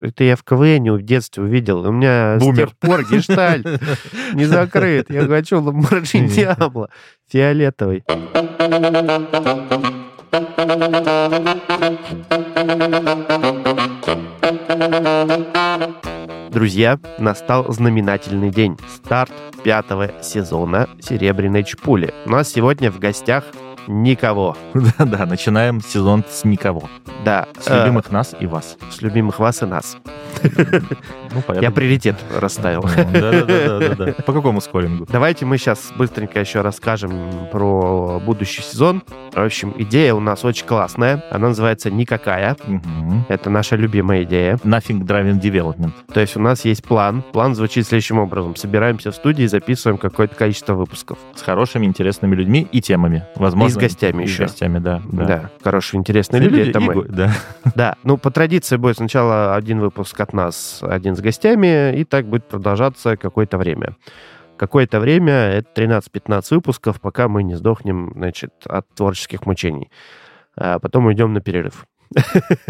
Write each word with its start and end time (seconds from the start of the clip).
Это 0.00 0.22
я 0.22 0.36
в 0.36 0.44
КВН 0.44 0.92
в 0.92 1.02
детстве 1.02 1.42
увидел. 1.42 1.80
У 1.80 1.90
меня 1.90 2.36
Бумер. 2.38 2.54
с 2.54 2.58
тех 2.58 2.76
пор 2.78 3.04
гештальт 3.10 3.66
не 4.34 4.44
закрыт. 4.44 5.10
Я 5.10 5.26
хочу 5.26 5.60
Ламборджини 5.60 6.28
Диабло 6.28 6.88
фиолетовый. 7.28 8.04
Друзья, 16.50 16.98
настал 17.18 17.72
знаменательный 17.72 18.50
день. 18.50 18.76
Старт 18.88 19.32
пятого 19.64 20.22
сезона 20.22 20.88
«Серебряной 21.00 21.64
чпули». 21.64 22.14
У 22.24 22.30
нас 22.30 22.48
сегодня 22.50 22.90
в 22.92 22.98
гостях 23.00 23.44
никого. 23.88 24.56
Да-да, 24.74 25.26
начинаем 25.26 25.80
сезон 25.80 26.24
с 26.28 26.44
никого. 26.44 26.88
Да, 27.24 27.48
С 27.60 27.68
э, 27.68 27.80
любимых 27.80 28.10
нас 28.12 28.34
и 28.38 28.46
вас. 28.46 28.76
с 28.90 29.02
любимых 29.02 29.38
вас 29.38 29.62
и 29.62 29.66
нас. 29.66 29.96
Ну. 30.42 31.54
Я 31.60 31.70
приоритет 31.70 32.16
расставил. 32.38 32.82
Да-да-да. 32.82 34.12
По 34.24 34.32
какому 34.32 34.60
скорингу? 34.60 35.06
Давайте 35.10 35.44
мы 35.44 35.58
сейчас 35.58 35.92
быстренько 35.96 36.38
еще 36.40 36.60
расскажем 36.60 37.48
про 37.50 38.20
будущий 38.24 38.62
сезон. 38.62 39.02
В 39.32 39.38
общем, 39.38 39.74
идея 39.78 40.14
у 40.14 40.20
нас 40.20 40.44
очень 40.44 40.66
классная. 40.66 41.24
Она 41.30 41.48
называется 41.48 41.90
«Никакая». 41.90 42.56
Это 43.28 43.50
наша 43.50 43.76
любимая 43.76 44.22
идея. 44.22 44.56
Nothing 44.64 45.00
Driving 45.04 45.40
Development. 45.40 45.92
То 46.12 46.20
есть 46.20 46.36
у 46.36 46.40
нас 46.40 46.64
есть 46.64 46.84
план. 46.84 47.22
План 47.32 47.54
звучит 47.54 47.86
следующим 47.86 48.18
образом. 48.18 48.54
Собираемся 48.56 49.10
в 49.10 49.14
студии, 49.16 49.44
записываем 49.46 49.98
какое-то 49.98 50.34
количество 50.34 50.74
выпусков. 50.74 51.18
С 51.34 51.42
хорошими, 51.42 51.86
интересными 51.86 52.34
людьми 52.34 52.66
и 52.70 52.80
темами. 52.80 53.24
Возможно, 53.36 53.76
И 53.76 53.77
гостями 53.78 54.24
и 54.24 54.26
с 54.26 54.30
еще. 54.30 54.42
гостями, 54.44 54.78
да. 54.78 55.02
Да, 55.10 55.50
хорошие, 55.62 55.98
интересные 55.98 56.42
люди. 56.42 56.70
Это 56.70 56.78
и 56.78 56.82
мы. 56.82 57.04
Да. 57.04 57.32
Да, 57.74 57.96
ну 58.02 58.16
по 58.16 58.30
традиции 58.30 58.76
будет 58.76 58.96
сначала 58.96 59.54
один 59.54 59.80
выпуск 59.80 60.18
от 60.20 60.32
нас, 60.32 60.80
один 60.82 61.16
с 61.16 61.20
гостями, 61.20 61.96
и 61.96 62.04
так 62.04 62.26
будет 62.26 62.44
продолжаться 62.44 63.16
какое-то 63.16 63.58
время. 63.58 63.96
Какое-то 64.56 64.98
время, 64.98 65.32
это 65.32 65.68
13-15 65.82 66.42
выпусков, 66.50 67.00
пока 67.00 67.28
мы 67.28 67.44
не 67.44 67.54
сдохнем, 67.54 68.12
значит, 68.14 68.52
от 68.64 68.88
творческих 68.94 69.46
мучений. 69.46 69.90
А 70.56 70.80
потом 70.80 71.06
уйдем 71.06 71.32
на 71.32 71.40
перерыв. 71.40 71.86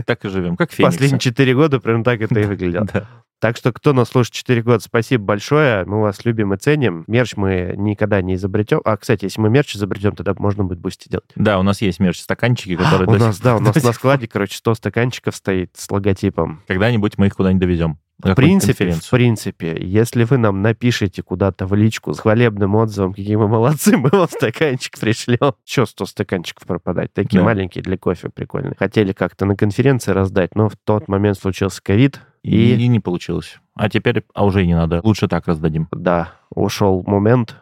Так 0.05 0.25
и 0.25 0.29
живем, 0.29 0.57
как 0.57 0.73
фениксы. 0.73 0.99
Последние 0.99 1.21
4 1.21 1.55
года 1.55 1.81
прям 1.81 2.05
так 2.05 2.21
это 2.21 2.39
и 2.41 2.45
выглядело. 2.47 2.87
Да. 2.93 3.09
Так 3.41 3.57
что, 3.57 3.73
кто 3.73 3.93
нас 3.93 4.09
слушает 4.09 4.35
4 4.35 4.63
года, 4.63 4.81
спасибо 4.81 5.25
большое. 5.25 5.85
Мы 5.85 6.01
вас 6.01 6.25
любим 6.25 6.53
и 6.55 6.57
ценим. 6.57 7.05
Мерч 7.07 7.37
мы 7.37 7.75
никогда 7.77 8.21
не 8.21 8.35
изобретем. 8.35 8.81
А, 8.85 8.97
кстати, 8.97 9.27
если 9.27 9.41
мы 9.41 9.49
мерч 9.49 9.77
изобретем, 9.77 10.17
тогда 10.17 10.35
можно 10.37 10.65
будет 10.65 10.81
Boosty 10.81 11.09
делать. 11.09 11.31
Да, 11.37 11.59
у 11.59 11.63
нас 11.63 11.81
есть 11.81 12.01
мерч-стаканчики, 12.01 12.77
которые 12.77 13.09
у 13.09 13.13
до 13.13 13.19
нас, 13.19 13.37
сих- 13.37 13.45
да, 13.45 13.57
у 13.57 13.61
нас 13.61 13.81
на 13.83 13.93
складе, 13.93 14.27
короче, 14.27 14.57
100 14.57 14.75
стаканчиков 14.75 15.37
стоит 15.37 15.71
с 15.77 15.89
логотипом. 15.91 16.63
Когда-нибудь 16.67 17.17
мы 17.17 17.27
их 17.29 17.35
куда-нибудь 17.37 17.61
довезем. 17.61 17.99
В 18.23 18.35
принципе, 18.35 18.91
в 18.91 19.11
принципе, 19.11 19.77
если 19.81 20.25
вы 20.25 20.39
нам 20.39 20.61
напишите 20.61 21.23
куда-то 21.23 21.67
в 21.67 21.75
личку 21.75 22.15
с 22.15 22.19
хвалебным 22.21 22.75
отзывом, 22.75 23.15
какие 23.15 23.37
мы 23.37 23.47
молодцы, 23.47 23.97
мы 23.97 24.11
вам 24.11 24.29
стаканчик 24.29 24.99
пришлем. 24.99 25.55
Че 25.65 25.87
100 25.87 26.07
стаканчиков 26.07 26.67
пропадать? 26.67 27.13
Такие 27.13 27.39
Да. 27.41 27.45
маленькие 27.45 27.83
для 27.83 27.97
кофе 27.97 28.29
прикольные. 28.29 28.75
Хотели 28.79 29.13
как-то 29.13 29.47
на 29.47 29.55
конференции 29.57 30.11
раздать, 30.13 30.57
но 30.57 30.69
в 30.69 30.75
тот 30.85 31.07
момент 31.07 31.39
случился 31.39 31.81
ковид, 31.83 32.21
И... 32.43 32.75
и, 32.75 32.75
и 32.75 32.89
не 32.89 32.99
получилось. 33.01 33.59
А 33.75 33.89
теперь, 33.89 34.25
а 34.35 34.45
уже 34.45 34.65
и 34.65 34.67
не 34.67 34.75
надо. 34.75 35.01
Лучше 35.05 35.29
так 35.29 35.47
раздадим. 35.47 35.87
да, 35.93 36.33
ушел 36.51 37.05
момент, 37.07 37.57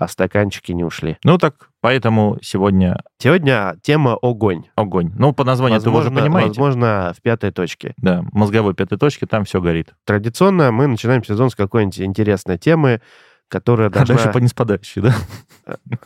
а 0.00 0.08
стаканчики 0.08 0.72
не 0.72 0.82
ушли. 0.82 1.18
Ну 1.24 1.36
так, 1.38 1.68
поэтому 1.80 2.38
сегодня 2.42 3.02
Сегодня 3.18 3.76
тема 3.82 4.16
огонь. 4.20 4.64
огонь. 4.74 5.12
Ну, 5.16 5.32
по 5.34 5.44
названию 5.44 5.78
вы 5.80 5.90
уже 5.90 5.96
Возможно, 6.04 6.20
понимаете. 6.22 6.48
возможно, 6.48 7.12
в 7.16 7.22
пятой 7.22 7.50
точке. 7.52 7.92
Да, 7.98 8.24
мозговой 8.32 8.74
пятой 8.74 8.98
точки, 8.98 9.26
там 9.26 9.44
все 9.44 9.60
горит. 9.60 9.92
Традиционно 10.06 10.72
мы 10.72 10.86
начинаем 10.86 11.22
сезон 11.22 11.50
с 11.50 11.54
какой-нибудь 11.54 12.00
интересной 12.00 12.56
темы, 12.56 13.02
которая 13.50 13.88
А 13.88 13.90
должна... 13.90 14.14
дальше 14.14 14.32
по 14.32 14.38
неспадающей, 14.38 15.02
да? 15.02 15.14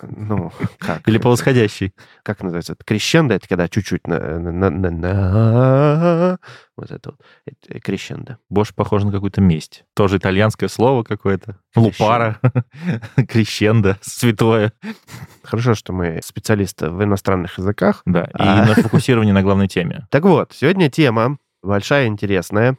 Ну, 0.02 0.50
как? 0.78 1.06
Или 1.06 1.18
по 1.18 1.30
восходящей. 1.30 1.92
как 2.22 2.42
называется, 2.42 2.72
это 2.72 2.84
крещендо, 2.84 3.34
это 3.34 3.46
когда 3.48 3.68
чуть-чуть 3.68 4.06
на, 4.06 4.38
на- 4.40 4.70
на- 4.70 4.90
на- 4.90 6.38
вот 6.76 6.90
это 6.90 7.10
вот, 7.12 7.20
это 7.46 7.80
крещендо. 7.80 8.38
Больше 8.50 8.74
похоже 8.74 9.06
на 9.06 9.12
какую-то 9.12 9.40
месть. 9.40 9.84
Тоже 9.94 10.16
итальянское 10.16 10.68
слово 10.68 11.02
какое-то. 11.04 11.58
Лупара, 11.76 12.40
крещендо, 13.28 13.96
святое. 14.00 14.72
Хорошо, 15.42 15.74
что 15.74 15.92
мы 15.92 16.20
специалисты 16.24 16.90
в 16.90 17.02
иностранных 17.04 17.58
языках. 17.58 18.02
Да, 18.06 18.24
и 18.24 18.28
А. 18.38 18.64
на 18.66 18.74
фокусировании 18.74 19.32
на 19.32 19.42
главной 19.42 19.68
теме. 19.68 20.06
Так 20.10 20.24
вот, 20.24 20.52
сегодня 20.52 20.90
тема 20.90 21.38
большая, 21.62 22.06
интересная. 22.06 22.76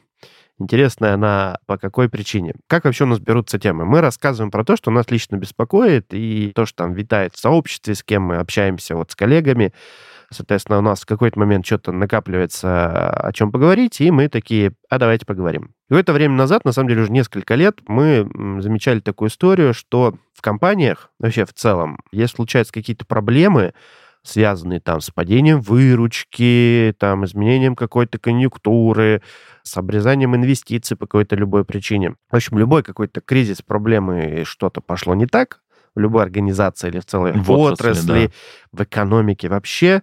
Интересная 0.58 1.14
она 1.14 1.58
по 1.66 1.76
какой 1.76 2.08
причине? 2.08 2.54
Как 2.66 2.84
вообще 2.84 3.04
у 3.04 3.08
нас 3.08 3.18
берутся 3.18 3.58
темы? 3.58 3.84
Мы 3.84 4.00
рассказываем 4.00 4.50
про 4.50 4.64
то, 4.64 4.76
что 4.76 4.90
нас 4.90 5.10
лично 5.10 5.36
беспокоит, 5.36 6.06
и 6.12 6.52
то, 6.54 6.64
что 6.64 6.84
там 6.84 6.94
витает 6.94 7.34
в 7.34 7.38
сообществе, 7.38 7.94
с 7.94 8.02
кем 8.02 8.22
мы 8.22 8.36
общаемся 8.36 8.96
вот 8.96 9.10
с 9.10 9.14
коллегами. 9.14 9.74
Соответственно, 10.30 10.78
у 10.78 10.82
нас 10.82 11.02
в 11.02 11.06
какой-то 11.06 11.38
момент 11.38 11.66
что-то 11.66 11.92
накапливается, 11.92 13.10
о 13.10 13.32
чем 13.32 13.52
поговорить, 13.52 14.00
и 14.00 14.10
мы 14.10 14.28
такие, 14.28 14.72
а 14.88 14.98
давайте 14.98 15.26
поговорим. 15.26 15.72
Какое-то 15.88 16.14
время 16.14 16.34
назад, 16.34 16.64
на 16.64 16.72
самом 16.72 16.88
деле 16.88 17.02
уже 17.02 17.12
несколько 17.12 17.54
лет, 17.54 17.80
мы 17.86 18.28
замечали 18.60 19.00
такую 19.00 19.28
историю, 19.28 19.72
что 19.72 20.14
в 20.32 20.40
компаниях, 20.40 21.10
вообще 21.20 21.44
в 21.44 21.52
целом, 21.52 22.00
если 22.10 22.36
случаются 22.36 22.72
какие-то 22.72 23.06
проблемы, 23.06 23.72
связанные 24.26 24.80
там 24.80 25.00
с 25.00 25.10
падением 25.10 25.60
выручки, 25.60 26.94
там, 26.98 27.24
изменением 27.24 27.76
какой-то 27.76 28.18
конъюнктуры, 28.18 29.22
с 29.62 29.76
обрезанием 29.76 30.34
инвестиций 30.36 30.96
по 30.96 31.06
какой-то 31.06 31.36
любой 31.36 31.64
причине. 31.64 32.14
В 32.30 32.36
общем, 32.36 32.58
любой 32.58 32.82
какой-то 32.82 33.20
кризис, 33.20 33.62
проблемы, 33.62 34.42
что-то 34.44 34.80
пошло 34.80 35.14
не 35.14 35.26
так 35.26 35.60
в 35.94 36.00
любой 36.00 36.22
организации 36.22 36.88
или 36.88 37.00
в 37.00 37.06
целой 37.06 37.32
В 37.32 37.50
отрасли, 37.50 38.00
отрасли, 38.00 38.30
в 38.72 38.82
экономике 38.82 39.48
вообще, 39.48 40.02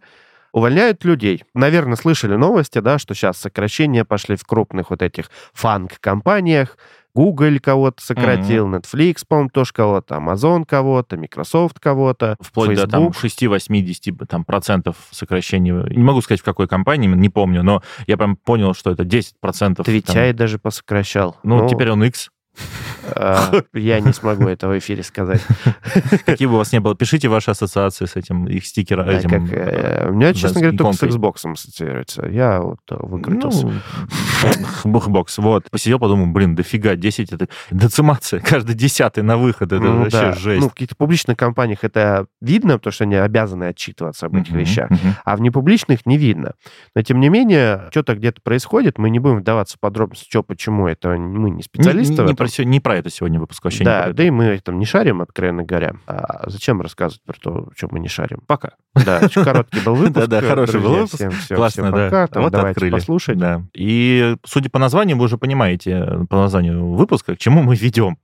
увольняют 0.52 1.04
людей. 1.04 1.44
Наверное, 1.54 1.96
слышали 1.96 2.36
новости, 2.36 2.80
да, 2.80 3.00
что 3.00 3.14
сейчас 3.14 3.38
сокращения 3.38 4.06
пошли 4.06 4.36
в 4.36 4.44
крупных 4.44 4.90
вот 4.90 5.02
этих 5.02 5.30
фанк-компаниях. 5.54 6.78
Google 7.16 7.60
кого-то 7.62 8.04
сократил, 8.04 8.68
Netflix, 8.68 9.24
по-моему, 9.28 9.50
тоже 9.50 9.72
кого-то, 9.74 10.16
Amazon 10.16 10.66
кого-то, 10.66 11.18
Microsoft 11.18 11.80
кого-то, 11.80 12.38
Вплоть 12.40 12.76
до 12.76 12.88
там 12.88 13.12
Facebook. 13.14 13.54
6-80 13.54 14.26
там, 14.26 14.44
процентов 14.46 14.96
сокращения. 15.12 15.74
Не 15.90 16.04
могу 16.04 16.22
сказать, 16.22 16.42
в 16.42 16.44
какой 16.44 16.68
компании, 16.68 17.08
не 17.08 17.30
помню, 17.30 17.64
но 17.64 17.84
я 18.08 18.18
прям 18.18 18.36
понял, 18.36 18.74
что 18.74 18.92
это 18.92 19.06
10 19.06 19.40
процентов. 19.40 19.86
Твитяй 19.86 20.34
даже 20.34 20.60
посокращал. 20.60 21.38
Ну, 21.44 21.68
теперь 21.70 21.92
он 21.92 22.04
X. 22.04 22.32
а, 23.16 23.62
я 23.74 24.00
не 24.00 24.14
смогу 24.14 24.48
это 24.48 24.68
в 24.68 24.78
эфире 24.78 25.04
сказать. 25.04 25.42
Какие 26.26 26.48
бы 26.48 26.56
у 26.56 26.58
вас 26.58 26.72
не 26.72 26.80
было, 26.80 26.96
пишите 26.96 27.28
ваши 27.28 27.52
ассоциации 27.52 28.06
с 28.06 28.16
этим, 28.16 28.48
их 28.48 28.66
стикером. 28.66 29.06
Как, 29.06 29.42
э, 29.52 30.08
у 30.10 30.14
меня, 30.14 30.34
честно 30.34 30.62
говоря, 30.62 30.78
только 30.78 30.94
с. 30.94 31.04
Xbox 31.04 31.52
ассоциируется. 31.52 32.26
Я 32.28 32.62
вот 32.62 32.80
э, 32.90 32.96
выкрутился. 33.00 33.68
Ну, 33.68 33.74
бухбокс, 34.92 35.38
вот. 35.38 35.70
Посидел, 35.70 36.00
подумал, 36.00 36.28
блин, 36.28 36.56
дофига, 36.56 36.96
10 36.96 37.34
это 37.34 37.48
децимация, 37.72 38.40
каждый 38.40 38.76
десятый 38.76 39.24
на 39.24 39.38
выход, 39.38 39.72
это 39.72 39.84
Ну 39.84 40.00
вообще 40.00 40.20
да. 40.20 40.34
жесть. 40.34 40.62
Ну, 40.62 40.70
в 40.70 40.74
каких-то 40.74 40.96
публичных 40.96 41.38
компаниях 41.38 41.84
это 41.84 42.28
видно, 42.42 42.78
потому 42.78 42.92
что 42.92 43.04
они 43.04 43.16
обязаны 43.16 43.66
отчитываться 43.66 44.28
об 44.28 44.36
этих 44.36 44.52
вещах. 44.52 44.90
А 45.26 45.36
в 45.36 45.42
непубличных 45.42 46.06
не 46.06 46.18
видно. 46.18 46.54
Но, 46.96 47.02
тем 47.02 47.20
не 47.20 47.30
менее, 47.30 47.88
что-то 47.92 48.16
где-то 48.16 48.42
происходит. 48.42 48.98
Мы 48.98 49.10
не 49.10 49.20
будем 49.20 49.40
вдаваться 49.40 49.78
в 49.78 49.80
подробности, 49.80 50.28
что, 50.30 50.44
почему. 50.44 50.88
Это 50.88 51.10
мы 51.10 51.50
не 51.50 51.64
специалисты. 51.64 52.24
не 52.66 52.80
про, 52.80 52.93
про 52.94 53.00
это 53.00 53.10
сегодня 53.10 53.40
выпуск, 53.40 53.64
вообще 53.64 53.80
не 53.80 53.86
да, 53.86 54.02
про 54.02 54.08
это. 54.10 54.18
да 54.18 54.24
и 54.24 54.30
мы 54.30 54.60
там 54.60 54.78
не 54.78 54.86
шарим, 54.86 55.22
откровенно 55.22 55.64
говоря. 55.64 55.94
А 56.06 56.48
зачем 56.48 56.80
рассказывать 56.80 57.24
про 57.24 57.34
то, 57.40 57.70
что 57.76 57.88
мы 57.90 58.00
не 58.00 58.08
шарим? 58.08 58.42
Пока. 58.46 58.74
Да, 58.94 59.20
очень 59.24 59.44
короткий 59.44 59.80
был 59.80 59.96
выпуск. 59.96 60.28
Да-да, 60.28 60.48
хороший 60.48 60.80
был 60.80 60.94
выпуск. 60.96 61.24
Классно, 61.50 61.92
да. 61.92 62.28
вот 62.36 62.52
давайте 62.52 62.72
открыли. 62.78 62.92
послушать. 62.92 63.40
Да. 63.40 63.64
И, 63.74 64.36
судя 64.46 64.70
по 64.70 64.78
названию, 64.78 65.18
вы 65.18 65.26
уже 65.26 65.38
понимаете, 65.40 66.26
по 66.30 66.38
названию 66.38 66.94
выпуска, 66.94 67.36
к 67.36 67.40
чему 67.40 67.64
мы 67.64 67.76
ведем. 67.76 68.20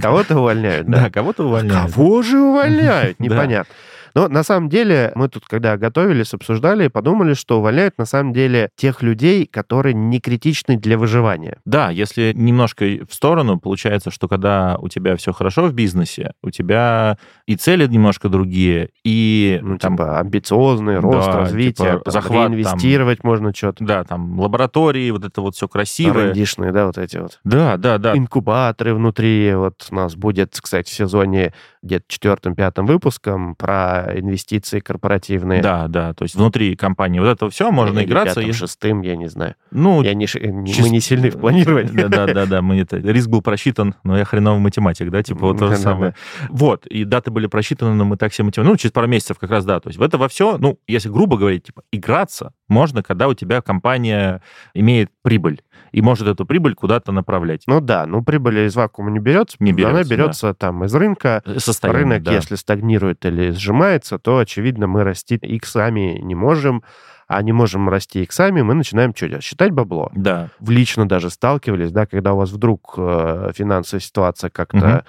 Кого-то 0.00 0.38
увольняют, 0.38 0.86
Да, 0.90 1.04
да. 1.04 1.10
кого-то 1.10 1.44
увольняют. 1.44 1.92
Кого 1.92 2.22
же 2.22 2.38
увольняют? 2.38 3.18
Непонятно. 3.20 3.74
Но 4.18 4.26
на 4.26 4.42
самом 4.42 4.68
деле 4.68 5.12
мы 5.14 5.28
тут, 5.28 5.44
когда 5.46 5.76
готовились, 5.76 6.34
обсуждали, 6.34 6.88
подумали, 6.88 7.34
что 7.34 7.58
увольняют 7.58 7.98
на 7.98 8.04
самом 8.04 8.32
деле 8.32 8.68
тех 8.74 9.00
людей, 9.00 9.46
которые 9.46 9.94
не 9.94 10.18
критичны 10.18 10.76
для 10.76 10.98
выживания. 10.98 11.58
Да, 11.64 11.90
если 11.90 12.32
немножко 12.34 12.84
в 13.08 13.14
сторону, 13.14 13.60
получается, 13.60 14.10
что 14.10 14.26
когда 14.26 14.76
у 14.80 14.88
тебя 14.88 15.14
все 15.14 15.32
хорошо 15.32 15.66
в 15.66 15.72
бизнесе, 15.72 16.32
у 16.42 16.50
тебя 16.50 17.16
и 17.46 17.54
цели 17.54 17.86
немножко 17.86 18.28
другие, 18.28 18.90
и 19.04 19.60
Ну, 19.62 19.78
там, 19.78 19.92
типа, 19.92 20.18
амбициозный 20.18 20.98
рост, 20.98 21.28
да, 21.28 21.36
развитие, 21.38 21.92
типа, 21.92 22.00
там, 22.04 22.12
захват, 22.12 22.50
реинвестировать 22.50 23.22
можно 23.22 23.54
что-то. 23.54 23.84
да, 23.84 24.02
там 24.02 24.40
лаборатории, 24.40 25.12
вот 25.12 25.24
это 25.24 25.40
вот 25.40 25.54
все 25.54 25.68
красивое. 25.68 26.30
R&D-шные, 26.30 26.72
да, 26.72 26.86
вот 26.86 26.98
эти 26.98 27.18
вот. 27.18 27.38
Да, 27.44 27.76
да, 27.76 27.98
да. 27.98 28.16
Инкубаторы 28.16 28.94
внутри. 28.94 29.54
Вот 29.54 29.86
у 29.92 29.94
нас 29.94 30.16
будет, 30.16 30.58
кстати, 30.60 30.90
в 30.90 30.92
сезоне 30.92 31.54
где-то 31.82 32.04
четвертым-пятым 32.08 32.84
выпуском 32.84 33.54
про 33.54 34.07
инвестиции 34.16 34.80
корпоративные. 34.80 35.62
Да, 35.62 35.88
да, 35.88 36.12
то 36.14 36.24
есть 36.24 36.34
внутри 36.34 36.76
компании 36.76 37.20
вот 37.20 37.28
это 37.28 37.50
все 37.50 37.70
можно 37.70 37.98
Или 38.00 38.06
играться. 38.06 38.36
пятым, 38.36 38.50
и- 38.50 38.52
шестым, 38.52 39.00
я 39.02 39.16
не 39.16 39.28
знаю. 39.28 39.54
Ну, 39.70 40.02
Я 40.02 40.14
не, 40.14 40.20
не- 40.20 40.26
чис- 40.72 40.82
Мы 40.82 40.90
не 40.90 41.00
сильны 41.00 41.30
в 41.30 41.38
планировании. 41.40 41.92
Да, 41.92 42.08
да, 42.08 42.26
да, 42.32 42.46
да. 42.46 42.62
Мы 42.62 42.80
это, 42.80 42.96
риск 42.98 43.28
был 43.28 43.42
просчитан, 43.42 43.94
но 44.04 44.16
я 44.18 44.24
хреновый 44.24 44.60
математик, 44.60 45.10
да, 45.10 45.22
типа 45.22 45.40
вот 45.46 45.58
то 45.58 45.68
же 45.68 45.76
самое. 45.76 46.14
Вот, 46.48 46.86
и 46.86 47.04
даты 47.04 47.30
были 47.30 47.46
просчитаны, 47.46 47.94
но 47.94 48.04
мы 48.04 48.16
так 48.16 48.32
все 48.32 48.42
мотивировали. 48.42 48.72
Ну, 48.72 48.76
через 48.76 48.92
пару 48.92 49.06
месяцев 49.08 49.38
как 49.38 49.50
раз, 49.50 49.64
да. 49.64 49.80
То 49.80 49.88
есть 49.88 49.98
в 49.98 50.02
это 50.02 50.18
во 50.18 50.28
все, 50.28 50.58
ну, 50.58 50.78
если 50.86 51.08
грубо 51.08 51.36
говорить, 51.36 51.64
типа, 51.64 51.82
играться 51.92 52.52
можно, 52.68 53.02
когда 53.02 53.28
у 53.28 53.34
тебя 53.34 53.60
компания 53.60 54.42
имеет 54.74 55.10
прибыль 55.22 55.62
и 55.92 56.02
может 56.02 56.28
эту 56.28 56.44
прибыль 56.44 56.74
куда-то 56.74 57.12
направлять. 57.12 57.62
Ну 57.66 57.80
да, 57.80 58.06
ну 58.06 58.22
прибыль 58.22 58.60
из 58.60 58.76
вакуума 58.76 59.10
не 59.10 59.18
берется. 59.18 59.56
Не 59.60 59.70
Она 59.72 60.02
берется, 60.02 60.14
берется 60.14 60.54
там 60.54 60.84
из 60.84 60.94
рынка. 60.94 61.42
Состояние, 61.56 62.02
Рынок, 62.02 62.22
да. 62.22 62.34
если 62.34 62.54
стагнирует 62.54 63.24
или 63.24 63.50
сжимается, 63.50 64.18
то, 64.18 64.38
очевидно, 64.38 64.86
мы 64.86 65.04
расти 65.04 65.36
иксами 65.36 66.18
не 66.22 66.34
можем. 66.34 66.82
А 67.26 67.42
не 67.42 67.52
можем 67.52 67.90
расти 67.90 68.22
иксами, 68.22 68.62
мы 68.62 68.72
начинаем 68.72 69.14
что 69.14 69.28
делать? 69.28 69.44
Считать 69.44 69.70
бабло. 69.70 70.10
Да. 70.14 70.48
В 70.60 70.70
лично 70.70 71.06
даже 71.06 71.28
сталкивались, 71.28 71.92
да, 71.92 72.06
когда 72.06 72.32
у 72.32 72.38
вас 72.38 72.50
вдруг 72.50 72.94
э, 72.96 73.50
финансовая 73.54 74.00
ситуация 74.00 74.48
как-то 74.48 75.04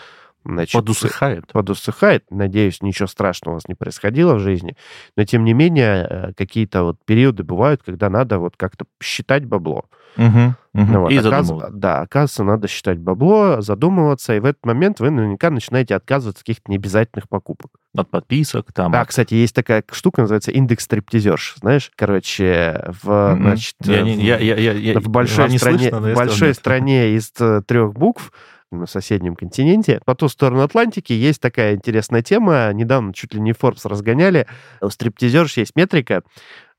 значит, 0.45 0.73
Подусыхает. 0.73 1.51
подусыхает. 1.51 2.23
Надеюсь, 2.29 2.81
ничего 2.81 3.07
страшного 3.07 3.53
у 3.53 3.57
вас 3.57 3.67
не 3.67 3.75
происходило 3.75 4.35
в 4.35 4.39
жизни. 4.39 4.75
Но, 5.15 5.23
тем 5.25 5.43
не 5.43 5.53
менее, 5.53 6.07
э, 6.09 6.33
какие-то 6.35 6.83
вот 6.83 6.97
периоды 7.05 7.43
бывают, 7.43 7.81
когда 7.83 8.09
надо 8.09 8.39
вот 8.39 8.55
как-то 8.57 8.85
считать 9.01 9.45
бабло. 9.45 9.85
Мгм, 10.17 10.55
мгм. 10.73 10.91
Ну 10.93 10.99
вот, 11.01 11.11
И 11.11 11.17
оказ-. 11.19 11.51
Да, 11.71 12.01
оказывается, 12.01 12.43
надо 12.43 12.67
считать 12.67 12.97
бабло, 12.97 13.61
задумываться, 13.61 14.35
и 14.35 14.39
в 14.39 14.45
этот 14.45 14.65
момент 14.65 14.99
вы 14.99 15.11
наверняка 15.11 15.51
начинаете 15.51 15.95
отказываться 15.95 16.39
от 16.41 16.43
каких-то 16.43 16.71
необязательных 16.71 17.29
покупок. 17.29 17.71
От 17.95 18.09
подписок, 18.09 18.73
там. 18.73 18.91
Да, 18.91 19.05
кстати, 19.05 19.35
есть 19.35 19.53
такая 19.55 19.83
штука, 19.91 20.21
называется 20.21 20.51
индекс 20.51 20.85
стриптизерш. 20.85 21.55
Знаешь, 21.59 21.91
короче, 21.95 22.91
в, 23.03 23.35
значит, 23.39 23.75
Я 23.83 24.03
в- 24.03 24.07
я- 24.07 24.37
я- 24.39 24.55
я- 24.57 24.73
я- 24.73 24.99
в 24.99 25.09
большой 25.09 25.49
слышно, 25.57 25.99
в 25.99 26.53
стране 26.53 27.11
из 27.11 27.31
э, 27.39 27.61
трех 27.67 27.93
букв 27.93 28.31
на 28.71 28.85
соседнем 28.85 29.35
континенте. 29.35 29.99
По 30.05 30.15
ту 30.15 30.29
сторону 30.29 30.61
Атлантики 30.61 31.13
есть 31.13 31.41
такая 31.41 31.75
интересная 31.75 32.21
тема. 32.21 32.71
Недавно 32.73 33.13
чуть 33.13 33.33
ли 33.33 33.39
не 33.41 33.51
Forbes 33.51 33.87
разгоняли. 33.87 34.47
У 34.81 34.89
стриптизерш 34.89 35.57
есть 35.57 35.75
метрика, 35.75 36.21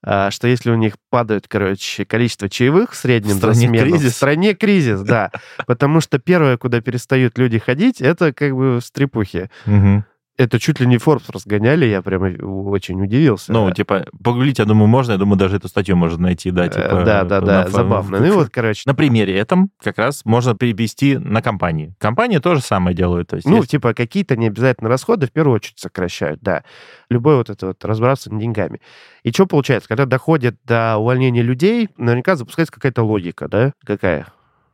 а, 0.02 0.30
что 0.30 0.46
если 0.48 0.70
у 0.70 0.76
них 0.76 0.94
падают, 1.10 1.46
короче, 1.48 2.04
количество 2.04 2.48
чаевых 2.48 2.92
в 2.92 2.96
среднем 2.96 3.34
В 3.34 3.38
стране 3.38 3.68
смену, 3.68 3.90
кризис. 3.90 4.12
в 4.12 4.16
стране 4.16 4.54
кризис, 4.54 5.00
да. 5.02 5.30
Потому 5.66 6.00
что 6.00 6.18
первое, 6.18 6.56
куда 6.56 6.80
перестают 6.80 7.36
люди 7.38 7.58
ходить, 7.58 8.00
это 8.00 8.32
как 8.32 8.54
бы 8.54 8.78
стрипухи. 8.82 9.50
Мгм. 9.66 10.04
Это 10.40 10.58
чуть 10.58 10.80
ли 10.80 10.86
не 10.86 10.96
Forbes 10.96 11.30
разгоняли, 11.30 11.84
я 11.84 12.00
прямо 12.00 12.28
очень 12.70 12.98
удивился. 13.02 13.52
Ну, 13.52 13.70
типа, 13.72 14.06
погуглить, 14.24 14.58
я 14.58 14.64
думаю, 14.64 14.88
можно. 14.88 15.12
Я 15.12 15.18
думаю, 15.18 15.38
даже 15.38 15.56
эту 15.56 15.68
статью 15.68 15.96
можно 15.96 16.16
найти, 16.22 16.50
да, 16.50 16.64
Э, 16.64 16.68
типа... 16.70 17.02
да, 17.04 17.24
да, 17.24 17.40
да, 17.42 17.68
забавно. 17.68 18.18
Ну 18.20 18.24
и 18.26 18.30
вот, 18.30 18.48
короче, 18.48 18.84
На 18.86 18.94
примере 18.94 19.36
этом 19.36 19.70
как 19.82 19.98
раз 19.98 20.24
можно 20.24 20.54
перевести 20.54 21.18
на 21.18 21.42
компании. 21.42 21.94
Компании 21.98 22.38
то 22.38 22.54
же 22.54 22.62
самое 22.62 22.96
делают. 22.96 23.28
То 23.28 23.36
есть 23.36 23.46
Ну, 23.46 23.56
есть- 23.58 23.70
типа, 23.70 23.92
какие-то 23.92 24.34
необязательно 24.34 24.88
расходы 24.88 25.26
в 25.26 25.30
первую 25.32 25.56
очередь 25.56 25.78
сокращают, 25.78 26.40
да. 26.40 26.64
Любое 27.10 27.36
вот 27.36 27.50
это 27.50 27.66
вот 27.66 27.84
разбрасывание 27.84 28.40
деньгами. 28.46 28.80
И 29.24 29.32
что 29.32 29.44
получается? 29.44 29.88
Когда 29.90 30.06
доходит 30.06 30.56
до 30.64 30.96
увольнения 30.96 31.42
людей, 31.42 31.90
наверняка 31.98 32.36
запускается 32.36 32.72
какая-то 32.72 33.02
логика, 33.02 33.46
да? 33.46 33.74
Какая? 33.84 34.26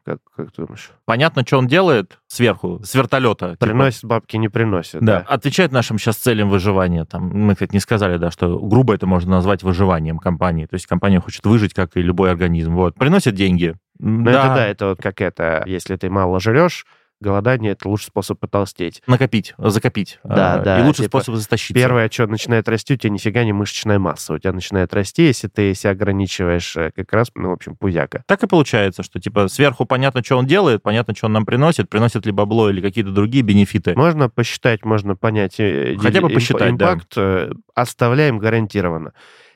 Как, 0.07 0.19
как 0.37 0.53
ты 0.53 0.63
думаешь? 0.63 0.93
понятно, 1.05 1.43
что 1.45 1.59
он 1.59 1.67
делает 1.67 2.21
сверху, 2.29 2.81
с 2.85 2.95
вертолета. 2.95 3.51
типа. 3.51 3.67
Приносит 3.67 4.05
бабки, 4.05 4.37
не 4.37 4.49
приносит, 4.49 5.01
Да, 5.01 5.19
да. 5.19 5.27
отвечает 5.29 5.73
нашим 5.73 5.99
сейчас 5.99 6.17
целям 6.17 6.49
выживания. 6.49 7.05
Там, 7.05 7.25
мы, 7.29 7.55
кстати, 7.55 7.73
не 7.73 7.81
сказали, 7.81 8.17
да, 8.17 8.31
что 8.31 8.57
грубо 8.61 8.95
это 8.95 9.07
можно 9.09 9.33
назвать 9.33 9.65
выживанием 9.65 10.19
компании. 10.19 10.67
То 10.67 10.75
есть 10.75 10.87
компания 10.87 11.21
хочет 11.21 11.45
выжить, 11.45 11.75
как 11.75 11.97
и 11.97 12.03
любой 12.03 12.31
организм. 12.31 12.75
Вот. 12.77 12.95
Приносит 12.95 13.35
деньги. 13.35 13.75
Ну, 13.99 14.31
это 14.31 14.47
да, 14.55 14.67
это 14.69 14.87
вот 14.91 15.03
как 15.03 15.21
это, 15.21 15.65
если 15.67 15.97
ты 15.97 16.09
мало 16.09 16.39
жрешь, 16.39 16.87
голодание— 17.21 17.73
это 17.73 17.89
лучший 17.89 18.07
способ 18.07 18.39
потолстеть. 18.39 19.03
Накопить, 19.07 19.55
закопить. 19.59 20.19
Да, 20.25 20.55
А, 20.55 20.59
да, 20.59 20.81
И 20.81 20.83
лучший 20.85 21.05
типа, 21.05 21.21
способ 21.21 21.37
затащиться. 21.41 21.75
Первое, 21.75 22.09
что 22.11 22.27
начинает 22.27 22.69
расти, 22.69 22.95
у 22.95 22.97
тебя 22.97 23.11
нифига 23.11 23.45
не 23.45 23.53
мышечная 23.53 23.99
масса. 23.99 24.35
У 24.35 24.39
тебя 24.39 24.53
начинает 24.53 24.93
расти, 24.95 25.25
если 25.25 25.49
ты 25.49 25.75
себя 25.75 25.93
ограничиваешь 25.93 26.77
э, 26.77 26.91
как 26.95 27.13
раз, 27.13 27.31
ну, 27.35 27.51
в 27.51 27.53
общем, 27.53 27.77
пузяка. 27.77 28.23
Так 28.27 28.43
и 28.43 28.47
получается, 28.47 29.03
что 29.03 29.19
типа 29.21 29.49
сверху 29.49 29.85
понятно, 29.87 30.23
что 30.25 30.37
он 30.37 30.47
делает, 30.47 30.83
понятно, 30.83 31.15
что 31.15 31.27
он 31.27 31.33
нам 31.33 31.47
приносит, 31.47 31.89
приносит 31.89 32.27
ли 32.27 32.33
бабло 32.33 32.71
или 32.71 32.81
какие-то 32.81 33.11
другие 33.11 33.43
бенефиты. 33.43 33.95
Можно 33.95 34.29
посчитать, 34.29 34.85
можно 34.85 35.17
понять. 35.17 35.57
э, 35.59 35.97
Хотя 35.99 36.21
бы 36.21 36.29
посчитать, 36.29 36.77
да. 36.77 36.93
Импакт 36.95 37.13
э, 37.17 37.53
оставляем 37.75 38.39
гарантированно. 38.39 39.13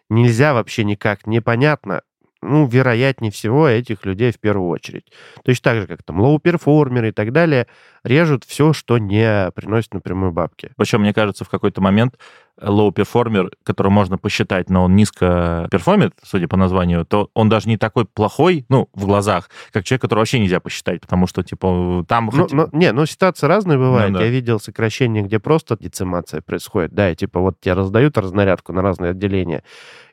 Нельзя 0.09 0.55
вообще 0.55 0.83
никак, 0.85 1.27
непонятно. 1.27 2.03
Ну, 2.43 2.67
вероятнее 2.67 3.31
всего, 3.31 3.69
этих 3.69 4.07
людей 4.07 4.33
в 4.33 4.41
первую 4.41 4.71
очередь. 4.71 5.13
Точно 5.45 5.63
так 5.63 5.81
же, 5.83 5.87
как 5.87 6.03
там 6.03 6.21
low 6.21 6.42
performer 6.42 7.04
ы 7.04 7.11
и 7.11 7.13
так 7.13 7.33
далее, 7.33 7.67
режут 8.03 8.45
все, 8.45 8.73
что 8.73 8.97
не 8.97 9.51
приносит 9.55 9.93
напрямую 9.93 10.33
бабки. 10.33 10.71
Причем, 10.77 11.03
мне 11.03 11.13
кажется, 11.13 11.45
в 11.45 11.51
какой-то 11.51 11.83
момент 11.83 12.17
low 12.63 12.93
performer, 12.93 13.51
который 13.65 13.91
можно 13.91 14.19
посчитать, 14.19 14.71
но 14.71 14.85
он 14.85 14.95
низко 14.97 15.69
перформит, 15.71 16.13
судя 16.23 16.49
по 16.49 16.57
названию, 16.57 17.05
то 17.05 17.31
он 17.35 17.49
даже 17.49 17.69
не 17.69 17.77
такой 17.77 18.05
плохой, 18.05 18.65
ну, 18.69 18.89
в 18.95 19.07
глазах, 19.07 19.49
как 19.73 19.85
человек, 19.85 20.03
которого 20.03 20.21
вообще 20.23 20.39
нельзя 20.39 20.61
посчитать, 20.61 21.01
потому 21.01 21.27
что, 21.27 21.43
типа, 21.43 22.05
там... 22.09 22.31
Ну, 22.33 22.43
хоть- 22.43 22.53
ну, 22.53 22.69
не, 22.73 22.93
ну 22.93 23.07
ситуации 23.07 23.47
разные 23.47 23.79
бывают. 23.79 24.13
Ну 24.13 24.19
да. 24.19 24.25
Я 24.25 24.31
видел 24.31 24.61
сокращение, 24.61 25.23
где 25.23 25.39
просто 25.39 25.77
децимация 25.81 26.41
происходит. 26.43 26.93
Да, 26.93 27.11
и 27.11 27.15
типа 27.15 27.41
вот 27.41 27.61
тебе 27.61 27.75
раздают 27.75 28.19
разнарядку 28.19 28.73
на 28.73 28.83
разные 28.83 29.13
отделения, 29.13 29.63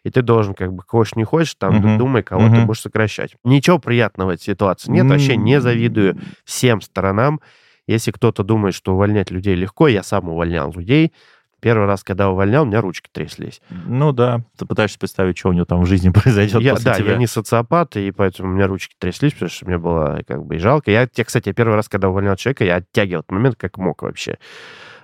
и 0.04 0.10
ты 0.10 0.22
должен, 0.22 0.54
как 0.54 0.74
бы, 0.74 0.84
хочешь 0.88 1.16
не 1.16 1.24
хочешь, 1.26 1.56
там 1.56 1.76
Мгм. 1.76 1.98
думай, 1.98 2.24
кого 2.24 2.44
ты 2.48 2.56
Мгм. 2.56 2.68
будешь 2.68 2.82
сокращать. 2.82 3.36
Ничего 3.44 3.80
приятного 3.80 4.30
в 4.30 4.34
этой 4.34 4.44
ситуации 4.44 4.92
нет, 4.92 5.06
вообще 5.08 5.36
не 5.36 5.60
завидую 5.60 6.18
всем 6.46 6.82
сторонам. 6.82 7.42
Если 7.88 8.12
кто-то 8.12 8.44
думает, 8.44 8.76
что 8.76 8.94
увольнять 8.94 9.32
людей 9.32 9.56
легко, 9.56 9.88
я 9.88 10.04
сам 10.04 10.28
увольнял 10.28 10.72
людей. 10.74 11.14
Первый 11.60 11.88
раз, 11.88 12.04
когда 12.04 12.30
увольнял, 12.30 12.64
у 12.64 12.66
меня 12.66 12.82
ручки 12.82 13.10
тряслись. 13.12 13.62
Ну 13.70 14.12
да, 14.12 14.42
ты 14.58 14.66
пытаешься 14.66 15.00
представить, 15.00 15.38
что 15.38 15.50
у 15.50 15.54
него 15.54 15.66
там 15.66 15.82
в 15.82 15.86
жизни 15.88 16.10
произойдет 16.14 16.62
Я, 16.62 16.74
после 16.74 16.92
да, 16.92 16.98
тебя. 16.98 17.12
я 17.14 17.18
не 17.18 17.28
социопат, 17.28 17.96
и 17.96 18.12
поэтому 18.12 18.50
у 18.50 18.54
меня 18.54 18.68
ручки 18.68 18.96
тряслись, 19.00 19.34
потому 19.34 19.50
что 19.50 19.66
мне 19.66 19.78
было 19.78 20.22
как 20.28 20.46
бы 20.46 20.56
и 20.56 20.60
жалко. 20.60 20.92
Я, 20.92 21.08
я, 21.14 21.24
кстати, 21.26 21.52
первый 21.54 21.76
раз, 21.76 21.90
когда 21.90 22.10
увольнял 22.10 22.36
человека, 22.36 22.64
я 22.64 22.76
оттягивал 22.76 23.22
этот 23.22 23.32
момент 23.32 23.56
как 23.56 23.78
мог 23.78 24.04
вообще, 24.04 24.38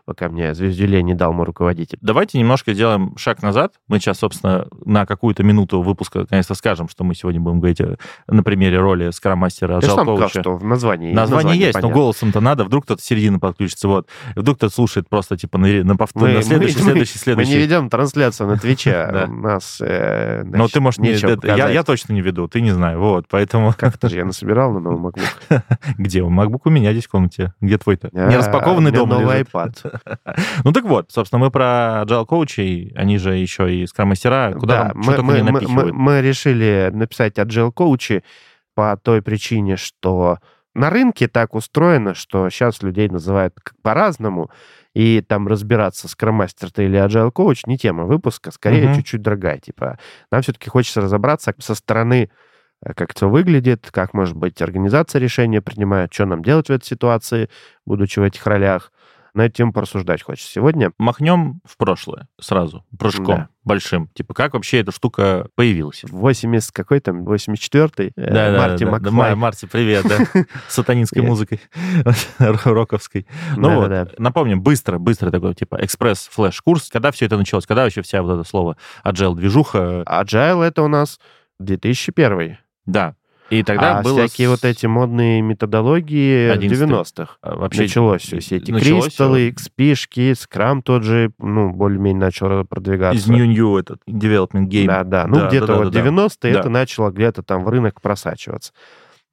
пока 0.05 0.29
мне 0.29 0.53
звездюлей 0.53 1.01
не 1.03 1.13
дал 1.13 1.33
мой 1.33 1.45
руководитель. 1.45 1.97
Давайте 2.01 2.37
немножко 2.39 2.73
сделаем 2.73 3.15
шаг 3.17 3.41
назад. 3.41 3.73
Мы 3.87 3.99
сейчас, 3.99 4.19
собственно, 4.19 4.67
на 4.85 5.05
какую-то 5.05 5.43
минуту 5.43 5.81
выпуска 5.81 6.19
наконец-то 6.19 6.55
скажем, 6.55 6.89
что 6.89 7.03
мы 7.03 7.15
сегодня 7.15 7.39
будем 7.39 7.59
говорить 7.59 7.81
на 8.27 8.43
примере 8.43 8.79
роли 8.79 9.11
скрам-мастера, 9.11 9.79
сказал, 9.81 10.05
коуча. 10.05 10.41
что 10.41 10.55
в 10.57 10.63
названии 10.63 11.13
Название 11.13 11.55
есть, 11.57 11.73
понятно. 11.73 11.89
но 11.89 11.95
голосом-то 11.95 12.41
надо, 12.41 12.63
вдруг 12.65 12.83
кто-то 12.85 13.01
середина 13.01 13.39
подключится, 13.39 13.87
вот. 13.87 14.07
Вдруг 14.35 14.57
кто-то 14.57 14.73
слушает 14.73 15.07
просто, 15.09 15.37
типа, 15.37 15.57
на, 15.57 15.67
на 15.83 15.95
повтор, 15.95 16.23
Мы- 16.23 16.33
на 16.33 16.41
следующий, 16.43 16.77
мы- 16.79 16.83
следующий, 16.83 17.13
Мы 17.15 17.19
следующий. 17.23 17.51
не 17.51 17.57
ведем 17.57 17.89
трансляцию 17.89 18.49
на 18.49 18.57
Твиче, 18.57 19.25
у 19.27 19.31
нас 19.31 19.79
э, 19.81 20.43
Но 20.45 20.67
ты, 20.67 20.79
может, 20.81 20.99
не... 20.99 21.11
это- 21.11 21.55
я, 21.55 21.83
точно 21.83 22.13
не 22.13 22.21
веду, 22.21 22.47
ты 22.47 22.61
не 22.61 22.71
знаю, 22.71 22.99
вот, 22.99 23.25
поэтому... 23.29 23.73
Как-то 23.77 24.09
же 24.09 24.17
я 24.17 24.25
насобирал 24.25 24.71
на 24.73 24.79
новый 24.79 25.11
MacBook. 25.11 25.61
Где 25.97 26.23
он? 26.23 26.37
MacBook 26.39 26.61
у 26.65 26.69
меня 26.69 26.91
здесь 26.91 27.05
в 27.05 27.09
комнате. 27.09 27.53
Где 27.61 27.77
твой-то? 27.77 28.09
Не 28.11 28.19
А, 28.35 28.37
распакованный 28.37 28.91
у 28.91 28.93
меня 28.93 28.99
дома 28.99 29.19
новый 29.19 29.41
iPad. 29.41 29.92
Ну 30.63 30.71
так 30.71 30.83
вот, 30.85 31.11
собственно, 31.11 31.39
мы 31.39 31.51
про 31.51 32.03
agile 32.05 32.25
коучей, 32.25 32.91
они 32.95 33.17
же 33.17 33.35
еще 33.35 33.73
и 33.73 33.85
скрам-мастера, 33.87 34.53
куда 34.53 34.83
Да, 34.83 34.89
там 34.89 34.97
мы, 35.01 35.17
мы- 35.17 35.43
мы- 35.43 35.51
напихивают. 35.51 35.93
мы- 35.93 35.99
мы 36.15 36.21
решили 36.21 36.89
написать 36.93 37.37
agile 37.37 37.71
коучи 37.71 38.23
по 38.75 38.97
той 38.97 39.21
причине, 39.21 39.77
что 39.77 40.39
на 40.75 40.89
рынке 40.89 41.27
так 41.27 41.53
устроено, 41.53 42.15
что 42.15 42.49
сейчас 42.49 42.81
людей 42.81 43.07
называют 43.09 43.53
по-разному, 43.83 44.49
и 44.95 45.21
там 45.21 45.47
разбираться, 45.47 46.07
скроммастер 46.07 46.71
ты 46.71 46.85
или 46.85 46.99
agile 46.99 47.31
коуч, 47.31 47.65
не 47.65 47.77
тема 47.77 48.05
выпуска, 48.05 48.51
скорее 48.51 48.85
Мгм. 48.87 48.95
чуть-чуть 48.95 49.21
дорогая. 49.21 49.57
Типа, 49.59 49.97
нам 50.31 50.41
все-таки 50.41 50.69
хочется 50.69 51.01
разобраться 51.01 51.53
со 51.59 51.75
стороны, 51.75 52.29
э, 52.85 52.93
как 52.95 53.11
это 53.11 53.27
выглядит, 53.27 53.89
как, 53.91 54.13
может 54.13 54.35
быть, 54.35 54.61
организация 54.61 55.19
решения 55.19 55.61
принимает, 55.61 56.13
что 56.13 56.25
нам 56.25 56.43
делать 56.43 56.67
в 56.67 56.71
этой 56.71 56.85
ситуации, 56.85 57.49
будучи 57.85 58.19
в 58.19 58.23
этих 58.23 58.45
ролях. 58.47 58.91
На 59.33 59.45
эту 59.45 59.55
тему 59.55 59.73
порассуждать 59.73 60.21
хочется 60.21 60.51
сегодня. 60.51 60.91
Махнем 60.99 61.59
в 61.65 61.77
прошлое 61.77 62.27
сразу, 62.39 62.85
прыжком 62.99 63.25
Да. 63.25 63.49
большим. 63.63 64.07
Типа, 64.13 64.35
как 64.35 64.53
вообще 64.53 64.81
эта 64.81 64.91
штука 64.91 65.47
появилась? 65.55 66.03
80 66.03 66.71
какой 66.71 66.99
там, 66.99 67.23
84-й, 67.27 68.11
э, 68.15 68.31
Да, 68.33 68.51
да, 68.51 68.57
Марти 68.59 68.83
да, 68.83 68.85
да, 68.85 68.91
Макфлай. 68.91 69.29
Ма- 69.31 69.35
Марти, 69.35 69.65
привет, 69.65 70.05
да. 70.07 70.19
Сатанинской 70.69 71.23
музыкой, 71.23 71.59
роковской. 72.37 73.25
Ну 73.57 73.75
вот, 73.75 74.19
напомним, 74.19 74.61
быстро, 74.61 74.99
быстро 74.99 75.31
такой, 75.31 75.55
типа, 75.55 75.83
экспресс-флеш-курс. 75.83 76.89
Когда 76.89 77.11
все 77.11 77.25
это 77.25 77.35
началось? 77.37 77.65
Когда 77.65 77.83
вообще 77.83 78.03
вся 78.03 78.21
вот 78.21 78.33
это 78.39 78.47
слово 78.47 78.77
agile-движуха? 79.03 80.03
Agile 80.03 80.63
это 80.63 80.83
у 80.83 80.87
нас 80.87 81.19
2001. 81.59 82.57
Да. 82.85 83.15
И 83.59 83.63
тогда 83.63 83.99
а 83.99 84.03
было... 84.03 84.25
всякие 84.27 84.49
вот 84.49 84.63
эти 84.63 84.85
модные 84.85 85.41
методологии 85.41 86.51
11-х. 86.53 86.85
90-х. 86.85 87.37
а, 87.41 87.55
Вообще 87.55 87.81
Началось 87.83 88.21
все, 88.21 88.39
все 88.39 88.57
эти 88.57 88.71
началось 88.71 89.05
кристаллы, 89.05 89.49
XP-шки, 89.49 90.35
скрам 90.35 90.81
тот 90.81 91.03
же, 91.03 91.31
ну, 91.37 91.71
более-менее 91.71 92.19
начал 92.21 92.65
продвигаться. 92.65 93.17
из 93.17 93.27
New 93.27 93.45
New 93.45 93.77
этот 93.77 94.01
development 94.07 94.67
game. 94.67 94.87
Да, 94.87 95.03
да. 95.03 95.27
Ну, 95.27 95.35
Да, 95.35 95.47
где-то 95.47 95.67
да, 95.67 95.75
вот 95.75 95.91
да, 95.91 96.01
да. 96.01 96.09
90-е 96.09 96.53
Да. 96.53 96.59
это 96.59 96.69
начало 96.69 97.11
где-то 97.11 97.43
там 97.43 97.63
в 97.63 97.69
рынок 97.69 98.01
просачиваться. 98.01 98.73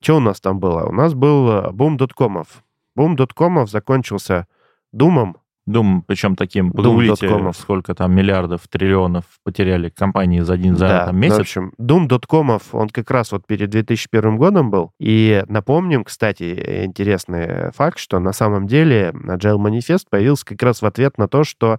Что 0.02 0.16
у 0.16 0.20
нас 0.20 0.40
там 0.40 0.60
было? 0.60 0.84
У 0.84 0.92
нас 0.92 1.14
был 1.14 1.70
бум 1.72 1.96
доткомов. 1.96 2.62
Бум 2.96 3.16
доткомов 3.16 3.70
закончился 3.70 4.46
думом. 4.92 5.36
Дум, 5.70 6.02
причем 6.06 6.36
таким, 6.36 6.70
Doom 6.70 6.76
погуглите, 6.76 7.26
доткомов. 7.28 7.56
сколько 7.56 7.94
там 7.94 8.14
миллиардов, 8.14 8.62
триллионов 8.68 9.24
потеряли 9.44 9.88
компании 9.88 10.40
за 10.40 10.54
один 10.54 10.76
за 10.76 10.88
да, 10.88 11.06
там, 11.06 11.16
ну, 11.16 11.20
месяц. 11.22 11.36
в 11.36 11.40
общем, 11.40 11.72
Doom 11.80 12.06
доткомов, 12.06 12.74
он 12.74 12.88
как 12.88 13.10
раз 13.10 13.32
вот 13.32 13.46
перед 13.46 13.70
2001 13.70 14.36
годом 14.36 14.70
был. 14.70 14.92
И 14.98 15.44
напомним, 15.48 16.04
кстати, 16.04 16.84
интересный 16.84 17.72
факт, 17.72 17.98
что 17.98 18.18
на 18.18 18.32
самом 18.32 18.66
деле 18.66 19.12
Agile 19.12 19.58
Manifest 19.58 20.06
появился 20.10 20.44
как 20.44 20.62
раз 20.62 20.82
в 20.82 20.86
ответ 20.86 21.18
на 21.18 21.28
то, 21.28 21.44
что 21.44 21.78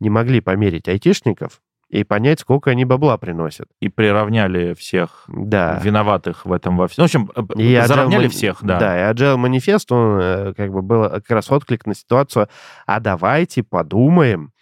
не 0.00 0.10
могли 0.10 0.40
померить 0.40 0.88
айтишников 0.88 1.60
и 1.88 2.04
понять, 2.04 2.40
сколько 2.40 2.70
они 2.70 2.84
бабла 2.84 3.16
приносят. 3.16 3.68
И 3.80 3.88
приравняли 3.88 4.74
всех 4.74 5.24
Да. 5.28 5.80
виноватых 5.82 6.44
в 6.44 6.52
этом 6.52 6.76
во 6.76 6.86
всем. 6.86 7.02
Ну, 7.02 7.04
в 7.04 7.06
общем, 7.06 7.30
э, 7.34 7.62
И 7.62 7.82
заравняли 7.86 8.28
всех, 8.28 8.58
да. 8.62 8.78
Да, 8.78 9.10
и 9.10 9.14
Agile 9.14 9.36
Manifest, 9.36 9.86
он 9.94 10.18
э, 10.20 10.54
как 10.54 10.70
бы 10.72 10.82
был 10.82 11.08
как 11.08 11.30
раз 11.30 11.50
отклик 11.50 11.86
на 11.86 11.94
ситуацию, 11.94 12.48
а 12.86 13.00
давайте 13.00 13.62
подумаем, 13.62 14.52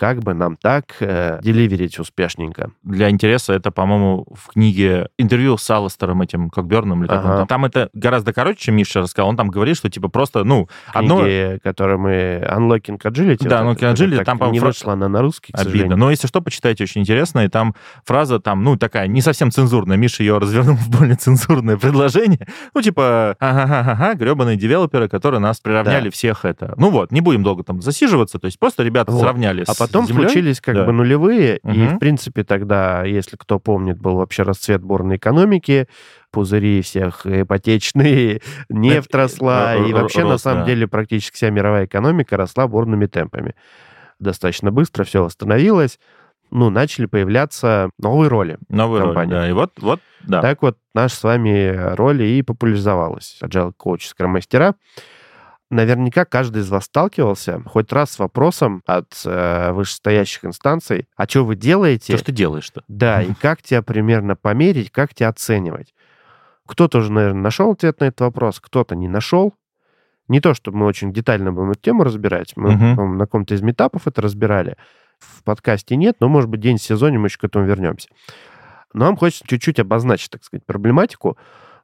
как 0.00 0.20
бы 0.20 0.32
нам 0.32 0.56
так 0.56 0.96
э, 1.00 1.40
деливерить 1.42 1.98
успешненько. 1.98 2.70
Для 2.82 3.10
интереса 3.10 3.52
это, 3.52 3.70
по-моему, 3.70 4.26
в 4.34 4.48
книге 4.54 5.08
интервью 5.18 5.58
с 5.58 5.68
Алластером 5.68 6.22
этим, 6.22 6.48
как 6.48 6.64
Берном 6.64 7.04
или 7.04 7.10
Ага. 7.12 7.36
там. 7.36 7.46
Там 7.46 7.64
это 7.66 7.90
гораздо 7.92 8.32
короче, 8.32 8.58
чем 8.60 8.76
Миша 8.76 9.00
рассказал. 9.02 9.28
Он 9.28 9.36
там 9.36 9.48
говорит, 9.50 9.76
что 9.76 9.90
типа 9.90 10.08
просто, 10.08 10.42
ну, 10.42 10.68
одно... 10.94 11.20
Книги, 11.20 11.60
которые 11.62 11.98
мы... 11.98 12.10
Unlocking 12.50 12.98
Agility. 12.98 13.46
Да, 13.46 13.62
вот 13.62 13.76
Unlocking 13.76 13.92
Agility, 13.94 14.24
там, 14.24 14.36
не 14.36 14.40
по-моему, 14.40 14.60
фра- 14.60 14.66
вышла 14.68 14.92
она 14.94 15.08
на 15.08 15.20
русский, 15.20 15.52
к 15.52 15.56
Обидно. 15.56 15.70
сожалению. 15.72 15.98
Но 15.98 16.10
если 16.10 16.26
что, 16.28 16.40
почитайте, 16.40 16.84
очень 16.84 17.02
интересно. 17.02 17.40
И 17.44 17.48
там 17.48 17.74
фраза 18.06 18.40
там, 18.40 18.64
ну, 18.64 18.76
такая, 18.78 19.06
не 19.06 19.20
совсем 19.20 19.50
цензурная. 19.50 19.98
Миша 19.98 20.22
ее 20.22 20.38
развернул 20.38 20.76
в 20.76 20.88
более 20.88 21.16
цензурное 21.16 21.76
предложение. 21.76 22.46
Ну, 22.74 22.80
типа, 22.80 23.36
ага-ага-ага, 23.38 24.14
гребаные 24.14 24.56
девелоперы, 24.56 25.08
которые 25.10 25.40
нас 25.40 25.60
приравняли 25.60 26.04
Да. 26.04 26.10
всех 26.10 26.46
это. 26.46 26.72
Ну 26.78 26.88
вот, 26.90 27.12
не 27.12 27.20
будем 27.20 27.42
долго 27.42 27.64
там 27.64 27.82
засиживаться. 27.82 28.38
То 28.38 28.46
есть 28.46 28.58
просто 28.58 28.82
ребята 28.82 29.12
Вот. 29.12 29.20
сравняли 29.20 29.64
А 29.66 29.74
с 29.74 29.76
потом 29.92 30.06
землей. 30.06 30.28
случились 30.28 30.60
как 30.60 30.74
Да. 30.74 30.84
бы 30.84 30.92
нулевые, 30.92 31.58
и, 31.58 31.60
Мгм. 31.68 31.96
в 31.96 31.98
принципе, 31.98 32.44
тогда, 32.44 33.04
если 33.04 33.36
кто 33.36 33.58
помнит, 33.58 33.98
был 33.98 34.16
вообще 34.16 34.42
расцвет 34.42 34.82
бурной 34.82 35.16
экономики, 35.16 35.86
пузыри 36.30 36.82
всех 36.82 37.26
ипотечные, 37.26 38.40
нефть 38.68 39.14
росла, 39.14 39.74
р- 39.74 39.86
и 39.86 39.92
вообще, 39.92 40.24
на 40.24 40.38
самом 40.38 40.64
деле, 40.66 40.86
практически 40.88 41.36
вся 41.36 41.50
мировая 41.50 41.86
экономика 41.86 42.36
росла 42.36 42.66
бурными 42.68 43.06
темпами. 43.06 43.54
Достаточно 44.18 44.70
быстро 44.70 45.04
все 45.04 45.22
восстановилось, 45.24 45.98
ну, 46.50 46.68
начали 46.68 47.06
появляться 47.06 47.90
новые 47.98 48.28
роли. 48.28 48.58
Роль, 48.68 49.00
компании. 49.04 49.30
да. 49.30 49.48
И 49.48 49.52
вот, 49.52 49.72
вот, 49.80 50.00
да. 50.20 50.42
Так 50.42 50.62
вот, 50.62 50.76
наша 50.94 51.14
с 51.16 51.22
вами 51.22 51.94
роль 51.94 52.22
и 52.22 52.42
популяризовалась. 52.42 53.38
Agile 53.42 53.72
коуч, 53.76 54.06
скромастера. 54.08 54.74
Наверняка 55.70 56.24
каждый 56.24 56.62
из 56.62 56.68
вас 56.68 56.86
сталкивался 56.86 57.62
хоть 57.64 57.92
раз 57.92 58.10
с 58.10 58.18
вопросом 58.18 58.82
от 58.86 59.22
э, 59.24 59.70
вышестоящих 59.72 60.44
инстанций, 60.44 61.08
а 61.16 61.28
что 61.28 61.44
вы 61.44 61.54
делаете? 61.54 62.12
Что 62.12 62.18
ж 62.18 62.26
ты 62.26 62.32
делаешь-то? 62.32 62.82
Да, 62.88 63.22
и 63.22 63.34
как 63.34 63.62
тебя 63.62 63.80
примерно 63.80 64.34
померить, 64.34 64.90
как 64.90 65.14
тебя 65.14 65.28
оценивать. 65.28 65.94
Кто-то 66.66 66.98
уже, 66.98 67.12
наверное, 67.12 67.42
нашел 67.42 67.70
ответ 67.70 68.00
на 68.00 68.06
этот 68.06 68.20
вопрос, 68.20 68.58
кто-то 68.58 68.96
не 68.96 69.08
нашел. 69.08 69.54
Не 70.26 70.40
то, 70.40 70.54
чтобы 70.54 70.78
мы 70.78 70.86
очень 70.86 71.12
детально 71.12 71.52
будем 71.52 71.72
эту 71.72 71.80
тему 71.80 72.04
разбирать. 72.04 72.52
Мы 72.56 72.70
по-моему, 72.70 73.14
на 73.14 73.26
каком-то 73.26 73.54
из 73.54 73.62
метапов 73.62 74.06
это 74.06 74.22
разбирали. 74.22 74.76
В 75.18 75.42
подкасте 75.44 75.96
нет, 75.96 76.16
но, 76.20 76.28
может 76.28 76.48
быть, 76.48 76.60
день 76.60 76.78
в 76.78 76.82
сезоне 76.82 77.18
мы 77.18 77.26
еще 77.26 77.38
к 77.38 77.44
этому 77.44 77.64
вернемся. 77.64 78.08
Но 78.92 79.06
нам 79.06 79.16
хочется 79.16 79.44
чуть-чуть 79.46 79.78
обозначить, 79.78 80.30
так 80.30 80.44
сказать, 80.44 80.64
проблематику. 80.64 81.36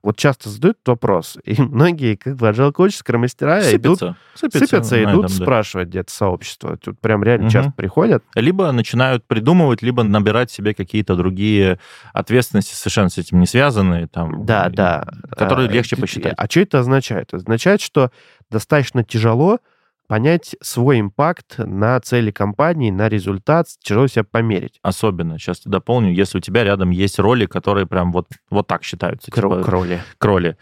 Вот 0.06 0.16
часто 0.16 0.48
задают 0.50 0.76
этот 0.76 0.86
вопрос, 0.88 1.36
и 1.44 1.60
многие, 1.62 2.14
как 2.14 2.36
бы, 2.36 2.46
agile 2.48 2.72
мастера 3.18 3.58
идут, 3.74 3.98
Сыпется. 3.98 4.16
Сыпется, 4.36 4.58
сыпятся, 4.68 4.94
на 4.94 5.00
идут 5.02 5.24
этом, 5.24 5.36
да. 5.38 5.44
спрашивать 5.44 5.88
где-то 5.88 6.12
сообщество. 6.12 6.76
Тут 6.76 7.00
прям 7.00 7.24
реально 7.24 7.46
Мгм. 7.46 7.50
часто 7.50 7.72
приходят. 7.72 8.22
Либо 8.36 8.70
начинают 8.70 9.24
придумывать, 9.26 9.82
либо 9.82 10.04
набирать 10.04 10.52
себе 10.52 10.74
какие-то 10.74 11.16
другие 11.16 11.80
ответственности, 12.12 12.72
совершенно 12.76 13.08
с 13.08 13.18
этим 13.18 13.40
не 13.40 13.46
связанные. 13.46 14.06
Там, 14.06 14.46
Да, 14.46 14.68
и- 14.68 14.72
да. 14.72 15.08
Которые 15.36 15.68
А, 15.68 15.72
легче 15.72 15.96
посчитать. 15.96 16.34
А 16.36 16.46
что 16.48 16.60
это 16.60 16.78
означает? 16.78 17.24
Это 17.30 17.38
означает, 17.38 17.80
что 17.80 18.12
достаточно 18.48 19.02
тяжело 19.02 19.58
понять 20.06 20.56
свой 20.62 21.00
импакт 21.00 21.58
на 21.58 21.98
цели 22.00 22.30
компании, 22.30 22.90
на 22.90 23.08
результат, 23.08 23.66
тяжело 23.80 24.06
себя 24.06 24.24
померить. 24.24 24.78
Особенно, 24.82 25.38
сейчас 25.38 25.62
дополню, 25.64 26.12
если 26.12 26.38
у 26.38 26.40
тебя 26.40 26.64
рядом 26.64 26.90
есть 26.90 27.18
роли, 27.18 27.46
которые 27.46 27.86
прям 27.86 28.12
вот, 28.12 28.26
вот 28.50 28.66
так 28.66 28.84
считаются. 28.84 29.30
Кро- 29.30 29.56
типа 29.58 29.62
Кроли. 29.62 30.02
кроли. 30.18 30.56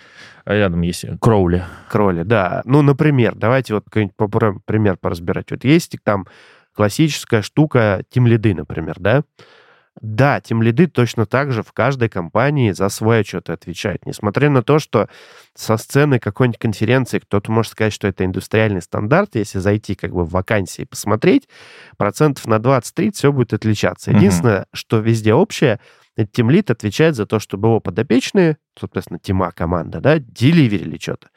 А 0.44 0.54
рядом 0.54 0.82
есть 0.82 1.04
кроули. 1.20 1.64
Кроли, 1.90 2.22
да. 2.22 2.62
Ну, 2.64 2.82
например, 2.82 3.34
давайте 3.34 3.74
вот 3.74 3.84
какой-нибудь 3.84 4.16
попро- 4.16 4.58
пример 4.64 4.96
поразбирать. 5.00 5.50
Вот 5.50 5.64
есть 5.64 5.96
там 6.02 6.26
классическая 6.74 7.42
штука 7.42 8.02
тимлиды, 8.10 8.54
например, 8.54 8.96
да? 8.98 9.22
Да, 10.00 10.40
тимлиды 10.40 10.88
точно 10.88 11.24
так 11.24 11.52
же 11.52 11.62
в 11.62 11.72
каждой 11.72 12.08
компании 12.08 12.72
за 12.72 12.88
свой 12.88 13.20
отчет 13.20 13.48
отвечают. 13.48 14.06
Несмотря 14.06 14.50
на 14.50 14.62
то, 14.62 14.78
что 14.78 15.08
со 15.54 15.76
сцены 15.76 16.18
какой-нибудь 16.18 16.58
конференции 16.58 17.20
кто-то 17.20 17.52
может 17.52 17.72
сказать, 17.72 17.92
что 17.92 18.08
это 18.08 18.24
индустриальный 18.24 18.82
стандарт, 18.82 19.36
если 19.36 19.60
зайти 19.60 19.94
как 19.94 20.12
бы 20.12 20.24
в 20.24 20.30
вакансии 20.30 20.82
и 20.82 20.86
посмотреть, 20.86 21.48
процентов 21.96 22.46
на 22.46 22.56
20-30 22.56 23.12
все 23.12 23.32
будет 23.32 23.52
отличаться. 23.52 24.10
Единственное, 24.10 24.66
что 24.72 24.98
везде 24.98 25.32
общее, 25.32 25.78
это 26.16 26.30
тимлид 26.30 26.70
отвечает 26.70 27.14
за 27.14 27.24
то, 27.26 27.38
чтобы 27.38 27.68
его 27.68 27.80
подопечные, 27.80 28.58
соответственно, 28.78 29.20
тима, 29.20 29.52
команда, 29.52 30.00
да, 30.00 30.18
деливерили 30.18 30.98
что-то. 31.00 31.28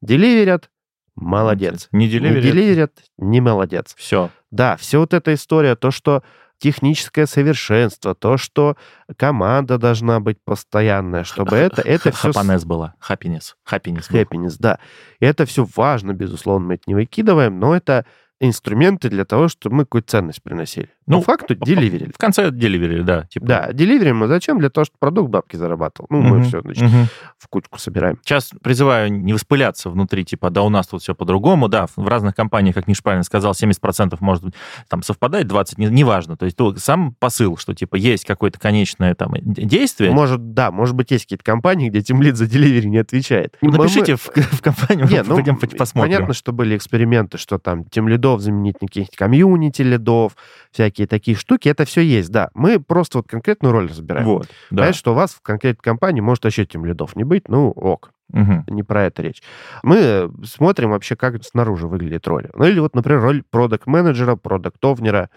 Деливерят, 0.00 0.70
молодец. 1.16 1.88
Не 1.90 2.06
Не 2.06 2.10
деливерят. 2.12 2.42
деливерят, 2.44 2.92
не 3.18 3.40
молодец. 3.40 3.94
Все. 3.96 4.30
Да, 4.52 4.76
все 4.76 5.00
вот 5.00 5.12
эта 5.12 5.34
история, 5.34 5.74
то, 5.74 5.90
что 5.90 6.22
техническое 6.58 7.26
совершенство, 7.26 8.14
то, 8.14 8.36
что 8.36 8.76
команда 9.16 9.78
должна 9.78 10.20
быть 10.20 10.38
постоянная, 10.44 11.24
чтобы 11.24 11.56
это, 11.56 11.82
это 11.82 12.10
все... 12.12 12.32
Хапанес 12.32 12.64
была. 12.64 12.94
Хаппинес. 12.98 13.56
Хаппинес. 13.64 14.08
был. 14.08 14.18
Happiness, 14.18 14.56
да. 14.58 14.78
И 15.20 15.26
это 15.26 15.44
все 15.46 15.66
важно, 15.76 16.12
безусловно, 16.12 16.68
мы 16.68 16.74
это 16.74 16.84
не 16.86 16.94
выкидываем, 16.94 17.58
но 17.58 17.76
это 17.76 18.06
инструменты 18.40 19.08
для 19.08 19.24
того, 19.24 19.48
чтобы 19.48 19.76
мы 19.76 19.84
какую-то 19.84 20.10
ценность 20.10 20.42
приносили. 20.42 20.90
Ну, 21.08 21.16
Ну, 21.16 21.22
по 21.22 21.32
факту 21.32 21.54
деливерили. 21.54 22.10
В 22.12 22.18
конце 22.18 22.50
деливери, 22.50 23.02
да. 23.02 23.22
Типа. 23.24 23.46
Да, 23.46 23.72
деливерим 23.72 24.18
мы 24.18 24.26
зачем? 24.26 24.58
Для 24.58 24.70
того, 24.70 24.84
чтобы 24.84 24.98
продукт 24.98 25.30
бабки 25.30 25.54
зарабатывал. 25.56 26.08
Ну, 26.10 26.20
мы 26.20 26.38
Мгм. 26.38 26.44
все, 26.44 26.60
значит, 26.62 26.82
Мгм. 26.82 27.06
в 27.38 27.48
кучку 27.48 27.78
собираем. 27.78 28.18
Сейчас 28.24 28.50
призываю 28.62 29.12
не 29.12 29.32
воспыляться 29.32 29.88
внутри, 29.90 30.24
типа, 30.24 30.50
да, 30.50 30.62
у 30.62 30.68
нас 30.68 30.88
тут 30.88 31.02
все 31.02 31.14
по-другому, 31.14 31.68
да, 31.68 31.86
в 31.94 32.08
разных 32.08 32.34
компаниях, 32.34 32.74
как 32.74 32.88
Миш 32.88 33.02
правильно 33.02 33.22
сказал, 33.22 33.54
70% 33.54 34.20
может 34.20 34.42
быть 34.44 34.54
там 34.88 35.02
совпадает, 35.02 35.46
20% 35.46 35.78
не- 35.78 35.86
неважно. 35.86 36.36
То 36.36 36.44
есть 36.46 36.56
то, 36.56 36.74
сам 36.76 37.14
посыл, 37.18 37.56
что, 37.56 37.72
типа, 37.74 37.96
есть 37.96 38.24
какое-то 38.24 38.58
конечное 38.58 39.14
там 39.14 39.32
действие, 39.42 40.10
Может, 40.10 40.54
да, 40.54 40.70
может 40.72 40.96
быть, 40.96 41.10
есть 41.12 41.24
какие-то 41.26 41.44
компании, 41.44 41.88
где 41.88 42.02
тимлид 42.02 42.36
за 42.36 42.46
деливери 42.46 42.86
не 42.88 42.98
отвечает. 42.98 43.56
Мы- 43.60 43.70
мы- 43.70 43.78
напишите 43.78 44.16
в, 44.16 44.26
в 44.28 44.60
компанию, 44.62 45.06
Не, 45.08 45.22
мы 45.22 45.28
ну, 45.28 45.34
пойдем 45.36 45.56
по- 45.56 45.66
посмотрим. 45.68 46.14
понятно, 46.14 46.34
что 46.34 46.52
были 46.52 46.76
эксперименты, 46.76 47.38
что 47.38 47.58
там 47.58 47.84
тем 47.84 48.08
лидов 48.08 48.40
заменить 48.40 48.80
на 48.82 48.88
каких-то 48.88 49.16
комьюнити 49.16 49.82
лидов, 49.82 50.36
всякие 50.72 50.95
такие 51.04 51.36
штуки. 51.36 51.68
Это 51.68 51.84
все 51.84 52.00
есть, 52.00 52.30
да. 52.30 52.48
Мы 52.54 52.80
просто 52.80 53.18
вот 53.18 53.28
конкретную 53.28 53.72
роль 53.72 53.88
разбираем. 53.88 54.24
Вот, 54.24 54.46
да. 54.70 54.76
Понятно, 54.84 54.94
что 54.94 55.12
у 55.12 55.14
вас 55.14 55.32
в 55.34 55.42
конкретной 55.42 55.82
компании 55.82 56.20
может 56.22 56.44
вообще 56.44 56.64
тем 56.64 56.86
лидов 56.86 57.14
не 57.16 57.24
быть, 57.24 57.48
ну 57.48 57.68
ок, 57.70 58.12
Мгм. 58.32 58.64
не 58.68 58.82
про 58.82 59.04
это 59.04 59.22
речь. 59.22 59.42
Мы 59.82 60.30
смотрим 60.44 60.90
вообще, 60.90 61.14
как 61.16 61.44
снаружи 61.44 61.86
выглядит 61.86 62.26
роль. 62.26 62.48
Ну 62.54 62.64
или 62.64 62.80
вот, 62.80 62.94
например, 62.94 63.20
роль 63.20 63.42
продукт-менеджера, 63.50 64.36
продукт-овнера. 64.36 65.28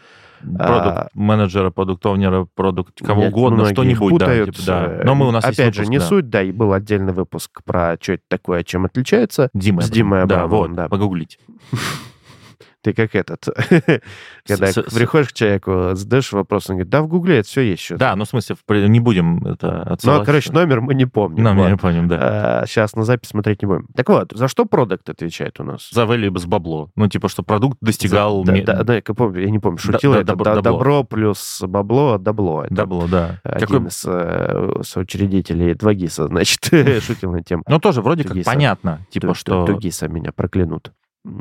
Продукт-менеджера, 0.41 1.69
продукт-овнера, 1.69 2.47
продукт 2.55 2.99
кого 3.05 3.23
Нет, 3.23 3.33
угодно, 3.33 3.65
что-нибудь, 3.65 4.17
да, 4.19 4.45
типа, 4.45 4.57
да. 4.65 5.01
Но 5.03 5.13
мы 5.15 5.27
у 5.27 5.31
нас 5.31 5.45
есть 5.45 5.59
Опять 5.59 5.75
же, 5.75 5.81
выпуск, 5.81 5.91
не 5.91 5.99
да. 5.99 6.05
суть, 6.05 6.29
да, 6.29 6.41
и 6.41 6.51
был 6.51 6.73
отдельный 6.73 7.13
выпуск 7.13 7.61
про 7.65 7.97
что 7.99 8.13
это 8.13 8.23
такое, 8.27 8.63
чем 8.63 8.85
отличается. 8.85 9.49
Димой 9.53 9.83
С 9.83 9.89
Димой 9.89 10.19
Да, 10.25 10.43
Абрамовым, 10.43 10.69
вот, 10.71 10.75
да. 10.77 10.87
погуглите. 10.89 11.37
Ты 12.81 12.93
как 12.93 13.13
этот, 13.13 13.45
когда 14.47 14.67
приходишь 14.95 15.29
к 15.29 15.33
человеку, 15.33 15.89
задаешь 15.95 16.31
вопрос, 16.31 16.69
он 16.69 16.77
говорит, 16.77 16.89
да, 16.89 17.01
в 17.01 17.07
Гугле 17.07 17.39
это 17.39 17.47
все 17.49 17.61
есть. 17.61 17.95
Да, 17.97 18.15
ну, 18.15 18.23
в 18.23 18.29
смысле, 18.29 18.55
не 18.87 19.01
будем 19.01 19.45
это 19.45 19.83
Ну, 19.85 19.93
отсылать. 19.93 20.21
а, 20.21 20.25
короче, 20.25 20.53
номер 20.53 20.79
мы 20.79 20.93
не 20.93 21.05
помним. 21.05 21.43
Ну, 21.43 21.55
Вот. 21.55 21.69
не 21.69 21.75
помним, 21.75 22.07
да. 22.07 22.63
сейчас 22.65 22.95
на 22.95 23.03
запись 23.03 23.29
смотреть 23.29 23.61
не 23.61 23.67
будем. 23.67 23.87
Так 23.95 24.07
вот, 24.07 24.31
за 24.31 24.47
что 24.47 24.63
продукт 24.65 25.09
отвечает 25.09 25.59
у 25.59 25.63
нас? 25.63 25.89
За 25.91 26.03
value 26.03 26.37
с 26.37 26.45
бабло. 26.45 26.89
Ну, 26.95 27.07
типа, 27.09 27.27
что 27.27 27.43
продукт 27.43 27.77
достигал... 27.81 28.43
Да, 28.45 28.83
да, 28.83 28.95
я 28.95 29.01
помню, 29.01 29.41
я 29.41 29.49
не 29.49 29.59
помню, 29.59 29.77
шутил 29.77 30.13
это. 30.13 30.33
добро- 30.33 31.03
плюс 31.03 31.61
бабло, 31.65 32.17
добло. 32.17 32.63
Это 32.63 32.75
Дабло, 32.75 33.07
да. 33.09 33.41
Один 33.43 33.87
из 33.87 34.03
э, 34.07 34.81
соучредителей 34.83 35.73
Двагиса, 35.73 36.27
значит, 36.27 36.63
шутил 37.03 37.33
на 37.33 37.43
тему. 37.43 37.63
Ну, 37.67 37.79
тоже 37.79 38.01
вроде 38.01 38.23
как 38.23 38.37
понятно, 38.45 39.05
типа, 39.09 39.33
что... 39.33 39.65
ту- 39.65 39.73
Тугиса 39.73 40.07
меня 40.07 40.31
проклянут, 40.31 40.93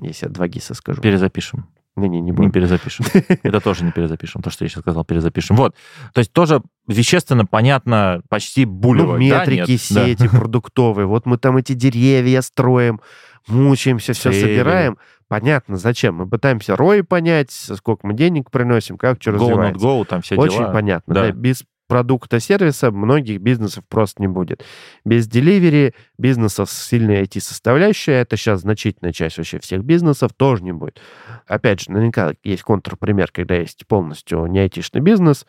если 0.02 0.26
я 0.26 0.32
Двагиса 0.32 0.74
скажу. 0.74 1.00
Перезапишем. 1.02 1.68
Не-не, 1.96 2.20
не 2.20 2.26
Не 2.26 2.32
будем. 2.32 2.52
перезапишем. 2.52 3.06
Это 3.42 3.60
тоже 3.60 3.84
не 3.84 3.90
перезапишем. 3.90 4.40
То, 4.40 4.50
что 4.50 4.64
я 4.64 4.68
сейчас 4.68 4.82
сказал, 4.82 5.04
перезапишем. 5.04 5.56
Вот. 5.56 5.74
То 6.14 6.20
есть 6.20 6.32
тоже 6.32 6.62
вещественно 6.86 7.44
понятно, 7.44 8.22
почти 8.28 8.66
Ну, 8.66 8.72
булево. 8.72 9.14
Да, 9.14 9.18
метрики, 9.18 9.70
нет? 9.72 9.80
Да. 9.90 10.04
сети 10.06 10.28
продуктовые. 10.28 11.06
Вот 11.06 11.26
мы 11.26 11.38
там 11.38 11.56
эти 11.56 11.72
деревья 11.72 12.40
строим, 12.42 13.00
мучаемся, 13.48 14.12
все 14.12 14.30
Цели. 14.30 14.42
собираем. 14.42 14.96
Понятно, 15.26 15.76
зачем. 15.76 16.14
Мы 16.14 16.28
пытаемся 16.28 16.74
ROI 16.74 17.02
понять, 17.02 17.50
сколько 17.50 18.06
мы 18.06 18.14
денег 18.14 18.50
приносим, 18.50 18.96
как 18.96 19.20
что 19.20 19.32
Go, 19.32 19.34
развивается. 19.34 19.84
go, 19.86 20.04
там 20.04 20.22
все 20.22 20.36
Очень 20.36 20.58
дела. 20.58 20.72
понятно. 20.72 21.14
Да. 21.14 21.22
да. 21.24 21.32
Без 21.32 21.64
продукта, 21.88 22.38
сервиса 22.38 22.92
многих 22.92 23.40
бизнесов 23.40 23.84
просто 23.88 24.22
не 24.22 24.28
будет. 24.28 24.64
Без 25.04 25.26
деливери 25.26 25.94
бизнесов 26.18 26.70
с 26.70 26.86
сильной 26.88 27.22
IT-составляющей, 27.22 28.12
это 28.12 28.36
сейчас 28.36 28.60
значительная 28.60 29.12
часть 29.12 29.38
вообще 29.38 29.58
всех 29.58 29.82
бизнесов, 29.82 30.32
тоже 30.36 30.62
не 30.62 30.72
будет. 30.72 31.00
Опять 31.46 31.80
же, 31.80 31.90
наверняка 31.90 32.34
есть 32.44 32.62
контрпример, 32.62 33.30
когда 33.32 33.56
есть 33.56 33.86
полностью 33.86 34.46
не 34.46 34.60
айтишный 34.60 35.00
бизнес, 35.00 35.46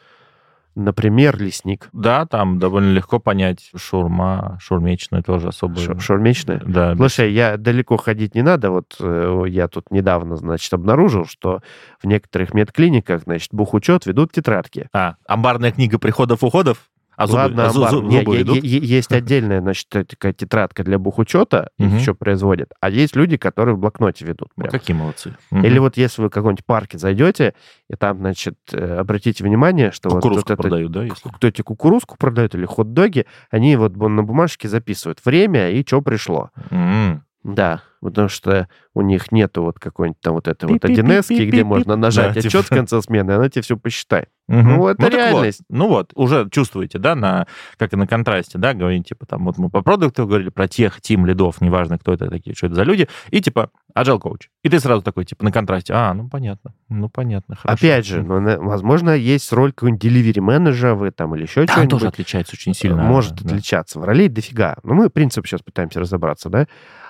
например, 0.83 1.37
лесник. 1.37 1.89
Да, 1.93 2.25
там 2.25 2.59
довольно 2.59 2.91
легко 2.91 3.19
понять. 3.19 3.69
Шурма, 3.75 4.57
шурмечная 4.61 5.21
тоже 5.21 5.49
особо... 5.49 5.79
Ш- 5.79 5.99
Шаурмечная. 5.99 6.61
Да, 6.65 6.95
Слушай, 6.95 7.31
я 7.33 7.57
далеко 7.57 7.97
ходить 7.97 8.35
не 8.35 8.41
надо. 8.41 8.71
Вот 8.71 8.95
э, 8.99 9.43
я 9.47 9.67
тут 9.67 9.91
недавно, 9.91 10.35
значит, 10.35 10.73
обнаружил, 10.73 11.25
что 11.25 11.61
в 12.01 12.07
некоторых 12.07 12.53
медклиниках, 12.53 13.23
значит, 13.23 13.49
бухучет 13.53 14.05
ведут 14.05 14.31
тетрадки. 14.31 14.87
А, 14.93 15.15
амбарная 15.27 15.71
книга 15.71 15.99
приходов-уходов? 15.99 16.89
А 17.19 17.27
зубы, 17.27 17.37
Ладно, 17.39 17.65
а 17.65 17.69
зу- 17.69 17.75
амбар. 17.85 17.93
зу- 17.93 18.07
Не, 18.07 18.19
зубы 18.19 18.35
е- 18.37 18.41
идут? 18.43 18.63
есть 18.63 19.11
отдельная, 19.11 19.59
значит, 19.59 19.89
такая 19.89 20.31
тетрадка 20.31 20.85
для 20.85 20.97
бухучета, 20.97 21.69
их 21.77 21.87
Мгм. 21.87 21.97
еще 21.97 22.13
производят. 22.13 22.71
А 22.79 22.89
есть 22.89 23.13
люди, 23.17 23.35
которые 23.35 23.75
в 23.75 23.79
блокноте 23.79 24.23
ведут. 24.25 24.47
Прям. 24.55 24.69
какие 24.71 24.95
молодцы. 24.95 25.35
Или 25.51 25.73
Мгм. 25.73 25.79
вот 25.81 25.97
если 25.97 26.21
вы 26.21 26.29
в 26.29 26.31
какой-нибудь 26.31 26.65
парке 26.65 26.97
зайдете, 26.97 27.55
и 27.89 27.95
там, 27.95 28.19
значит, 28.19 28.55
э, 28.71 28.95
обратите 28.99 29.43
внимание, 29.43 29.91
что 29.91 30.07
вот, 30.09 30.15
Кукурузку 30.21 30.49
вот 30.49 30.53
это 30.53 30.61
продают, 30.63 30.91
да, 30.93 31.03
если? 31.03 31.27
кто 31.29 31.47
эти 31.47 31.61
кукурузку 31.61 32.15
продают 32.17 32.55
или 32.55 32.65
хот-доги, 32.65 33.25
они 33.51 33.75
вот 33.75 33.97
на 33.97 34.23
бумажке 34.23 34.69
записывают 34.69 35.19
время 35.25 35.71
и 35.71 35.85
что 35.85 36.01
пришло. 36.01 36.51
М. 36.71 37.23
Да, 37.43 37.83
потому 38.01 38.27
что 38.27 38.67
у 38.93 39.01
них 39.01 39.31
нету 39.31 39.63
вот 39.63 39.79
какой-нибудь 39.79 40.19
там 40.21 40.33
вот 40.33 40.47
этой 40.47 40.65
вот 40.67 40.81
Пип-пип-пип-пип-пип. 40.81 41.35
1 41.35 41.49
где 41.49 41.63
можно 41.63 41.95
нажать 41.95 42.33
Да, 42.33 42.39
отчет 42.39 42.51
типа. 42.51 42.63
в 42.63 42.69
конце 42.69 43.01
смены, 43.01 43.31
она 43.31 43.49
тебе 43.49 43.61
все 43.61 43.77
посчитает. 43.77 44.29
Мгм. 44.47 44.75
Ну, 44.75 44.87
это 44.87 45.03
вот. 45.03 45.13
реальность. 45.13 45.61
Ну 45.69 45.87
вот, 45.87 46.11
уже 46.15 46.49
чувствуете, 46.49 46.97
да, 46.97 47.15
на, 47.15 47.47
как 47.77 47.93
и 47.93 47.95
на 47.95 48.07
контрасте, 48.07 48.57
да, 48.57 48.73
говорите, 48.73 49.09
типа, 49.09 49.25
там, 49.25 49.45
вот 49.45 49.57
мы 49.57 49.69
по 49.69 49.81
продукту 49.81 50.25
говорили, 50.27 50.49
про 50.49 50.67
тех, 50.67 50.99
тим, 51.01 51.25
лидов, 51.25 51.61
неважно, 51.61 51.97
кто 51.97 52.13
это 52.13 52.29
такие, 52.29 52.55
что 52.55 52.65
это 52.65 52.75
за 52.75 52.83
люди, 52.83 53.07
и, 53.29 53.41
типа, 53.41 53.69
agile 53.95 54.19
коуч. 54.19 54.49
И 54.63 54.69
ты 54.69 54.79
сразу 54.79 55.01
такой, 55.01 55.25
типа, 55.25 55.45
на 55.45 55.51
контрасте, 55.51 55.93
а, 55.93 56.13
ну, 56.13 56.27
понятно, 56.27 56.73
ну, 56.89 57.09
понятно, 57.09 57.55
хорошо. 57.55 57.77
Опять 57.77 58.05
же, 58.05 58.21
ну, 58.23 58.63
возможно, 58.63 59.11
есть 59.11 59.51
роль 59.53 59.71
какого-нибудь 59.71 60.03
delivery 60.03 60.41
менеджера 60.41 60.95
вы 60.95 61.11
там 61.11 61.35
или 61.35 61.43
еще 61.43 61.61
Да, 61.61 61.61
он 61.61 61.67
что-нибудь. 61.67 61.91
тоже 61.91 62.07
отличается 62.07 62.53
очень 62.55 62.73
сильно. 62.73 63.03
Может 63.03 63.35
да. 63.35 63.49
отличаться. 63.49 63.99
В 63.99 64.03
ролей 64.03 64.27
дофига. 64.27 64.77
Но 64.83 64.93
мы 64.95 65.09
принцип 65.09 65.45
сейчас 65.45 65.61
пытаемся 65.61 65.99
разобраться, 65.99 66.49
да? 66.49 66.67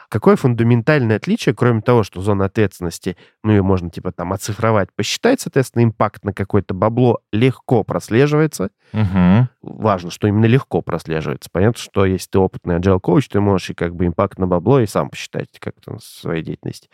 Какое 0.09 0.35
фундаментальное 0.35 1.17
отличие, 1.17 1.53
кроме 1.53 1.81
того, 1.81 2.01
что 2.01 2.19
зона 2.21 2.45
ответственности, 2.45 3.15
ну, 3.43 3.51
ее 3.51 3.61
можно, 3.61 3.91
типа, 3.91 4.11
там, 4.11 4.33
оцифровать, 4.33 4.89
посчитать, 4.95 5.39
соответственно, 5.39 5.83
импакт 5.83 6.25
на 6.25 6.33
какое-то 6.33 6.73
бабло 6.73 7.21
легко 7.31 7.83
прослеживается. 7.83 8.71
Мгм. 8.91 9.49
Важно, 9.61 10.09
что 10.09 10.27
именно 10.27 10.47
легко 10.47 10.81
прослеживается. 10.81 11.49
Понятно, 11.51 11.79
что 11.79 12.05
если 12.05 12.27
ты 12.31 12.39
опытный 12.39 12.79
agile 12.79 12.99
коуч, 12.99 13.27
ты 13.29 13.39
можешь 13.39 13.69
и 13.69 13.73
как 13.75 13.95
бы 13.95 14.07
импакт 14.07 14.39
на 14.39 14.47
бабло 14.47 14.79
и 14.79 14.87
сам 14.87 15.11
посчитать 15.11 15.49
как-то 15.59 15.99
своей 16.01 16.43
деятельности. 16.43 16.89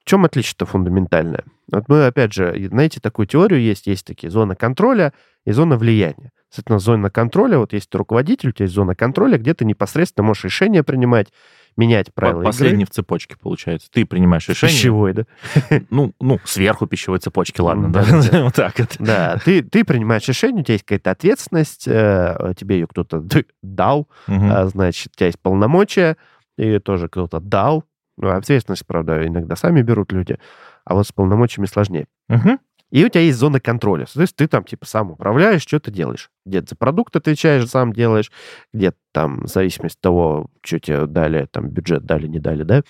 В 0.00 0.08
чем 0.08 0.24
отличие-то 0.24 0.66
фундаментальное? 0.66 1.42
Вот 1.72 1.88
мы, 1.88 2.06
опять 2.06 2.32
же, 2.32 2.68
знаете, 2.68 3.00
такую 3.00 3.26
теорию 3.26 3.60
есть, 3.60 3.88
есть 3.88 4.06
такие 4.06 4.30
зона 4.30 4.54
контроля 4.54 5.12
и 5.44 5.50
зона 5.50 5.76
влияния. 5.76 6.30
Соответственно, 6.48 6.78
зона 6.78 7.10
контроля, 7.10 7.58
вот 7.58 7.72
есть 7.72 7.92
руководитель, 7.92 8.50
у 8.50 8.52
тебя 8.52 8.66
есть 8.66 8.74
зона 8.74 8.94
контроля, 8.94 9.36
где 9.36 9.52
ты 9.52 9.64
непосредственно 9.64 10.28
можешь 10.28 10.44
решения 10.44 10.84
принимать, 10.84 11.32
менять 11.76 12.12
правила 12.14 12.40
По- 12.40 12.46
Последний 12.46 12.82
игры. 12.82 12.90
в 12.90 12.94
цепочке, 12.94 13.36
получается. 13.40 13.88
Ты 13.90 14.04
принимаешь 14.06 14.48
решение. 14.48 14.74
Пищевой, 14.76 15.12
да? 15.12 15.24
Ну, 15.90 16.12
ну, 16.20 16.38
сверху 16.44 16.86
пищевой 16.86 17.18
цепочки, 17.18 17.60
ладно, 17.60 17.92
да. 17.92 18.02
Вот 18.42 18.54
так 18.54 18.80
это. 18.80 18.94
Да, 18.98 19.38
ты, 19.44 19.62
ты 19.62 19.84
принимаешь 19.84 20.26
решение, 20.28 20.62
у 20.62 20.64
тебя 20.64 20.74
есть 20.74 20.84
какая-то 20.84 21.10
ответственность, 21.10 21.86
э, 21.86 22.54
тебе 22.56 22.76
ее 22.80 22.86
кто-то 22.86 23.22
дал. 23.62 24.08
А, 24.26 24.66
значит, 24.66 25.12
у 25.14 25.16
тебя 25.16 25.26
есть 25.26 25.40
полномочия, 25.40 26.16
ее 26.56 26.80
тоже 26.80 27.08
кто-то 27.08 27.40
дал. 27.40 27.84
Ну, 28.18 28.30
ответственность, 28.30 28.86
правда, 28.86 29.26
иногда 29.26 29.56
сами 29.56 29.82
берут 29.82 30.10
люди, 30.12 30.38
а 30.86 30.94
вот 30.94 31.06
с 31.06 31.12
полномочиями 31.12 31.66
сложнее. 31.66 32.06
Мгм. 32.28 32.58
И 32.92 33.04
у 33.04 33.08
тебя 33.08 33.22
есть 33.22 33.38
зона 33.38 33.58
контроля. 33.58 34.06
Соответственно, 34.06 34.46
ты 34.46 34.50
там 34.50 34.64
типа 34.64 34.86
сам 34.86 35.10
управляешь, 35.10 35.62
что 35.62 35.80
ты 35.80 35.90
делаешь. 35.90 36.30
Где-то 36.44 36.68
за 36.70 36.76
продукт 36.76 37.16
отвечаешь, 37.16 37.68
сам 37.68 37.92
делаешь, 37.92 38.30
где-то 38.72 38.96
там, 39.12 39.42
в 39.42 39.48
зависимости 39.48 39.96
от 39.96 40.00
того, 40.02 40.50
что 40.64 40.78
тебе 40.78 41.06
дали, 41.06 41.46
там, 41.50 41.68
бюджет 41.68 42.04
дали, 42.04 42.28
не 42.28 42.38
дали, 42.38 42.62
да. 42.62 42.82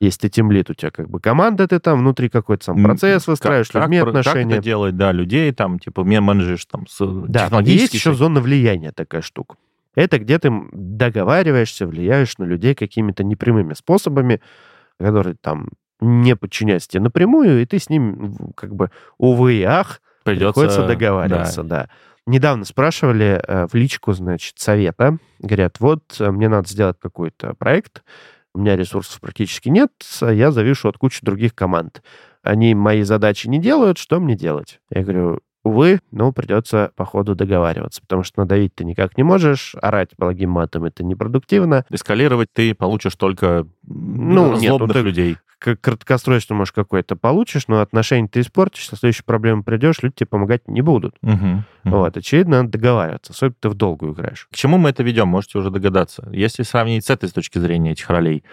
Если 0.00 0.22
ты 0.22 0.28
тимлит, 0.28 0.70
у 0.70 0.74
тебя 0.74 0.90
как 0.90 1.08
бы 1.08 1.20
команда, 1.20 1.68
ты 1.68 1.78
там 1.78 2.00
внутри 2.00 2.28
какой-то 2.28 2.64
сам 2.64 2.82
процесс 2.82 3.28
выстраиваешь, 3.28 3.68
как, 3.68 3.82
людьми 3.82 4.00
как, 4.00 4.08
отношения. 4.08 4.42
как 4.50 4.58
это 4.58 4.64
делать, 4.64 4.96
да, 4.96 5.12
людей, 5.12 5.52
там, 5.52 5.78
типа, 5.78 6.00
мен- 6.00 6.24
менеджеришь, 6.24 6.66
там, 6.66 6.86
с 6.88 6.98
Да, 6.98 7.42
и 7.42 7.44
технологически. 7.44 7.80
есть 7.82 7.94
еще 7.94 8.12
зона 8.12 8.40
влияния 8.40 8.90
такая 8.90 9.22
штука. 9.22 9.56
Это 9.94 10.18
где 10.18 10.40
ты 10.40 10.50
договариваешься, 10.72 11.86
влияешь 11.86 12.36
на 12.38 12.44
людей 12.44 12.74
какими-то 12.74 13.22
непрямыми 13.22 13.74
способами, 13.74 14.40
которые 14.98 15.36
там 15.40 15.68
не 16.04 16.36
подчиняются 16.36 16.88
тебе 16.88 17.02
напрямую, 17.02 17.62
и 17.62 17.66
ты 17.66 17.78
с 17.78 17.88
ними 17.88 18.14
в- 18.28 18.52
как 18.54 18.74
бы, 18.74 18.90
увы 19.18 19.54
и 19.54 19.62
ах, 19.62 20.00
Придется, 20.22 20.52
приходится 20.52 20.86
договариваться, 20.86 21.62
да. 21.62 21.88
Недавно 22.26 22.64
спрашивали 22.64 23.42
э, 23.46 23.66
в 23.66 23.74
личку, 23.74 24.12
значит, 24.12 24.58
совета. 24.58 25.18
Говорят, 25.40 25.78
вот, 25.80 26.02
э, 26.18 26.30
мне 26.30 26.48
надо 26.48 26.68
сделать 26.68 26.96
какой-то 26.98 27.54
проект, 27.54 28.02
у 28.54 28.60
меня 28.60 28.76
ресурсов 28.76 29.20
практически 29.20 29.68
нет, 29.68 29.90
а 30.22 30.32
я 30.32 30.50
завишу 30.50 30.88
от 30.88 30.96
кучи 30.96 31.18
других 31.22 31.54
команд. 31.54 32.02
Они 32.42 32.74
мои 32.74 33.02
задачи 33.02 33.48
не 33.48 33.58
делают, 33.58 33.98
что 33.98 34.20
мне 34.20 34.36
делать? 34.36 34.80
Я 34.90 35.02
говорю, 35.02 35.40
увы, 35.64 36.00
но 36.12 36.30
придется 36.30 36.92
по 36.94 37.04
ходу 37.04 37.34
договариваться, 37.34 38.00
потому 38.02 38.22
что 38.22 38.40
надавить 38.40 38.74
ты 38.74 38.84
никак 38.84 39.16
не 39.16 39.24
можешь, 39.24 39.74
орать 39.80 40.10
благим 40.16 40.50
матом 40.50 40.84
это 40.84 41.02
непродуктивно. 41.02 41.84
Эскалировать 41.90 42.50
ты 42.52 42.74
получишь 42.74 43.16
только 43.16 43.66
Ну, 43.82 44.52
ну, 44.52 44.52
нет, 44.52 44.70
ну 44.70 44.76
злобных 44.78 45.02
людей. 45.02 45.38
Краткосрочно, 45.58 46.54
может, 46.54 46.74
какой-то 46.74 47.16
получишь, 47.16 47.68
но 47.68 47.80
отношения 47.80 48.28
ты 48.28 48.40
испортишь, 48.40 48.90
на 48.90 48.98
следующую 48.98 49.24
проблему 49.24 49.64
придешь, 49.64 50.02
люди 50.02 50.16
тебе 50.16 50.26
помогать 50.26 50.68
не 50.68 50.82
будут. 50.82 51.16
Мгм, 51.22 51.36
мгм. 51.36 51.64
Вот, 51.84 52.16
очевидно, 52.18 52.58
надо 52.58 52.72
договариваться, 52.72 53.32
особенно 53.32 53.56
ты 53.58 53.68
в 53.70 53.74
долгую 53.74 54.12
играешь. 54.12 54.46
К 54.52 54.54
чему 54.54 54.76
мы 54.76 54.90
это 54.90 55.02
ведем, 55.02 55.28
можете 55.28 55.56
уже 55.56 55.70
догадаться. 55.70 56.28
Если 56.30 56.64
сравнить 56.64 57.06
с 57.06 57.10
этой 57.10 57.30
с 57.30 57.32
точки 57.32 57.58
зрения 57.58 57.92
этих 57.92 58.10
ролей, 58.10 58.44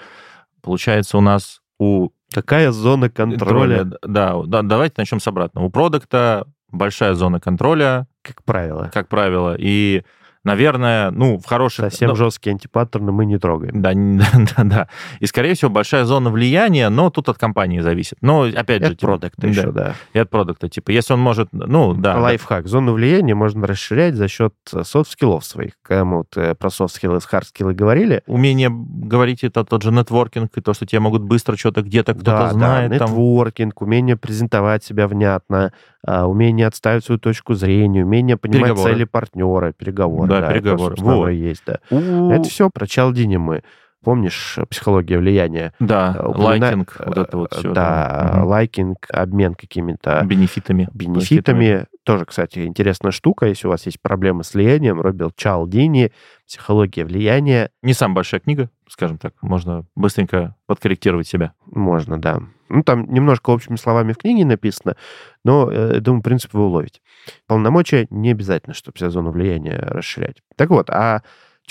получается 0.61 1.17
у 1.17 1.21
нас 1.21 1.61
у 1.77 2.11
Какая 2.33 2.71
зона 2.71 3.09
контроля, 3.09 3.83
Да, 4.03 4.41
да, 4.45 4.61
давайте 4.61 4.95
начнем 4.97 5.19
с 5.19 5.27
обратного. 5.27 5.65
У 5.65 5.69
продукта 5.69 6.47
большая 6.71 7.13
зона 7.13 7.39
контроля, 7.39 8.07
как 8.21 8.43
правило? 8.43 8.89
как 8.93 9.07
правило, 9.07 9.55
и, 9.57 10.03
наверное, 10.43 11.11
ну, 11.11 11.37
в 11.37 11.45
хороших... 11.45 11.85
Совсем 11.85 12.09
ну, 12.09 12.15
жесткие 12.15 12.53
антипаттерны 12.53 13.11
мы 13.11 13.25
не 13.25 13.37
трогаем. 13.37 13.81
Да, 13.81 13.93
не- 13.93 14.19
да, 14.55 14.63
да. 14.63 14.87
И, 15.19 15.25
скорее 15.25 15.53
всего, 15.55 15.69
большая 15.69 16.05
зона 16.05 16.29
влияния, 16.29 16.89
но 16.89 17.09
тут 17.09 17.29
от 17.29 17.37
компании 17.37 17.79
зависит. 17.79 18.17
Но, 18.21 18.43
опять 18.43 18.81
же... 18.81 18.87
Это 18.87 18.95
типа, 18.95 19.07
продукта 19.07 19.47
еще, 19.47 19.71
да. 19.71 19.95
И 20.13 20.19
от 20.19 20.29
продукта. 20.29 20.69
Типа, 20.69 20.91
если 20.91 21.13
он 21.13 21.19
может... 21.19 21.49
Ну, 21.51 21.93
да. 21.93 22.13
да. 22.13 22.19
Лайфхак. 22.21 22.67
Зону 22.67 22.93
влияния 22.93 23.35
можно 23.35 23.67
расширять 23.67 24.15
за 24.15 24.27
счет 24.27 24.53
soft 24.65 24.94
skill 24.94 25.31
ов 25.31 25.45
своих. 25.45 25.73
Когда 25.81 26.05
мы 26.05 26.17
вот 26.17 26.37
э, 26.37 26.55
про 26.55 26.69
софт-скиллы 26.69 27.17
и 27.17 27.19
хард-скиллы 27.19 27.73
говорили, 27.73 28.23
Умение 28.25 28.69
говорить, 28.71 29.43
это 29.43 29.63
тот 29.63 29.83
же 29.83 29.91
нетворкинг, 29.91 30.57
и 30.57 30.61
то, 30.61 30.73
что 30.73 30.85
тебе 30.85 30.99
могут 30.99 31.21
быстро 31.23 31.55
что-то 31.55 31.81
где-то 31.81 32.13
кто-то 32.13 32.31
да, 32.31 32.49
знает. 32.51 32.91
да, 32.91 32.99
там. 32.99 33.09
нетворкинг, 33.09 33.81
умение 33.81 34.15
презентовать 34.15 34.83
себя 34.83 35.07
внятно, 35.07 35.71
умение 36.07 36.67
отстаивать 36.67 37.05
свою 37.05 37.19
точку 37.19 37.53
зрения, 37.53 38.03
умение 38.03 38.37
понимать 38.37 38.69
Переговоры. 38.71 38.93
цели 38.93 39.03
партнера, 39.03 39.71
переговоры. 39.71 40.29
Да, 40.29 40.37
это, 40.51 40.53
переговоры. 40.53 40.95
оно 40.99 41.17
Вот. 41.19 41.27
есть, 41.29 41.63
да. 41.65 41.79
У- 41.89 42.31
Это 42.31 42.43
все 42.49 42.69
про 42.73 42.87
Чалдини 42.87 43.37
мы. 43.37 43.61
Помнишь 44.03 44.57
психология 44.69 45.17
влияния? 45.19 45.73
Да, 45.79 46.15
Упомина- 46.19 46.43
liking, 46.43 46.95
вот 47.05 47.17
это 47.17 47.37
вот 47.37 47.53
все. 47.53 47.71
Да, 47.71 48.41
liking, 48.43 48.97
обмен 49.11 49.53
какими-то 49.53 50.23
Бенефитами. 50.25 50.89
бенефитами. 50.93 51.85
Тоже, 52.03 52.25
кстати, 52.25 52.65
интересная 52.65 53.11
штука. 53.11 53.45
Если 53.45 53.67
у 53.67 53.69
вас 53.69 53.85
есть 53.85 54.01
проблемы 54.01 54.43
с 54.43 54.55
влиянием, 54.55 54.99
Роберт 54.99 55.35
Чалдини, 55.35 56.11
«Психология 56.47 57.05
влияния», 57.05 57.69
Не 57.83 57.93
самая 57.93 58.15
большая 58.15 58.41
книга, 58.41 58.69
скажем 58.89 59.19
так. 59.19 59.33
Можно 59.41 59.85
быстренько 59.95 60.55
подкорректировать 60.65 61.27
себя. 61.27 61.53
можно, 61.67 62.19
да. 62.19 62.39
Ну, 62.69 62.83
там 62.83 63.05
немножко 63.13 63.49
общими 63.51 63.75
словами 63.75 64.13
в 64.13 64.17
книге 64.17 64.45
написано, 64.45 64.95
но, 65.43 65.69
э, 65.69 65.99
думаю, 65.99 66.23
принцип 66.23 66.53
вы 66.53 66.65
уловите. 66.65 67.01
Полномочия 67.45 68.07
не 68.09 68.31
обязательно, 68.31 68.73
чтобы 68.73 68.95
вся 68.95 69.09
зону 69.09 69.31
влияния 69.31 69.75
расширять. 69.77 70.37
Так 70.55 70.69
вот, 70.69 70.89
а 70.89 71.21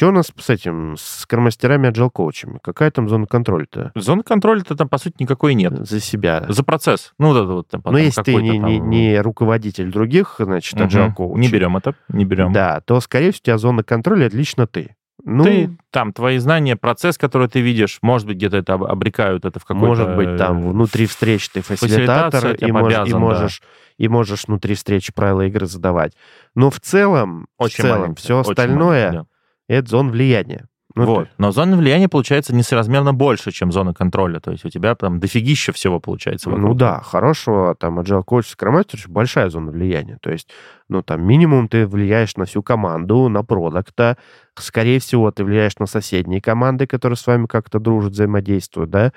что 0.00 0.08
у 0.08 0.12
нас 0.12 0.32
с 0.34 0.48
этим, 0.50 0.96
с 0.98 1.26
кармастерами 1.26 1.88
agile 1.90 2.08
коучами? 2.10 2.58
Какая 2.62 2.90
там 2.90 3.06
зона 3.08 3.26
контроля-то? 3.26 3.92
Зоны 3.94 4.22
контроля-то 4.22 4.74
там, 4.74 4.88
по 4.88 4.96
сути, 4.96 5.16
никакой 5.18 5.52
нет. 5.54 5.86
За 5.86 6.00
себя. 6.00 6.46
За 6.48 6.64
процесс. 6.64 7.12
Ну, 7.18 7.28
вот 7.28 7.36
это 7.36 7.52
вот. 7.52 7.68
Там, 7.68 7.80
Но 7.84 7.90
потом 7.90 8.00
если 8.00 8.22
ты 8.22 8.34
не, 8.36 8.58
не- 8.58 8.78
там- 8.78 8.88
не 8.90 9.20
руководитель 9.20 9.90
других, 9.92 10.36
значит, 10.38 10.78
Мгм. 10.78 10.88
agile 10.88 11.14
коуч. 11.14 11.38
Не 11.38 11.48
берем 11.48 11.76
это, 11.76 11.94
не 12.08 12.24
берем. 12.24 12.52
Да, 12.52 12.80
то, 12.80 12.98
скорее 13.00 13.32
всего, 13.32 13.40
у 13.42 13.44
тебя 13.44 13.58
зона 13.58 13.82
контроля— 13.82 14.26
это 14.28 14.36
лично 14.38 14.66
ты. 14.66 14.96
Ну, 15.22 15.44
ты 15.44 15.76
там, 15.90 16.14
твои 16.14 16.38
знания, 16.38 16.76
процесс, 16.76 17.18
который 17.18 17.46
ты 17.48 17.60
видишь, 17.60 17.98
может 18.00 18.26
быть, 18.26 18.38
где-то 18.38 18.56
это 18.56 18.72
об- 18.72 18.84
обрекают 18.84 19.44
это 19.44 19.60
в 19.60 19.64
какой-то... 19.66 19.86
может 19.86 20.16
быть, 20.16 20.38
там 20.38 20.70
внутри 20.70 21.04
встреч 21.04 21.46
ты 21.50 21.60
фасилитатор, 21.60 22.54
и, 22.54 22.64
мож- 22.70 22.90
и 22.90 22.94
обязан, 22.94 23.10
да. 23.10 23.18
можешь, 23.18 23.62
и 23.98 24.08
можешь 24.08 24.44
внутри 24.46 24.74
встречи 24.74 25.12
правила 25.12 25.42
игры 25.42 25.66
задавать. 25.66 26.14
Но 26.54 26.70
в 26.70 26.80
целом, 26.80 27.48
Очень 27.58 27.74
в 27.74 27.76
целом 27.82 28.00
маленькая, 28.00 28.20
все 28.22 28.38
остальное 28.38 29.06
маленькая,— 29.08 29.26
это 29.74 29.88
зона 29.88 30.10
влияния. 30.10 30.66
Ну, 30.96 31.04
вот. 31.06 31.28
Но 31.38 31.52
зона 31.52 31.76
влияния 31.76 32.08
получается 32.08 32.54
несоразмерно 32.54 33.12
больше, 33.14 33.52
чем 33.52 33.70
зона 33.70 33.94
контроля. 33.94 34.40
То 34.40 34.50
есть 34.50 34.64
у 34.64 34.68
тебя 34.68 34.94
там 34.94 35.20
дофигища 35.20 35.72
всего 35.72 36.00
получается. 36.00 36.50
вокруг. 36.50 36.68
Ну 36.68 36.74
да, 36.74 37.00
хорошего 37.00 37.74
там 37.74 38.00
agile 38.00 38.24
коуч 38.24 38.46
скромастер 38.48 39.00
большая 39.06 39.50
зона 39.50 39.70
влияния. 39.70 40.18
То 40.20 40.30
есть, 40.30 40.48
ну 40.90 41.02
там 41.02 41.22
минимум 41.22 41.68
ты 41.68 41.86
влияешь 41.86 42.36
на 42.36 42.44
всю 42.44 42.62
команду, 42.62 43.28
на 43.28 43.42
продукта. 43.42 44.18
Скорее 44.58 44.98
всего, 44.98 45.30
ты 45.30 45.44
влияешь 45.44 45.78
на 45.78 45.86
соседние 45.86 46.42
команды, 46.42 46.86
которые 46.86 47.16
с 47.16 47.26
вами 47.26 47.46
как-то 47.46 47.78
дружат, 47.78 48.12
взаимодействуют, 48.12 48.90
да. 48.90 49.12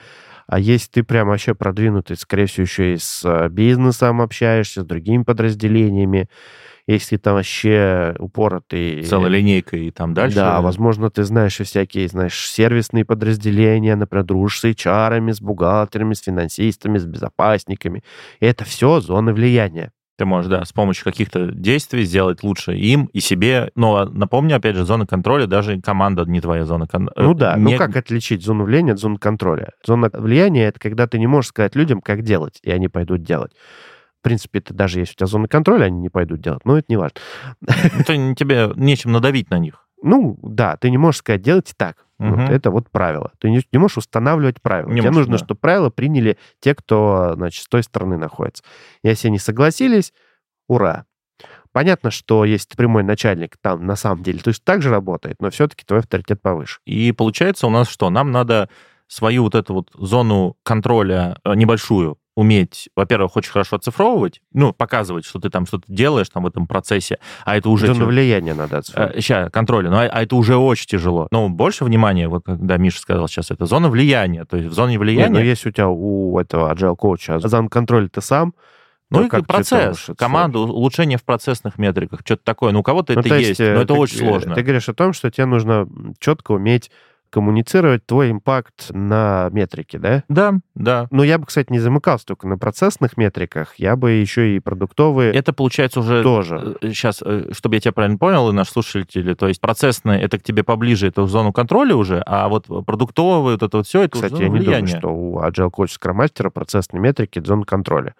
А 0.47 0.59
если 0.59 0.89
ты 0.89 1.03
прям 1.03 1.29
вообще 1.29 1.55
продвинутый, 1.55 2.15
скорее 2.15 2.45
всего, 2.45 2.63
еще 2.63 2.93
и 2.93 2.97
с 2.97 3.23
э, 3.25 3.49
бизнесом 3.49 4.21
общаешься, 4.21 4.81
с 4.81 4.85
другими 4.85 5.23
подразделениями, 5.23 6.29
если 6.85 7.15
там 7.15 7.35
вообще 7.35 8.13
упоротый... 8.19 9.03
Целая 9.03 9.29
линейка 9.29 9.77
и 9.77 9.89
там 9.89 10.13
дальше. 10.13 10.35
Да, 10.35 10.61
возможно, 10.61 11.09
ты 11.09 11.23
знаешь 11.23 11.59
и 11.61 11.63
всякие, 11.63 12.07
знаешь, 12.09 12.49
сервисные 12.49 13.05
подразделения, 13.05 13.95
например, 13.95 14.25
дружишь 14.25 14.59
с 14.59 14.65
HR, 14.65 15.31
с 15.31 15.41
бухгалтерами, 15.41 16.13
с 16.13 16.21
финансистами, 16.21 16.97
с 16.97 17.05
безопасниками. 17.05 18.03
И 18.41 18.45
это 18.45 18.65
все 18.65 18.99
зоны 18.99 19.33
влияния. 19.33 19.91
Ты 20.15 20.25
можешь, 20.25 20.49
да, 20.49 20.63
с 20.63 20.71
помощью 20.71 21.05
каких-то 21.05 21.47
действий 21.47 22.03
сделать 22.03 22.43
лучше 22.43 22.75
им 22.75 23.05
и 23.13 23.19
себе. 23.19 23.71
Но 23.75 24.05
напомню, 24.05 24.57
опять 24.57 24.75
же, 24.75 24.85
зона 24.85 25.07
контроля, 25.07 25.47
даже 25.47 25.81
команда 25.81 26.23
не 26.25 26.39
твоя 26.39 26.65
зона 26.65 26.87
контроля. 26.87 27.27
Ну 27.27 27.33
да, 27.33 27.55
ну 27.57 27.75
как 27.77 27.95
отличить 27.95 28.43
зону 28.43 28.65
влияния 28.65 28.93
от 28.93 28.99
зоны 28.99 29.17
контроля? 29.17 29.71
Зона 29.85 30.11
влияния— 30.13 30.65
это 30.67 30.79
когда 30.79 31.07
ты 31.07 31.17
не 31.17 31.25
можешь 31.25 31.49
сказать 31.49 31.75
людям, 31.75 31.99
как 31.99 32.21
делать, 32.21 32.59
и 32.61 32.69
они 32.69 32.89
пойдут 32.89 33.23
делать. 33.23 33.53
В 34.19 34.23
принципе, 34.23 34.59
это 34.59 34.73
даже 34.73 34.99
если 34.99 35.13
у 35.13 35.15
тебя 35.17 35.27
зона 35.27 35.47
контроля, 35.47 35.85
они 35.85 35.99
не 35.99 36.09
пойдут 36.09 36.41
делать, 36.41 36.63
но 36.63 36.77
это 36.77 36.85
не 36.89 36.97
важно. 36.97 37.19
тебе 38.35 38.71
нечем 38.75 39.11
надавить 39.11 39.49
на 39.49 39.57
них. 39.57 39.87
Ну, 40.03 40.37
да, 40.43 40.77
ты 40.77 40.91
не 40.91 40.97
можешь 40.97 41.19
сказать, 41.19 41.41
делайте 41.41 41.73
так. 41.75 42.05
Вот 42.29 42.37
Мгм. 42.39 42.51
это 42.51 42.71
вот 42.71 42.89
правило. 42.89 43.31
Ты 43.39 43.49
не, 43.49 43.61
не 43.71 43.79
можешь 43.79 43.97
устанавливать 43.97 44.61
правила. 44.61 44.89
Не 44.89 45.01
Тебе 45.01 45.09
можешь, 45.11 45.27
нужно, 45.27 45.37
да. 45.39 45.45
чтобы 45.45 45.59
правила 45.59 45.89
приняли 45.89 46.37
те, 46.59 46.73
кто, 46.73 47.33
значит, 47.35 47.63
с 47.63 47.67
той 47.67 47.83
стороны 47.83 48.17
находится. 48.17 48.63
Если 49.03 49.27
они 49.27 49.39
согласились, 49.39 50.13
ура. 50.67 51.05
Понятно, 51.71 52.11
что 52.11 52.45
если 52.45 52.69
ты 52.69 52.77
прямой 52.77 53.03
начальник, 53.03 53.57
там 53.59 53.85
на 53.85 53.95
самом 53.95 54.21
деле, 54.23 54.39
то 54.39 54.49
есть 54.49 54.63
так 54.63 54.81
же 54.81 54.89
работает, 54.89 55.37
но 55.39 55.49
все-таки 55.49 55.83
твой 55.85 55.99
авторитет 56.01 56.41
повыше. 56.41 56.79
И 56.85 57.11
получается 57.11 57.65
у 57.67 57.71
нас 57.71 57.89
что? 57.89 58.09
Нам 58.09 58.31
надо 58.31 58.69
свою 59.07 59.43
вот 59.43 59.55
эту 59.55 59.73
вот 59.73 59.89
зону 59.95 60.55
контроля 60.63 61.37
э, 61.43 61.55
небольшую 61.55 62.17
уметь, 62.35 62.89
во-первых, 62.95 63.35
очень 63.35 63.51
хорошо 63.51 63.75
оцифровывать, 63.75 64.41
ну, 64.53 64.73
показывать, 64.73 65.25
что 65.25 65.39
ты 65.39 65.49
там 65.49 65.65
что-то 65.65 65.85
делаешь 65.87 66.29
там 66.29 66.43
в 66.43 66.47
этом 66.47 66.67
процессе, 66.67 67.19
а 67.45 67.57
это 67.57 67.69
уже... 67.69 67.87
Зону 67.87 68.05
влияния 68.05 68.53
надо 68.53 68.79
оцифровать. 68.79 69.15
Сейчас, 69.15 69.51
контроля, 69.51 69.89
но 69.89 69.99
а, 69.99 70.03
а 70.05 70.23
это 70.23 70.35
уже 70.35 70.55
очень 70.55 70.87
тяжело. 70.87 71.27
Но 71.31 71.49
больше 71.49 71.85
внимания, 71.85 72.27
вот 72.27 72.43
когда 72.45 72.77
Миша 72.77 72.99
сказал 72.99 73.27
сейчас, 73.27 73.51
это 73.51 73.65
зона 73.65 73.89
влияния. 73.89 74.45
То 74.45 74.57
есть 74.57 74.69
в 74.69 74.73
зоне 74.73 74.93
Не, 74.93 74.97
влияния... 74.97 75.33
ну 75.33 75.39
если 75.39 75.69
у 75.69 75.71
тебя 75.71 75.89
у 75.89 76.39
этого 76.39 76.73
agile 76.73 76.95
коуча 76.95 77.39
зон 77.39 77.69
контроля 77.69 78.07
ты 78.07 78.21
сам, 78.21 78.53
Ну 79.09 79.29
то 79.29 79.37
и 79.37 79.43
процесс, 79.43 80.09
команда, 80.17 80.59
улучшение 80.59 81.19
в 81.19 81.23
процессных 81.23 81.77
метриках, 81.77 82.21
что-то 82.25 82.43
такое. 82.43 82.71
Ну, 82.71 82.79
у 82.79 82.83
кого-то 82.83 83.13
Ну, 83.13 83.19
это 83.19 83.29
то 83.29 83.35
есть, 83.35 83.59
э, 83.59 83.75
но 83.75 83.81
это 83.81 83.93
ты- 83.93 83.99
очень 83.99 84.15
э, 84.15 84.19
сложно. 84.27 84.55
Ты 84.55 84.63
говоришь 84.63 84.89
о 84.89 84.93
том, 84.93 85.13
что 85.13 85.29
тебе 85.29 85.45
нужно 85.45 85.87
четко 86.19 86.53
уметь 86.53 86.89
коммуницировать 87.33 88.05
твой 88.05 88.29
импакт 88.31 88.91
на 88.91 89.49
метрике, 89.51 89.97
да? 89.97 90.23
Да, 90.29 90.53
да. 90.75 91.07
Ну, 91.09 91.23
я 91.23 91.39
бы, 91.39 91.47
кстати, 91.47 91.71
не 91.71 91.79
замыкался 91.79 92.27
только 92.27 92.47
на 92.47 92.59
процессных 92.59 93.17
метриках, 93.17 93.73
я 93.77 93.95
бы 93.95 94.11
еще 94.11 94.55
и 94.55 94.59
продуктовые 94.59 95.33
Это 95.33 95.51
получается 95.51 96.01
уже 96.01 96.21
тоже. 96.21 96.77
сейчас, 96.83 97.17
чтобы 97.51 97.75
я 97.75 97.81
тебя 97.81 97.91
правильно 97.91 98.19
понял, 98.19 98.49
и 98.49 98.53
наши 98.53 98.71
слушатели, 98.71 99.33
то 99.33 99.47
есть 99.47 99.59
процессное, 99.59 100.19
это 100.19 100.37
к 100.37 100.43
тебе 100.43 100.63
поближе, 100.63 101.07
это 101.07 101.23
в 101.23 101.29
зону 101.29 101.51
контроля 101.51 101.95
уже, 101.95 102.21
а 102.27 102.47
вот 102.49 102.67
продуктовое, 102.85 103.53
вот 103.53 103.63
это 103.63 103.77
вот 103.77 103.87
все, 103.87 104.03
это 104.03 104.11
Кстати, 104.21 104.43
я 104.43 104.49
не 104.49 104.59
влияния. 104.59 104.99
думаю, 104.99 104.99
что 104.99 105.09
у 105.09 105.39
Agile 105.41 105.71
Coach 105.71 105.97
Scrum 105.99 106.23
Master 106.23 106.51
процессные 106.51 107.01
метрики— 107.01 107.39
это 107.39 107.47
зона 107.47 107.65
контроля. 107.65 108.13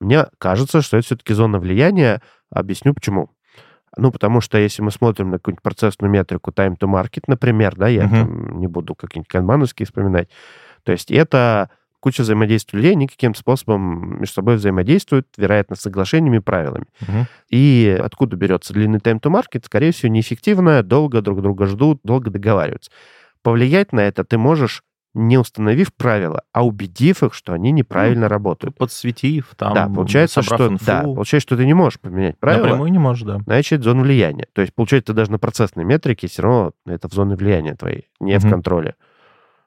Мне 0.00 0.26
кажется, 0.38 0.80
что 0.80 0.96
это 0.96 1.06
все-таки 1.06 1.34
зона 1.34 1.58
влияния. 1.58 2.22
Объясню 2.50 2.94
почему. 2.94 3.30
Ну, 3.96 4.10
потому 4.10 4.40
что 4.40 4.58
если 4.58 4.82
мы 4.82 4.90
смотрим 4.90 5.30
на 5.30 5.38
какую-нибудь 5.38 5.62
процессную 5.62 6.10
метрику 6.10 6.50
time 6.50 6.76
to 6.78 6.86
market, 6.86 7.22
например, 7.26 7.74
да, 7.76 7.88
я 7.88 8.04
Мгм. 8.04 8.10
там 8.10 8.60
не 8.60 8.66
буду 8.66 8.94
какие-нибудь 8.94 9.28
канбановские 9.28 9.86
вспоминать, 9.86 10.28
то 10.84 10.92
есть 10.92 11.10
это 11.10 11.70
куча 12.00 12.22
взаимодействий 12.22 12.76
людей, 12.78 12.92
они 12.92 13.08
каким-то 13.08 13.40
способом 13.40 14.20
между 14.20 14.34
собой 14.34 14.56
взаимодействуют, 14.56 15.26
вероятно, 15.36 15.74
с 15.76 15.80
соглашениями 15.80 16.38
правилами. 16.38 16.86
Мгм. 17.00 17.26
И 17.50 17.98
откуда 18.00 18.36
берется 18.36 18.72
длинный 18.74 18.98
time 19.00 19.20
to 19.20 19.32
market? 19.32 19.64
Скорее 19.64 19.92
всего, 19.92 20.12
неэффективно, 20.12 20.82
долго 20.82 21.20
друг 21.22 21.42
друга 21.42 21.66
ждут, 21.66 22.00
долго 22.04 22.30
договариваются. 22.30 22.90
Повлиять 23.42 23.92
на 23.92 24.00
это 24.00 24.24
ты 24.24 24.38
можешь, 24.38 24.82
не 25.16 25.38
установив 25.38 25.94
правила, 25.94 26.42
а 26.52 26.64
убедив 26.64 27.22
их, 27.22 27.32
что 27.32 27.54
они 27.54 27.72
неправильно 27.72 28.28
работают. 28.28 28.76
Подсветив, 28.76 29.54
там, 29.56 29.72
да, 29.72 29.88
получается, 29.88 30.42
что, 30.42 30.68
инфу. 30.68 30.84
да, 30.84 31.02
получается, 31.02 31.48
что 31.48 31.56
ты 31.56 31.64
не 31.64 31.72
можешь 31.72 31.98
поменять 31.98 32.38
правила, 32.38 32.66
Напрямую 32.66 32.92
не 32.92 32.98
можешь, 32.98 33.24
да. 33.24 33.38
значит, 33.46 33.82
зона 33.82 34.02
влияния. 34.02 34.46
То 34.52 34.60
есть, 34.60 34.74
получается, 34.74 35.12
ты 35.12 35.16
даже 35.16 35.30
на 35.30 35.38
процессной 35.38 35.84
метрике 35.84 36.28
все 36.28 36.42
равно 36.42 36.72
это 36.86 37.08
в 37.08 37.14
зоне 37.14 37.34
влияния 37.34 37.74
твоей, 37.74 38.08
не 38.20 38.38
в 38.38 38.42
Мгм. 38.44 38.52
контроле. 38.52 38.94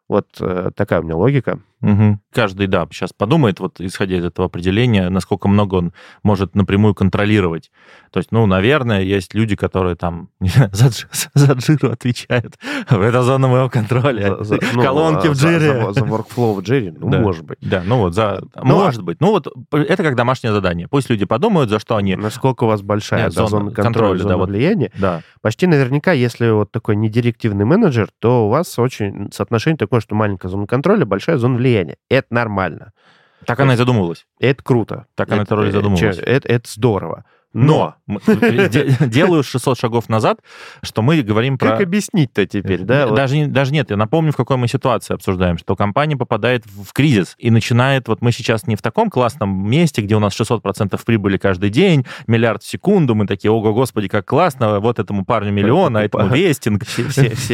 Вот 0.08 0.28
э, 0.40 0.70
такая 0.76 1.02
у 1.02 1.04
меня 1.04 1.16
логика. 1.16 1.60
Мгм. 1.82 2.20
Каждый, 2.34 2.68
да, 2.68 2.86
сейчас 2.92 3.14
подумает, 3.14 3.60
вот 3.60 3.80
исходя 3.80 4.18
из 4.18 4.26
этого 4.26 4.48
определения, 4.48 5.10
насколько 5.10 5.48
много 5.48 5.76
он 5.76 5.94
может 6.24 6.56
напрямую 6.56 6.94
контролировать. 6.94 7.72
То 8.12 8.20
есть, 8.20 8.32
ну, 8.32 8.46
наверное, 8.46 9.02
есть 9.02 9.34
люди, 9.34 9.56
которые 9.56 9.96
там 9.96 10.30
знаю, 10.42 10.70
за, 10.74 10.90
за 11.34 11.54
джиру 11.54 11.92
отвечают. 11.92 12.58
Это 12.90 13.24
зона 13.24 13.48
моего 13.48 13.70
контроля. 13.70 14.36
За- 14.40 14.44
за- 14.44 14.60
ну, 14.74 14.82
Колонки 14.84 15.28
э, 15.28 15.30
в 15.30 15.36
за- 15.36 15.48
джире. 15.48 15.86
За, 15.86 15.94
за 15.94 16.02
workflow 16.06 16.56
в 16.56 16.62
джире, 16.62 16.94
ну, 16.98 17.10
Да. 17.10 17.20
может 17.20 17.46
быть. 17.46 17.58
Да, 17.62 17.82
ну 17.86 18.00
вот, 18.00 18.14
за... 18.14 18.42
Ну, 18.56 18.76
может 18.76 19.04
быть. 19.04 19.22
Ну 19.22 19.30
вот, 19.32 19.48
это 19.72 20.04
как 20.04 20.16
домашнее 20.16 20.52
задание. 20.52 20.88
Пусть 20.90 21.10
люди 21.10 21.26
подумают, 21.26 21.70
за 21.70 21.80
что 21.80 21.96
они... 21.96 22.16
Насколько 22.16 22.66
у 22.66 22.68
вас 22.68 22.82
большая 22.82 23.26
Нет, 23.26 23.34
да, 23.36 23.48
зона 23.48 23.50
зона 23.50 23.72
контроля, 23.72 23.84
контроля, 23.84 24.18
да, 24.18 24.24
зона 24.24 24.38
вот. 24.38 24.50
влияния, 24.50 24.92
Да. 24.98 25.22
Почти 25.42 25.68
наверняка, 25.68 26.12
если 26.12 26.50
вот 26.50 26.72
такой 26.72 26.98
недирективный 26.98 27.64
менеджер, 27.64 28.10
то 28.20 28.48
у 28.48 28.50
вас 28.50 28.78
очень 28.78 29.32
соотношение 29.32 29.78
такое, 29.78 30.02
что 30.02 30.14
маленькая 30.16 30.50
зона 30.50 30.68
контроля, 30.68 31.06
большая 31.06 31.38
зона 31.38 31.56
влияния. 31.56 31.69
Это 32.10 32.34
нормально. 32.34 32.94
Так 33.46 33.60
она 33.60 33.74
и 33.74 33.78
задумывалась. 33.78 34.26
Это 34.40 34.64
круто. 34.64 35.06
Так 35.16 35.32
она 35.32 35.44
это, 35.44 35.56
это 35.56 35.66
и 35.66 35.70
э, 35.70 35.72
задумывалась. 35.72 36.18
Это, 36.20 36.48
это 36.48 36.70
здорово. 36.72 37.26
Но 37.54 37.96
делаю 39.08 39.44
600 39.44 39.80
шагов 39.80 40.08
назад, 40.08 40.40
что 40.84 41.02
мы 41.02 41.22
говорим 41.22 41.58
про... 41.58 41.72
как 41.72 41.82
объяснить-то 41.82 42.46
теперь, 42.46 42.82
да? 42.84 43.08
Даже, 43.08 43.48
даже 43.48 43.72
нет, 43.74 43.90
я 43.90 43.98
напомню, 43.98 44.32
в 44.32 44.36
какой 44.38 44.58
мы 44.58 44.68
ситуации 44.68 45.16
обсуждаем, 45.16 45.58
что 45.58 45.76
компания 45.76 46.16
попадает 46.16 46.66
в, 46.66 46.94
кризис 46.94 47.36
и 47.40 47.50
начинает, 47.50 48.08
вот 48.08 48.22
мы 48.22 48.32
сейчас 48.32 48.68
не 48.68 48.76
в 48.76 48.82
таком 48.82 49.10
классном 49.10 49.68
месте, 49.70 50.02
где 50.02 50.16
у 50.16 50.20
нас 50.20 50.40
600% 50.40 51.00
прибыли 51.04 51.38
каждый 51.38 51.72
день, 51.72 52.06
миллиард 52.28 52.62
в 52.62 52.68
секунду, 52.68 53.16
мы 53.16 53.26
такие, 53.26 53.52
ого, 53.52 53.74
господи, 53.74 54.08
как 54.08 54.26
классно, 54.26 54.80
вот 54.80 55.00
этому 55.00 55.26
парню 55.26 55.52
миллион, 55.52 55.98
а 55.98 56.04
этому 56.04 56.28
вестинг. 56.28 56.84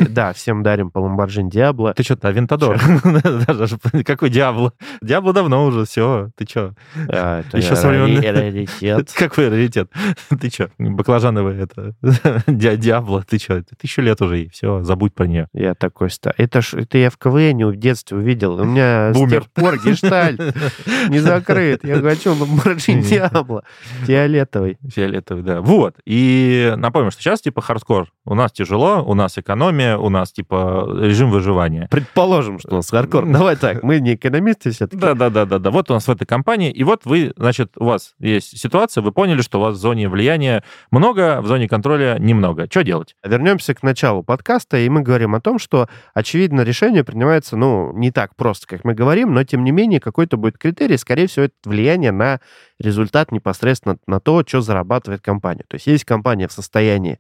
да, 0.10 0.34
всем 0.34 0.62
дарим 0.64 0.92
по 0.92 1.00
Ламборджини 1.00 1.50
Диабло. 1.50 1.94
Ты 1.94 2.04
что-то, 2.04 2.28
Авентадор. 2.36 2.80
Какой 4.06 4.30
Диабло? 4.30 4.74
Diablo 5.02 5.32
давно 5.32 5.66
уже, 5.66 5.86
все, 5.86 6.30
ты 6.36 6.46
что? 6.46 6.74
А, 7.10 7.44
Еще 7.54 7.76
со 7.76 7.90
рари- 7.90 8.18
времен- 8.18 8.32
раритет. 8.32 9.12
Какой 9.14 9.50
раритет? 9.50 9.85
Нет, 9.94 10.40
ты 10.42 10.50
что, 10.50 10.70
баклажановая 10.78 11.64
это, 11.64 11.96
Diablo, 12.48 13.24
ты 13.24 13.38
что, 13.38 13.64
тысячу 13.78 14.02
лет 14.02 14.22
уже, 14.22 14.44
и 14.44 14.50
все, 14.50 14.84
забудь 14.84 15.14
про 15.14 15.28
нее. 15.28 15.48
Я 15.54 15.76
такой, 15.76 16.10
это 16.38 16.62
ж 16.62 16.74
это 16.74 16.98
я 16.98 17.10
в 17.10 17.18
КВН 17.18 17.66
в 17.66 17.76
детстве 17.76 18.18
увидел. 18.18 18.60
У 18.60 18.64
меня 18.64 19.12
с 19.14 19.18
Бумер. 19.18 19.42
тех 19.42 19.52
пор 19.52 19.78
гештальт 19.78 20.40
не 21.10 21.20
закрыт. 21.20 21.84
Я 21.84 22.00
хочу 22.00 22.34
Lamborghini 22.34 23.02
Diablo 23.02 23.64
фиолетовый. 24.06 24.78
Фиолетовый, 24.88 25.44
да. 25.44 25.62
Вот. 25.62 25.96
И 26.06 26.74
напомню, 26.78 27.12
что 27.12 27.22
сейчас 27.22 27.42
типа 27.42 27.62
хардкор. 27.62 28.12
У 28.26 28.34
нас 28.34 28.52
тяжело, 28.52 29.04
у 29.04 29.14
нас 29.14 29.38
экономия, 29.38 29.98
у 29.98 30.10
нас 30.10 30.32
типа 30.32 30.88
режим 31.02 31.32
выживания. 31.32 31.88
Предположим, 31.92 32.60
что 32.60 32.72
у 32.72 32.76
нас 32.76 32.90
хардкор. 32.90 33.26
Давай 33.26 33.56
так, 33.56 33.84
мы 33.84 34.00
не 34.00 34.16
экономисты 34.16 34.72
все-таки. 34.72 35.00
Да, 35.00 35.14
да, 35.14 35.30
да, 35.30 35.46
да, 35.46 35.60
да. 35.60 35.72
Вот 35.72 35.90
у 35.92 35.94
нас 35.94 36.08
в 36.08 36.12
этой 36.12 36.26
компании, 36.26 36.72
и 36.72 36.84
вот 36.84 37.02
вы, 37.06 37.34
значит, 37.38 37.72
у 37.78 37.86
вас 37.86 38.16
есть 38.20 38.58
ситуация, 38.58 39.02
вы 39.02 39.12
поняли, 39.12 39.42
что 39.42 39.60
у 39.60 39.62
вас 39.62 39.75
в 39.76 39.80
зоне 39.80 40.10
влияния 40.10 40.64
много, 40.92 41.42
в 41.42 41.48
зоне 41.48 41.68
контроля 41.68 42.18
немного. 42.20 42.68
Что 42.70 42.84
делать? 42.84 43.16
Вернемся 43.24 43.74
к 43.74 43.84
началу 43.84 44.24
подкаста, 44.24 44.78
и 44.78 44.90
мы 44.90 45.02
говорим 45.02 45.36
о 45.36 45.42
том, 45.42 45.60
что, 45.60 45.88
очевидно, 46.14 46.62
решение 46.62 47.04
принимается, 47.04 47.58
ну, 47.58 47.94
не 47.94 48.12
так 48.12 48.36
просто, 48.36 48.68
как 48.68 48.84
мы 48.84 48.94
говорим, 48.94 49.34
но, 49.34 49.44
тем 49.44 49.64
не 49.64 49.72
менее, 49.72 50.00
какой-то 50.00 50.38
будет 50.38 50.58
критерий, 50.58 50.98
скорее 50.98 51.28
всего, 51.28 51.46
это 51.46 51.56
влияние 51.66 52.12
на 52.12 52.40
результат 52.80 53.32
непосредственно 53.32 53.98
на 54.08 54.20
то, 54.20 54.44
что 54.46 54.62
зарабатывает 54.62 55.22
компания. 55.22 55.66
То 55.68 55.76
есть, 55.76 55.88
есть 55.88 56.06
компания 56.06 56.48
в 56.48 56.52
состоянии, 56.52 57.20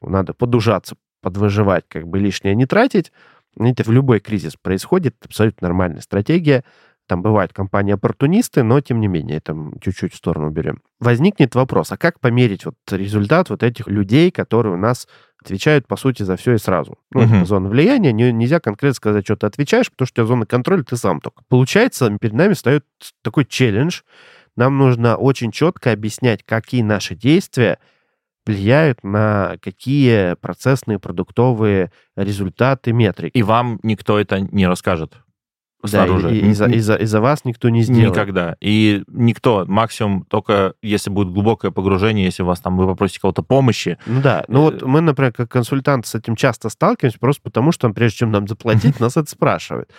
надо 0.00 0.34
подужаться, 0.34 0.96
подвыживать, 1.22 1.84
как 1.88 2.06
бы 2.06 2.18
лишнее 2.18 2.54
не 2.54 2.66
тратить, 2.66 3.10
это 3.58 3.84
в 3.84 3.92
любой 3.92 4.20
кризис 4.20 4.56
происходит, 4.56 5.16
абсолютно 5.24 5.68
нормальная 5.68 6.00
стратегия. 6.00 6.64
Там 7.06 7.20
бывают 7.20 7.52
компании-оппортунисты, 7.52 8.62
но 8.62 8.80
тем 8.80 8.98
не 9.00 9.08
менее, 9.08 9.36
это 9.36 9.54
чуть-чуть 9.82 10.14
в 10.14 10.16
сторону 10.16 10.50
берем. 10.50 10.80
Возникнет 11.00 11.54
вопрос, 11.54 11.92
а 11.92 11.98
как 11.98 12.18
померить 12.18 12.64
вот 12.64 12.76
результат 12.90 13.50
вот 13.50 13.62
этих 13.62 13.88
людей, 13.88 14.30
которые 14.30 14.74
у 14.74 14.78
нас 14.78 15.06
отвечают, 15.42 15.86
по 15.86 15.96
сути, 15.96 16.22
за 16.22 16.36
все 16.36 16.54
и 16.54 16.58
сразу? 16.58 16.96
Ну, 17.12 17.20
Мгм. 17.20 17.34
это 17.34 17.44
зона 17.44 17.68
влияния, 17.68 18.12
не- 18.12 18.32
нельзя 18.32 18.58
конкретно 18.58 18.94
сказать, 18.94 19.24
что 19.26 19.36
ты 19.36 19.46
отвечаешь, 19.46 19.90
потому 19.90 20.06
что 20.06 20.22
у 20.22 20.24
тебя 20.24 20.28
зона 20.28 20.46
контроля, 20.46 20.82
ты 20.82 20.96
сам 20.96 21.20
только. 21.20 21.42
Получается, 21.48 22.10
перед 22.18 22.34
нами 22.34 22.54
встает 22.54 22.86
такой 23.22 23.44
челлендж. 23.44 24.00
Нам 24.56 24.78
нужно 24.78 25.16
очень 25.16 25.52
четко 25.52 25.92
объяснять, 25.92 26.42
какие 26.42 26.80
наши 26.80 27.14
действия 27.14 27.78
влияют 28.46 29.02
на 29.02 29.56
какие 29.60 30.34
процессные, 30.36 30.98
продуктовые 30.98 31.90
результаты, 32.16 32.92
метрики. 32.92 33.36
И 33.36 33.42
вам 33.42 33.78
никто 33.82 34.18
это 34.18 34.40
не 34.40 34.66
расскажет 34.66 35.18
Да, 35.84 36.06
снаружи. 36.06 36.34
и, 36.34 36.50
и 36.50 36.52
за, 36.54 36.66
и 36.66 36.78
за- 36.78 36.96
и 36.96 37.04
за 37.04 37.20
вас 37.20 37.44
никто 37.44 37.68
не 37.68 37.82
сделает. 37.82 38.10
Никогда. 38.10 38.56
И 38.60 39.02
никто, 39.08 39.64
максимум 39.66 40.24
только 40.24 40.74
если 40.82 41.10
будет 41.10 41.32
глубокое 41.32 41.70
погружение, 41.70 42.24
если 42.24 42.42
у 42.42 42.46
вас 42.46 42.60
там 42.60 42.76
вы 42.76 42.86
попросите 42.86 43.20
кого-то 43.20 43.42
помощи. 43.42 43.98
Ну 44.06 44.20
да, 44.20 44.44
ну 44.48 44.62
вот 44.62 44.82
Э, 44.82 44.86
мы, 44.86 45.00
например, 45.00 45.32
как 45.32 45.50
консультанты 45.50 46.08
с 46.08 46.14
этим 46.14 46.36
часто 46.36 46.68
сталкиваемся, 46.68 47.18
просто 47.18 47.42
потому 47.42 47.72
что, 47.72 47.88
прежде 47.90 48.18
чем 48.18 48.30
нам 48.30 48.48
заплатить, 48.48 48.98
нас 49.00 49.16
это 49.16 49.30
спрашивают. 49.30 49.90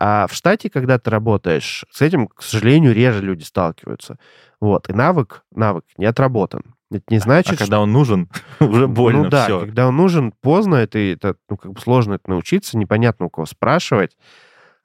А 0.00 0.26
в 0.28 0.32
штате, 0.32 0.70
когда 0.70 0.98
ты 0.98 1.10
работаешь, 1.10 1.84
с 1.90 2.02
этим, 2.02 2.28
к 2.28 2.42
сожалению, 2.42 2.94
реже 2.94 3.20
люди 3.20 3.42
сталкиваются. 3.42 4.16
Вот. 4.60 4.88
И 4.88 4.92
навык, 4.92 5.42
навык 5.52 5.84
не 5.96 6.06
отработан. 6.06 6.62
Это 6.90 7.04
не 7.10 7.18
значит, 7.18 7.54
а 7.54 7.56
когда 7.56 7.80
он 7.80 7.92
нужен, 7.92 8.28
уже 8.60 8.86
больно 8.86 9.24
ну 9.24 9.28
да, 9.28 9.44
все. 9.44 9.60
когда 9.60 9.88
он 9.88 9.96
нужен 9.96 10.32
поздно, 10.40 10.76
это, 10.76 10.98
это 10.98 11.34
ну, 11.50 11.56
как 11.56 11.72
бы 11.72 11.80
сложно 11.80 12.14
это 12.14 12.30
научиться, 12.30 12.78
непонятно 12.78 13.26
у 13.26 13.30
кого 13.30 13.44
спрашивать. 13.44 14.16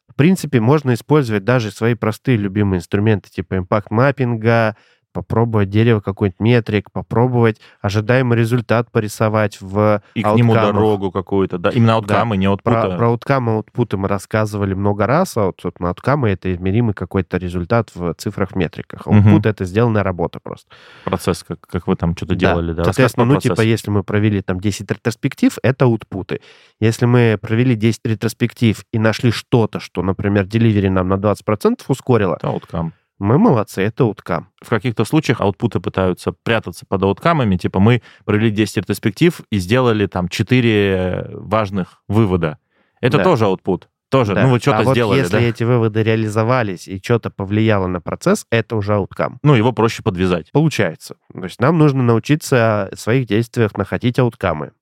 В 0.08 0.16
принципе, 0.16 0.60
можно 0.60 0.94
использовать 0.94 1.44
даже 1.44 1.72
свои 1.72 1.96
простые 1.96 2.38
любимые 2.38 2.80
инструменты 2.80 3.30
типа 3.30 3.58
импакт-маппинга, 3.58 4.76
попробовать 5.13 5.69
дерево 5.69 5.99
какой-нибудь 6.02 6.39
метрик, 6.39 6.91
попробовать 6.91 7.62
ожидаемый 7.82 8.38
результат 8.38 8.91
порисовать 8.91 9.62
в 9.62 10.02
И 10.15 10.23
к 10.23 10.36
нему 10.36 10.54
дорогу 10.54 11.12
какую-то. 11.12 11.58
Да, 11.58 11.69
именно 11.69 11.93
ауткамы, 11.95 12.36
не 12.36 12.45
Про, 12.45 12.52
аутпута. 12.52 12.97
про 12.97 13.08
ауткамы, 13.08 13.52
аутпуты 13.54 13.97
мы 13.97 14.08
рассказывали 14.08 14.73
много 14.73 15.06
раз, 15.08 15.38
а 15.38 15.45
вот, 15.45 15.60
собственно, 15.62 15.89
ауткамы— 15.89 16.30
это 16.32 16.52
измеримый 16.54 16.93
какой-то 16.93 17.38
результат 17.38 17.91
в 17.93 18.13
цифрах, 18.15 18.56
метриках. 18.56 19.08
Аутпут— 19.08 19.45
это 19.45 19.65
сделанная 19.65 20.04
работа 20.04 20.39
просто. 20.41 20.67
Процесс, 21.06 21.43
как, 21.43 21.60
как 21.62 21.88
вы 21.88 21.95
там 21.95 22.15
что-то 22.17 22.34
Да. 22.36 22.39
делали. 22.39 22.73
Да. 22.73 22.84
Соответственно, 22.84 23.26
про 23.28 23.34
ну, 23.36 23.39
типа, 23.39 23.62
если 23.62 23.91
мы 23.91 24.04
провели 24.04 24.41
там 24.41 24.60
10 24.60 24.89
ретроспектив, 24.91 25.58
это 25.62 25.86
аутпуты. 25.86 26.41
Если 26.80 27.06
мы 27.06 27.38
провели 27.41 27.76
10 27.76 28.02
ретроспектив 28.06 28.84
и 28.91 28.99
нашли 28.99 29.32
что-то, 29.32 29.80
что, 29.80 30.02
например, 30.02 30.45
деливери 30.45 30.89
нам 30.89 31.08
на 31.10 31.15
20% 31.15 31.82
ускорило, 31.88 32.36
Это 32.36 32.47
ауткам. 32.47 32.93
Мы 33.23 33.38
молодцы, 33.38 33.81
это 33.81 34.03
ауткам. 34.03 34.49
В 34.62 34.69
каких-то 34.69 35.05
случаях 35.05 35.41
аутпуты 35.41 35.79
пытаются 35.79 36.33
прятаться 36.43 36.86
под 36.88 37.03
ауткамами. 37.03 37.57
Типа 37.57 37.79
мы 37.79 38.01
провели 38.25 38.51
10 38.51 38.77
ретроспектив 38.77 39.41
и 39.49 39.57
сделали 39.57 40.05
там 40.05 40.29
4 40.29 41.29
важных 41.31 42.01
вывода. 42.07 42.57
Это 43.01 43.17
Да. 43.17 43.23
тоже 43.23 43.45
аутпут. 43.45 43.89
Тоже, 44.09 44.36
Да. 44.36 44.43
ну 44.43 44.51
вы 44.51 44.59
что-то 44.59 44.77
а 44.77 44.83
вот 44.83 44.91
сделали, 44.93 45.19
если 45.19 45.38
да? 45.38 45.41
эти 45.41 45.63
выводы 45.63 46.03
реализовались 46.03 46.88
и 46.88 47.01
что-то 47.03 47.31
повлияло 47.31 47.88
на 47.88 47.99
процесс, 47.99 48.45
это 48.51 48.75
уже 48.75 48.93
ауткам. 48.93 49.39
Ну, 49.41 49.55
его 49.55 49.71
проще 49.71 50.03
подвязать. 50.03 50.51
Получается. 50.51 51.15
То 51.33 51.43
есть 51.43 51.59
нам 51.59 51.79
нужно 51.79 52.03
научиться 52.03 52.89
в 52.93 52.99
своих 52.99 53.25
действиях 53.25 53.75
находить 53.75 54.19
ауткамы. 54.19 54.73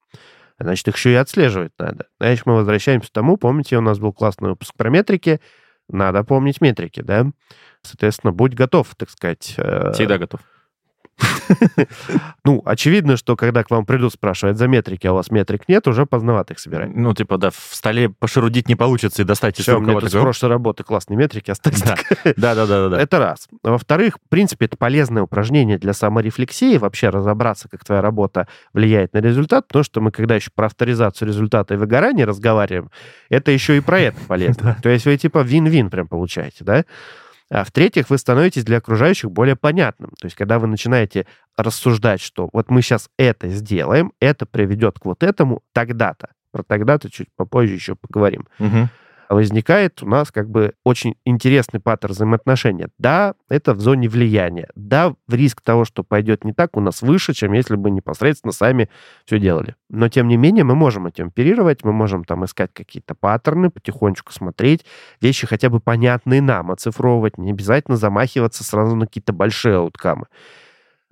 Значит, 0.60 0.90
их 0.90 0.98
еще 0.98 1.12
и 1.14 1.16
отслеживать 1.16 1.72
надо. 1.80 2.06
Значит, 2.20 2.46
мы 2.46 2.56
возвращаемся 2.56 3.08
к 3.08 3.14
тому, 3.14 3.38
помните, 3.38 3.78
у 3.78 3.82
нас 3.82 4.00
был 4.00 4.12
классный 4.14 4.50
выпуск 4.50 4.74
про 4.76 4.90
метрики, 4.90 5.40
надо 5.92 6.24
помнить 6.24 6.62
метрики, 6.62 7.02
да? 7.02 7.32
Соответственно, 7.82 8.32
будь 8.32 8.54
готов, 8.54 8.94
так 8.96 9.10
сказать. 9.10 9.56
э, 9.58 9.92
Всегда 9.94 10.18
готов. 10.18 10.42
Ну, 12.44 12.62
очевидно, 12.66 13.18
что 13.18 13.36
когда 13.36 13.64
к 13.64 13.70
вам 13.70 13.86
придут 13.86 14.14
спрашивать 14.14 14.58
за 14.58 14.68
метрики, 14.68 15.06
а 15.06 15.12
у 15.12 15.16
вас 15.16 15.30
метрик 15.30 15.68
нет, 15.68 15.88
уже 15.88 16.06
поздновато 16.06 16.54
их 16.54 16.60
собирать. 16.60 16.96
Ну, 16.96 17.14
типа, 17.14 17.38
да, 17.38 17.52
в 17.52 17.56
столе 17.72 18.10
пошерудить 18.10 18.68
не 18.68 18.76
получится 18.76 19.22
и 19.22 19.26
достать 19.26 19.60
из 19.60 19.68
рукава 19.68 20.00
тут 20.02 20.10
с 20.10 20.14
прошлой 20.14 20.50
работы 20.50 20.84
классные 20.84 21.18
метрики 21.18 21.52
остались. 21.52 21.82
Да. 22.36 22.56
Да, 22.56 22.56
да, 22.56 22.66
да, 22.66 22.90
да. 22.90 23.02
Это 23.02 23.20
раз. 23.20 23.48
Во-вторых, 23.64 24.18
в 24.24 24.30
принципе, 24.30 24.66
это 24.66 24.78
полезное 24.78 25.24
упражнение 25.24 25.78
для 25.78 25.94
саморефлексии, 25.94 26.78
вообще 26.78 27.10
разобраться, 27.10 27.68
как 27.70 27.84
твоя 27.84 28.02
работа 28.02 28.48
влияет 28.74 29.14
на 29.14 29.20
результат, 29.20 29.68
потому 29.68 29.84
что 29.84 30.02
мы, 30.02 30.12
когда 30.12 30.36
еще 30.36 30.52
про 30.54 30.68
авторизацию 30.68 31.28
результата 31.28 31.74
и 31.74 31.78
выгорание 31.78 32.26
разговариваем, 32.26 32.92
это 33.30 33.52
еще 33.52 33.78
и 33.78 33.82
про 33.82 34.00
это 34.00 34.20
полезно. 34.28 34.78
То 34.84 34.90
есть 34.90 35.06
вы 35.06 35.18
типа 35.18 35.40
вин-вин 35.40 35.90
прям 35.90 36.08
получаете, 36.08 36.64
да? 36.64 36.86
А 37.52 37.66
в-третьих, 37.66 38.10
вы 38.10 38.18
становитесь 38.18 38.64
для 38.64 38.78
окружающих 38.78 39.30
более 39.30 39.58
понятным. 39.58 40.12
То 40.20 40.26
есть, 40.26 40.38
когда 40.38 40.58
вы 40.58 40.68
начинаете 40.68 41.28
рассуждать, 41.58 42.22
что 42.22 42.50
вот 42.54 42.70
мы 42.70 42.82
сейчас 42.82 43.10
это 43.18 43.50
сделаем, 43.50 44.14
это 44.22 44.46
приведет 44.46 45.00
к 45.00 45.06
вот 45.06 45.22
этому 45.22 45.62
тогда-то. 45.74 46.30
Про 46.54 46.64
тогда-то 46.64 47.10
чуть 47.12 47.28
попозже 47.36 47.74
еще 47.74 47.96
поговорим 47.96 48.48
Мгм. 48.60 48.90
Возникает 49.34 50.02
у 50.04 50.08
нас 50.08 50.32
как 50.32 50.50
бы 50.50 50.74
очень 50.84 51.16
интересный 51.26 51.80
паттерн 51.80 52.14
взаимоотношения. 52.14 52.90
Да, 52.98 53.36
это 53.50 53.74
в 53.74 53.80
зоне 53.80 54.10
влияния. 54.10 54.70
Да, 54.76 55.16
риск 55.30 55.62
того, 55.62 55.86
что 55.86 56.04
пойдет 56.04 56.44
не 56.44 56.54
так, 56.54 56.76
у 56.78 56.82
нас 56.82 57.02
выше, 57.02 57.34
чем 57.34 57.54
если 57.54 57.76
бы 57.76 57.92
непосредственно 57.92 58.52
сами 58.52 58.90
все 59.26 59.40
делали. 59.40 59.76
Но, 59.90 60.10
тем 60.10 60.28
не 60.28 60.38
менее, 60.38 60.64
мы 60.64 60.76
можем 60.76 61.08
этим 61.08 61.28
оперировать, 61.28 61.84
мы 61.84 61.94
можем 61.94 62.24
там 62.24 62.46
искать 62.46 62.72
какие-то 62.74 63.16
паттерны, 63.16 63.70
потихонечку 63.70 64.34
смотреть, 64.34 64.86
вещи 65.22 65.48
хотя 65.48 65.70
бы 65.70 65.80
понятные 65.80 66.42
нам, 66.42 66.72
оцифровывать, 66.72 67.38
не 67.38 67.52
обязательно 67.52 67.98
замахиваться 67.98 68.64
сразу 68.64 68.96
на 68.96 69.06
какие-то 69.06 69.34
большие 69.34 69.78
ауткамы. 69.78 70.26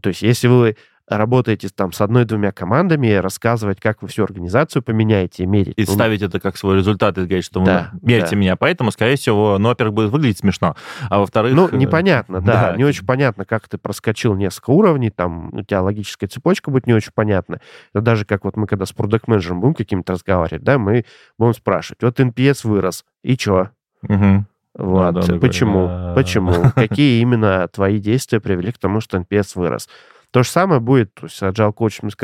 То 0.01 0.09
есть, 0.09 0.21
если 0.21 0.47
вы 0.47 0.77
работаете 1.17 1.69
там 1.69 1.91
с 1.91 2.01
одной-двумя 2.01 2.51
командами, 2.51 3.11
рассказывать, 3.13 3.79
как 3.79 4.01
вы 4.01 4.07
всю 4.07 4.23
организацию 4.23 4.83
поменяете 4.83 5.45
мерить. 5.45 5.73
И 5.77 5.85
ну, 5.87 5.93
ставить 5.93 6.21
это 6.21 6.39
как 6.39 6.57
свой 6.57 6.77
результат 6.77 7.17
и 7.17 7.25
говорить, 7.25 7.45
что 7.45 7.63
Да, 7.63 7.89
вы 7.93 7.99
мерьте 8.03 8.31
да. 8.31 8.35
меня. 8.35 8.55
Поэтому, 8.55 8.91
скорее 8.91 9.15
всего, 9.15 9.57
ну, 9.57 9.69
во-первых, 9.69 9.95
будет 9.95 10.11
выглядеть 10.11 10.39
смешно, 10.39 10.75
а 11.09 11.19
во-вторых... 11.19 11.53
Ну, 11.53 11.67
э, 11.67 11.75
непонятно, 11.75 12.41
да, 12.45 12.71
да, 12.71 12.77
не 12.77 12.83
очень 12.83 13.05
понятно, 13.05 13.45
как 13.45 13.67
ты 13.67 13.77
проскочил 13.77 14.35
несколько 14.35 14.69
уровней, 14.71 15.09
там 15.09 15.53
у 15.53 15.63
тебя 15.63 15.81
логическая 15.81 16.29
цепочка 16.29 16.71
будет 16.71 16.87
не 16.87 16.93
очень 16.93 17.11
понятна. 17.13 17.59
Это 17.93 18.03
даже 18.03 18.25
как 18.25 18.45
вот 18.45 18.55
мы 18.55 18.67
когда 18.67 18.85
с 18.85 18.91
продакт-менеджером 18.91 19.61
будем 19.61 19.73
каким-то 19.73 20.13
разговаривать, 20.13 20.63
да, 20.63 20.77
мы 20.77 21.05
будем 21.37 21.53
спрашивать, 21.53 22.03
вот 22.03 22.19
NPS 22.19 22.67
вырос, 22.67 23.05
и 23.23 23.35
чё? 23.35 23.69
мгм. 24.03 24.45
Вот, 24.75 25.15
да, 25.15 25.21
да, 25.21 25.39
почему? 25.39 25.87
да. 25.87 26.13
Почему? 26.15 26.53
Какие 26.75 27.21
именно 27.21 27.67
твои 27.67 27.99
действия 27.99 28.39
привели 28.39 28.71
к 28.71 28.77
тому, 28.77 29.01
что 29.01 29.17
NPS 29.17 29.51
вырос? 29.55 29.89
То 30.31 30.43
же 30.43 30.49
самое 30.49 30.79
будет 30.79 31.13
то 31.15 31.25
есть, 31.25 31.37
с 31.37 31.41
agile 31.43 31.73
коучами, 31.73 32.09
с 32.09 32.15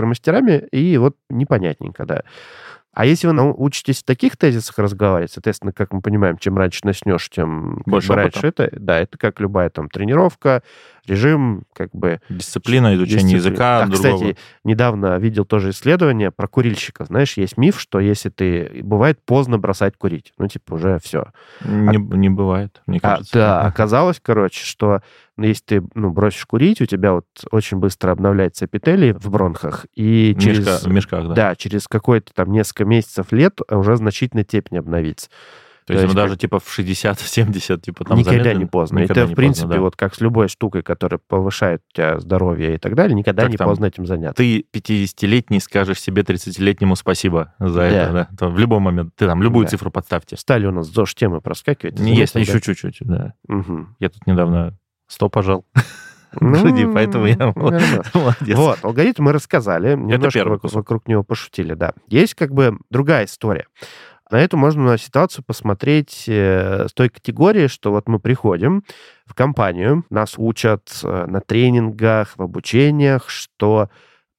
и 0.71 0.97
вот 0.97 1.15
непонятненько, 1.29 2.05
да. 2.05 2.21
А 2.93 3.05
если 3.05 3.27
вы 3.27 3.33
научитесь 3.33 3.99
в 3.99 4.05
таких 4.05 4.37
тезисах 4.37 4.77
разговаривать, 4.79 5.29
соответственно, 5.33 5.73
как 5.73 5.91
мы 5.91 5.99
понимаем, 6.01 6.37
чем 6.37 6.57
раньше 6.57 6.79
начнешь, 6.85 7.29
тем 7.29 7.79
как 7.83 7.87
Больше 7.91 8.07
бы, 8.07 8.13
опыта. 8.13 8.39
раньше 8.41 8.47
это, 8.47 8.69
да, 8.79 8.99
это 8.99 9.17
как 9.17 9.41
любая 9.41 9.69
там 9.69 9.89
тренировка, 9.89 10.63
режим, 11.05 11.63
как 11.73 11.91
бы 11.91 12.21
Дисциплина, 12.29 12.95
изучение 12.95 13.35
дисциплина. 13.35 13.51
языка, 13.51 13.83
А, 13.83 13.87
другого. 13.87 14.17
кстати, 14.17 14.37
недавно 14.63 15.17
видел 15.17 15.43
тоже 15.43 15.71
исследование 15.71 16.31
про 16.31 16.47
курильщиков. 16.47 17.07
Знаешь, 17.07 17.33
есть 17.35 17.57
миф, 17.57 17.81
что 17.81 17.99
если 17.99 18.29
ты... 18.29 18.79
Бывает 18.81 19.19
поздно 19.25 19.57
бросать 19.57 19.97
курить. 19.97 20.31
Ну, 20.37 20.47
типа, 20.47 20.75
уже 20.75 20.97
все. 21.03 21.33
не, 21.65 21.97
не 21.97 22.29
бывает, 22.29 22.81
мне 22.87 22.99
А, 23.03 23.15
кажется. 23.17 23.33
да, 23.33 23.61
оказалось, 23.63 24.21
короче, 24.23 24.63
что 24.63 25.01
Но 25.37 25.45
если 25.45 25.63
ты 25.65 25.83
ну, 25.95 26.11
бросишь 26.11 26.45
курить, 26.45 26.81
у 26.81 26.85
тебя 26.85 27.11
вот 27.13 27.25
очень 27.51 27.77
быстро 27.77 28.11
обновляется 28.11 28.65
эпителий 28.65 29.11
в 29.13 29.29
бронхах, 29.29 29.85
и 29.93 30.35
через... 30.39 30.65
мешка- 30.65 30.89
в 30.89 30.91
мешках, 30.93 31.27
да. 31.29 31.33
Да, 31.33 31.55
через 31.55 31.87
какое-то 31.87 32.33
там 32.33 32.51
несколько 32.51 32.85
месяцев, 32.85 33.31
лет 33.31 33.59
уже 33.69 33.97
значительно 33.97 34.43
тепень 34.43 34.77
обновится. 34.77 35.29
То 35.85 35.93
есть, 35.93 36.01
То 36.01 36.07
ну, 36.07 36.13
есть 36.13 36.15
даже 36.15 36.35
типа 36.37 36.57
в 36.59 36.79
60-70, 36.79 37.79
типа 37.79 38.05
там 38.05 38.17
никогда 38.17 38.53
замедлен- 38.53 38.57
не 38.57 38.65
поздно. 38.65 38.99
Никогда 38.99 39.21
это, 39.21 39.27
не 39.29 39.33
в 39.33 39.35
принципе, 39.35 39.63
поздно, 39.67 39.75
да. 39.75 39.81
вот 39.81 39.95
как 39.95 40.15
с 40.15 40.21
любой 40.21 40.47
штукой, 40.47 40.81
которая 40.81 41.19
повышает 41.27 41.81
у 41.91 41.95
тебя 41.95 42.19
здоровье 42.19 42.73
и 42.73 42.77
так 42.79 42.95
далее, 42.95 43.13
никогда 43.15 43.43
Как 43.43 43.51
не 43.51 43.57
там? 43.57 43.67
поздно 43.67 43.85
этим 43.85 44.07
заняться. 44.07 44.35
Ты 44.41 44.65
50-летний 44.73 45.59
скажешь 45.59 45.99
себе 46.01 46.23
30-летнему 46.23 46.95
спасибо 46.95 47.53
за 47.59 47.81
Да. 47.81 47.87
это, 47.87 48.13
да? 48.13 48.29
То 48.35 48.49
в 48.49 48.57
любой 48.57 48.79
момент. 48.79 49.13
Ты 49.15 49.27
там 49.27 49.43
любую 49.43 49.65
Да. 49.65 49.69
цифру 49.71 49.91
подставьте. 49.91 50.37
Стали 50.37 50.65
у 50.65 50.71
нас 50.71 50.87
ЗОЖ 50.87 51.13
темы 51.13 51.41
проскакивать. 51.41 51.99
Не 51.99 52.25
заметил, 52.25 52.39
еще 52.39 52.61
чуть-чуть, 52.61 52.97
да. 53.01 53.33
Мгм. 53.47 53.95
Я 53.99 54.09
тут 54.09 54.25
недавно 54.25 54.75
100 55.07 55.29
пожал. 55.29 55.65
Ну, 56.41 56.93
поэтому 56.93 57.27
я 57.27 57.53
молодец. 57.55 58.57
Вот, 58.57 58.79
алгоритм 58.83 59.23
мы 59.23 59.31
рассказали, 59.31 59.95
немножко 59.95 60.31
первый 60.31 60.59
кусок. 60.59 60.79
вокруг 60.79 61.07
него 61.07 61.23
пошутили, 61.23 61.75
да. 61.75 61.93
Есть 62.09 62.33
как 62.33 62.53
бы 62.53 62.77
другая 62.89 63.23
история. 63.23 63.67
На 64.31 64.41
эту 64.41 64.57
можно 64.57 64.83
на 64.83 64.97
ситуацию 64.97 65.45
посмотреть 65.45 66.25
э, 66.27 66.87
с 66.89 66.93
той 66.93 67.09
категории, 67.09 67.67
что 67.67 67.91
вот 67.91 68.09
мы 68.09 68.19
приходим 68.19 68.83
в 69.25 69.35
компанию, 69.35 70.03
нас 70.09 70.33
учат 70.37 70.99
э, 71.03 71.25
на 71.27 71.41
тренингах, 71.41 72.33
в 72.35 72.41
обучениях, 72.41 73.29
что 73.29 73.89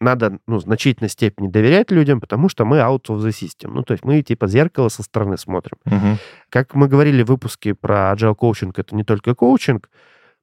надо 0.00 0.38
ну, 0.46 0.56
в 0.56 0.62
значительной 0.62 1.08
степени 1.08 1.48
доверять 1.48 1.90
людям, 1.92 2.20
потому 2.20 2.48
что 2.48 2.64
мы 2.64 2.78
out 2.78 3.04
of 3.08 3.18
the 3.18 3.28
system. 3.28 3.70
Ну, 3.74 3.82
то 3.82 3.92
есть 3.92 4.04
мы 4.04 4.22
типа 4.22 4.48
зеркало 4.48 4.88
со 4.88 5.04
стороны 5.04 5.38
смотрим. 5.38 5.78
Мгм. 5.84 6.18
Как 6.50 6.74
мы 6.74 6.88
говорили 6.88 7.22
в 7.22 7.28
выпуске 7.28 7.74
про 7.74 8.12
agile 8.12 8.34
коучинг, 8.34 8.78
это 8.78 8.94
не 8.94 9.04
только 9.04 9.34
коучинг, 9.34 9.88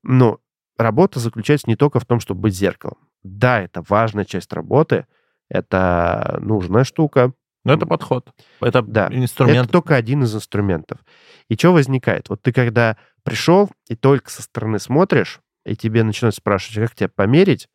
но 0.04 0.40
работа 0.78 1.20
заключается 1.20 1.70
не 1.70 1.76
только 1.76 2.00
в 2.00 2.06
том, 2.06 2.20
чтобы 2.20 2.42
быть 2.42 2.56
зеркалом. 2.56 2.98
Да, 3.24 3.62
это 3.62 3.84
важная 3.88 4.26
часть 4.26 4.52
работы, 4.54 5.06
это 5.50 6.38
нужная 6.42 6.84
штука, 6.84 7.34
Ну, 7.66 7.72
это 7.74 7.86
подход. 7.86 8.30
Это 8.60 8.82
Да. 8.82 9.08
инструмент. 9.12 9.60
это 9.60 9.70
только 9.72 9.96
один 9.96 10.24
из 10.24 10.36
инструментов. 10.36 11.00
И 11.48 11.56
что 11.56 11.72
возникает? 11.72 12.28
Вот 12.30 12.42
ты 12.42 12.52
когда 12.52 12.98
пришел 13.24 13.70
и 13.88 13.96
только 13.96 14.30
со 14.30 14.42
стороны 14.42 14.80
смотришь, 14.80 15.40
и 15.66 15.76
тебе 15.78 16.04
начинают 16.04 16.36
спрашивать, 16.36 16.90
как 16.90 16.96
тебя 16.96 17.08
померить, 17.08 17.70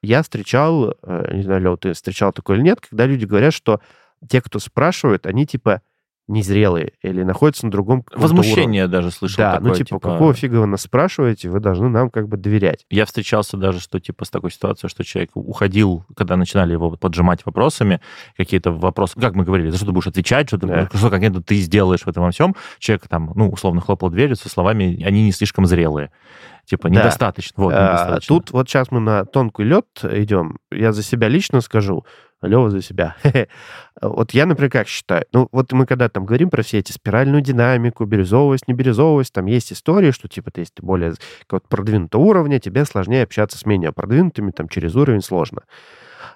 я 0.00 0.22
встречал, 0.22 0.94
э, 1.02 1.34
не 1.34 1.42
знаю, 1.42 1.60
Лёва, 1.60 1.76
ты 1.76 1.92
встречал 1.92 2.32
такое 2.32 2.56
или 2.56 2.64
нет, 2.64 2.80
когда 2.80 3.04
люди 3.04 3.26
говорят, 3.26 3.52
что 3.52 3.80
те, 4.26 4.40
кто 4.40 4.58
спрашивают, 4.58 5.26
они 5.26 5.44
типа 5.46 5.82
незрелые 6.28 6.92
или 7.02 7.22
находятся 7.22 7.66
на 7.66 7.72
другом 7.72 8.02
каком-то 8.02 8.24
уровне. 8.26 8.38
Возмущение 8.38 8.88
даже 8.88 9.10
слышал 9.10 9.36
Да, 9.38 9.54
такое, 9.54 9.68
ну 9.70 9.74
типа, 9.76 10.00
какого 10.00 10.34
фига 10.34 10.56
вы 10.56 10.66
нас 10.66 10.82
спрашиваете, 10.82 11.48
вы 11.50 11.60
должны 11.60 11.88
нам 11.88 12.10
как 12.10 12.28
бы 12.28 12.36
доверять. 12.36 12.84
Я 12.90 13.04
встречался 13.06 13.56
даже, 13.56 13.80
что 13.80 14.00
типа 14.00 14.24
с 14.24 14.30
такой 14.30 14.50
ситуацией, 14.50 14.90
что 14.90 15.04
человек 15.04 15.30
уходил, 15.34 16.04
когда 16.16 16.36
начинали 16.36 16.72
его 16.72 16.90
поджимать 16.90 17.46
вопросами, 17.46 18.00
какие-то 18.36 18.72
вопросы, 18.72 19.18
как 19.20 19.34
мы 19.34 19.44
говорили, 19.44 19.70
за 19.70 19.76
что 19.76 19.86
ты 19.86 19.92
будешь 19.92 20.08
отвечать, 20.08 20.48
что, 20.48 20.58
ты, 20.58 20.66
Да. 20.66 20.88
что 20.92 21.10
конкретно 21.10 21.42
ты 21.42 21.56
сделаешь 21.56 22.02
в 22.02 22.08
этом 22.08 22.24
во 22.24 22.30
всем. 22.32 22.56
Человек 22.78 23.06
там, 23.08 23.30
ну, 23.36 23.48
условно 23.48 23.80
хлопал 23.80 24.10
дверью 24.10 24.34
со 24.36 24.48
словами, 24.48 25.02
они 25.04 25.24
не 25.24 25.32
слишком 25.32 25.66
зрелые. 25.66 26.10
Типа, 26.64 26.88
Да. 26.88 26.96
недостаточно. 26.96 27.62
Вот, 27.62 27.72
А, 27.72 27.84
недостаточно. 27.92 28.34
Тут 28.34 28.50
вот 28.50 28.68
сейчас 28.68 28.90
мы 28.90 28.98
на 28.98 29.24
тонкий 29.24 29.62
лед 29.62 29.86
идем. 30.02 30.58
Я 30.72 30.92
за 30.92 31.04
себя 31.04 31.28
лично 31.28 31.60
скажу, 31.60 32.04
Лева 32.42 32.70
за 32.70 32.82
себя. 32.82 33.16
Вот 34.02 34.32
я, 34.32 34.44
например, 34.44 34.70
как 34.70 34.88
считаю, 34.88 35.24
ну 35.32 35.48
вот 35.52 35.72
мы 35.72 35.86
когда 35.86 36.10
там 36.10 36.26
говорим 36.26 36.50
про 36.50 36.62
все 36.62 36.78
эти 36.78 36.92
спиральную 36.92 37.40
динамику, 37.40 38.04
бирюзовость, 38.04 38.68
не 38.68 38.74
бирюзовость, 38.74 39.32
там 39.32 39.46
есть 39.46 39.72
истории, 39.72 40.10
что 40.10 40.28
типа 40.28 40.50
ты, 40.50 40.60
если 40.60 40.74
ты 40.74 40.82
более 40.82 41.14
какого-то 41.40 41.66
продвинутого 41.68 42.20
уровня, 42.22 42.60
тебе 42.60 42.84
сложнее 42.84 43.22
общаться 43.22 43.56
с 43.56 43.64
менее 43.64 43.92
продвинутыми, 43.92 44.50
там 44.50 44.68
через 44.68 44.94
уровень 44.96 45.22
сложно. 45.22 45.62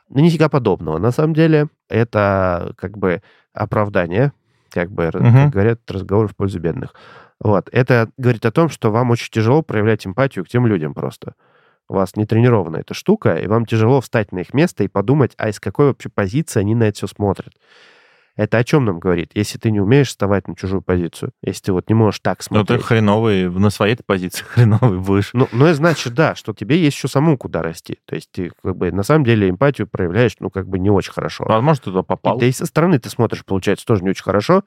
Ну, 0.08 0.20
нифига 0.20 0.48
подобного. 0.48 0.96
На 0.98 1.10
самом 1.10 1.34
деле 1.34 1.68
это 1.90 2.72
как 2.78 2.96
бы 2.96 3.22
оправдание, 3.52 4.32
как 4.70 4.90
бы, 4.90 5.10
как 5.12 5.50
говорят, 5.50 5.80
разговор 5.90 6.28
в 6.28 6.34
пользу 6.34 6.60
бедных. 6.60 6.94
Вот. 7.40 7.68
Это 7.72 8.10
говорит 8.16 8.44
о 8.46 8.52
том, 8.52 8.68
что 8.68 8.90
вам 8.90 9.10
очень 9.10 9.30
тяжело 9.30 9.62
проявлять 9.62 10.06
эмпатию 10.06 10.44
к 10.44 10.48
тем 10.48 10.66
людям 10.66 10.94
просто. 10.94 11.34
У 11.90 11.94
вас 11.94 12.14
не 12.14 12.24
тренирована 12.24 12.76
эта 12.76 12.94
штука, 12.94 13.35
и 13.35 13.48
вам 13.48 13.66
тяжело 13.66 14.00
встать 14.00 14.31
на 14.31 14.38
их 14.38 14.55
место 14.55 14.85
и 14.85 14.88
подумать, 14.88 15.33
а 15.37 15.48
из 15.48 15.59
какой 15.59 15.87
вообще 15.87 16.09
позиции 16.09 16.61
они 16.61 16.76
на 16.76 16.85
это 16.85 16.98
все 16.98 17.07
смотрят. 17.09 17.53
Это 18.37 18.59
о 18.59 18.64
чем 18.64 18.85
нам 18.85 19.00
говорит? 19.00 19.33
Если 19.35 19.59
ты 19.59 19.72
не 19.72 19.81
умеешь 19.81 20.07
вставать 20.07 20.46
на 20.46 20.55
чужую 20.55 20.83
позицию, 20.83 21.33
если 21.42 21.64
ты 21.64 21.72
вот 21.72 21.88
не 21.88 21.94
можешь 21.94 22.20
так 22.20 22.38
Ну, 22.48 22.61
ты 22.61 22.66
смотреть, 22.66 22.85
хреновый, 22.87 23.50
на 23.50 23.70
своей 23.70 23.96
позиции 24.07 24.44
хреновый 24.48 25.00
будешь. 25.00 25.31
ну, 25.33 25.48
ну, 25.50 25.68
и 25.68 25.72
значит, 25.72 26.14
да, 26.14 26.37
что 26.37 26.55
тебе 26.55 26.79
есть 26.79 26.96
еще 26.96 27.09
самому 27.09 27.37
куда 27.37 27.61
расти. 27.61 27.98
То 28.07 28.14
есть 28.14 28.31
ты 28.31 28.53
как 28.62 28.76
бы 28.76 28.92
на 28.92 29.03
самом 29.03 29.24
деле 29.24 29.50
эмпатию 29.50 29.88
проявляешь, 29.88 30.37
ну, 30.38 30.48
как 30.48 30.68
бы 30.68 30.79
не 30.79 30.90
очень 30.90 31.12
хорошо. 31.12 31.44
Возможно, 31.44 31.83
ты 31.83 31.90
туда 31.90 32.00
И, 32.00 32.05
попал. 32.05 32.38
да 32.38 32.46
и 32.46 32.53
со 32.53 32.66
стороны 32.66 33.00
ты 33.00 33.11
смотришь, 33.11 33.44
получается, 33.44 33.85
тоже 33.85 34.05
не 34.05 34.11
очень 34.11 34.22
хорошо, 34.22 34.62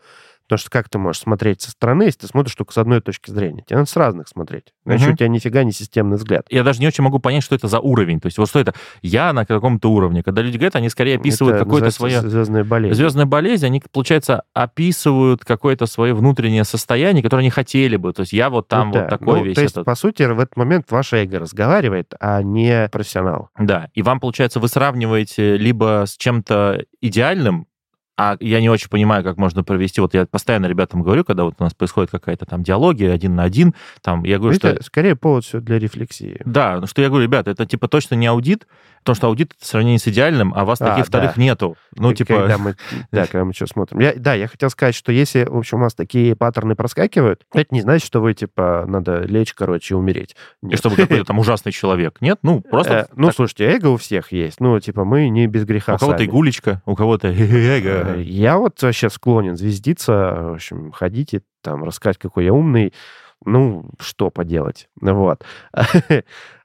потому 0.47 0.57
что 0.59 0.69
как 0.69 0.89
ты 0.89 0.97
можешь 0.97 1.21
смотреть 1.21 1.61
со 1.61 1.71
стороны, 1.71 2.03
если 2.03 2.19
ты 2.19 2.27
смотришь 2.27 2.55
только 2.55 2.73
с 2.73 2.77
одной 2.77 3.01
точки 3.01 3.31
зрения? 3.31 3.63
Тебе 3.67 3.77
надо 3.77 3.89
с 3.89 3.95
разных 3.95 4.27
смотреть. 4.27 4.73
Иначе 4.85 5.05
Мгм. 5.05 5.13
у 5.13 5.17
тебя 5.17 5.27
нифига 5.29 5.63
не 5.63 5.71
системный 5.71 6.17
взгляд. 6.17 6.45
Я 6.49 6.63
даже 6.63 6.79
не 6.79 6.87
очень 6.87 7.03
могу 7.03 7.19
понять, 7.19 7.43
что 7.43 7.55
это 7.55 7.67
за 7.67 7.79
уровень. 7.79 8.19
То 8.19 8.27
есть 8.27 8.37
вот 8.37 8.49
что 8.49 8.59
это? 8.59 8.73
Я 9.01 9.33
на 9.33 9.45
каком-то 9.45 9.91
уровне. 9.91 10.23
Когда 10.23 10.41
люди 10.41 10.57
говорят, 10.57 10.75
они 10.75 10.89
скорее 10.89 11.15
описывают 11.17 11.57
какое-то 11.59 11.91
свое... 11.91 12.21
звездная 12.21 12.63
болезнь. 12.63 12.95
Звездная 12.95 13.25
болезнь, 13.25 13.65
они, 13.65 13.81
получается, 13.91 14.43
описывают 14.53 15.45
какое-то 15.45 15.85
свое 15.85 16.13
внутреннее 16.13 16.63
состояние, 16.63 17.23
которое 17.23 17.41
они 17.41 17.49
хотели 17.49 17.95
бы. 17.95 18.11
То 18.13 18.21
есть 18.21 18.33
я 18.33 18.49
вот 18.49 18.67
там 18.67 18.89
Ну 18.89 18.93
вот 18.95 19.01
да. 19.03 19.07
такой 19.07 19.39
Ну, 19.39 19.45
весь 19.45 19.55
То 19.55 19.61
есть, 19.61 19.73
этот. 19.73 19.85
по 19.85 19.95
сути, 19.95 20.23
в 20.23 20.39
этот 20.39 20.57
момент 20.57 20.91
ваше 20.91 21.17
эго 21.23 21.39
разговаривает, 21.39 22.13
а 22.19 22.41
не 22.41 22.89
профессионал. 22.91 23.49
Да, 23.57 23.89
и 23.93 24.01
вам, 24.01 24.19
получается, 24.19 24.59
вы 24.59 24.67
сравниваете 24.67 25.57
либо 25.57 26.03
с 26.05 26.17
чем-то 26.17 26.83
идеальным, 27.01 27.67
а 28.17 28.37
я 28.39 28.61
не 28.61 28.69
очень 28.69 28.89
понимаю, 28.89 29.23
как 29.23 29.37
можно 29.37 29.63
провести. 29.63 29.99
Вот 30.01 30.13
я 30.13 30.25
постоянно 30.25 30.67
ребятам 30.67 31.01
говорю, 31.01 31.23
когда 31.23 31.45
вот 31.45 31.55
у 31.59 31.63
нас 31.63 31.73
происходит 31.73 32.11
какая-то 32.11 32.45
там 32.45 32.61
диалогия 32.63 33.11
один 33.11 33.35
на 33.35 33.43
один, 33.43 33.73
там 34.01 34.23
я 34.23 34.37
говорю, 34.37 34.55
Это 34.55 34.75
что... 34.75 34.83
скорее 34.83 35.15
повод 35.15 35.45
все 35.45 35.59
для 35.59 35.79
рефлексии. 35.79 36.39
Да, 36.45 36.79
ну 36.79 36.87
что 36.87 37.01
я 37.01 37.09
говорю, 37.09 37.23
ребята, 37.25 37.51
это 37.51 37.65
типа 37.65 37.87
точно 37.87 38.15
не 38.15 38.27
аудит, 38.27 38.67
потому 38.99 39.15
что 39.15 39.27
аудит 39.27 39.53
в 39.59 39.65
сравнении 39.65 39.97
с 39.97 40.07
идеальным, 40.07 40.53
а 40.55 40.63
у 40.63 40.65
вас 40.65 40.79
А, 40.81 40.91
таких 40.91 41.07
вторых 41.07 41.35
да. 41.35 41.41
нету. 41.41 41.75
Ну, 41.95 42.11
К- 42.11 42.15
типа... 42.15 42.35
Когда 42.35 42.57
мы, 42.57 42.75
да, 43.11 43.25
когда 43.25 43.45
мы 43.45 43.53
что 43.53 43.65
смотрим. 43.67 43.99
Я, 43.99 44.13
да, 44.15 44.33
я 44.35 44.47
хотел 44.47 44.69
сказать, 44.69 44.95
что 44.95 45.11
если, 45.11 45.45
в 45.45 45.57
общем, 45.57 45.79
у 45.79 45.81
вас 45.81 45.93
такие 45.95 46.35
паттерны 46.35 46.75
проскакивают, 46.75 47.41
это 47.53 47.73
не 47.73 47.81
значит, 47.81 48.05
что 48.05 48.21
вы, 48.21 48.33
типа, 48.33 48.85
надо 48.87 49.21
лечь, 49.23 49.53
короче, 49.53 49.95
и 49.95 49.97
умереть. 49.97 50.35
И 50.61 50.67
Нет. 50.67 50.79
чтобы 50.79 50.95
какой-то 50.95 51.23
там 51.25 51.39
ужасный 51.39 51.71
человек. 51.71 52.17
Нет, 52.21 52.39
ну, 52.43 52.61
просто... 52.61 52.93
Э, 52.93 53.05
Ну, 53.15 53.27
так, 53.27 53.35
слушайте, 53.35 53.65
эго 53.65 53.87
у 53.87 53.97
всех 53.97 54.31
есть. 54.31 54.59
Ну, 54.59 54.79
типа, 54.79 55.03
мы 55.03 55.29
не 55.29 55.47
без 55.47 55.65
греха 55.65 55.95
у 55.95 55.97
кого-то 55.97 56.23
игулечка, 56.23 56.81
у 56.85 56.95
кого-то 56.95 57.33
Э, 57.33 58.02
эго. 58.11 58.19
Я 58.19 58.57
вот 58.57 58.81
вообще 58.81 59.09
склонен 59.09 59.55
звездиться, 59.57 60.13
в 60.13 60.53
общем, 60.55 60.91
ходить 60.91 61.33
и 61.33 61.41
там 61.61 61.83
рассказать, 61.83 62.17
какой 62.17 62.45
я 62.45 62.53
умный. 62.53 62.93
Ну, 63.45 63.89
что 63.99 64.29
поделать. 64.29 64.87
Вот. 65.01 65.43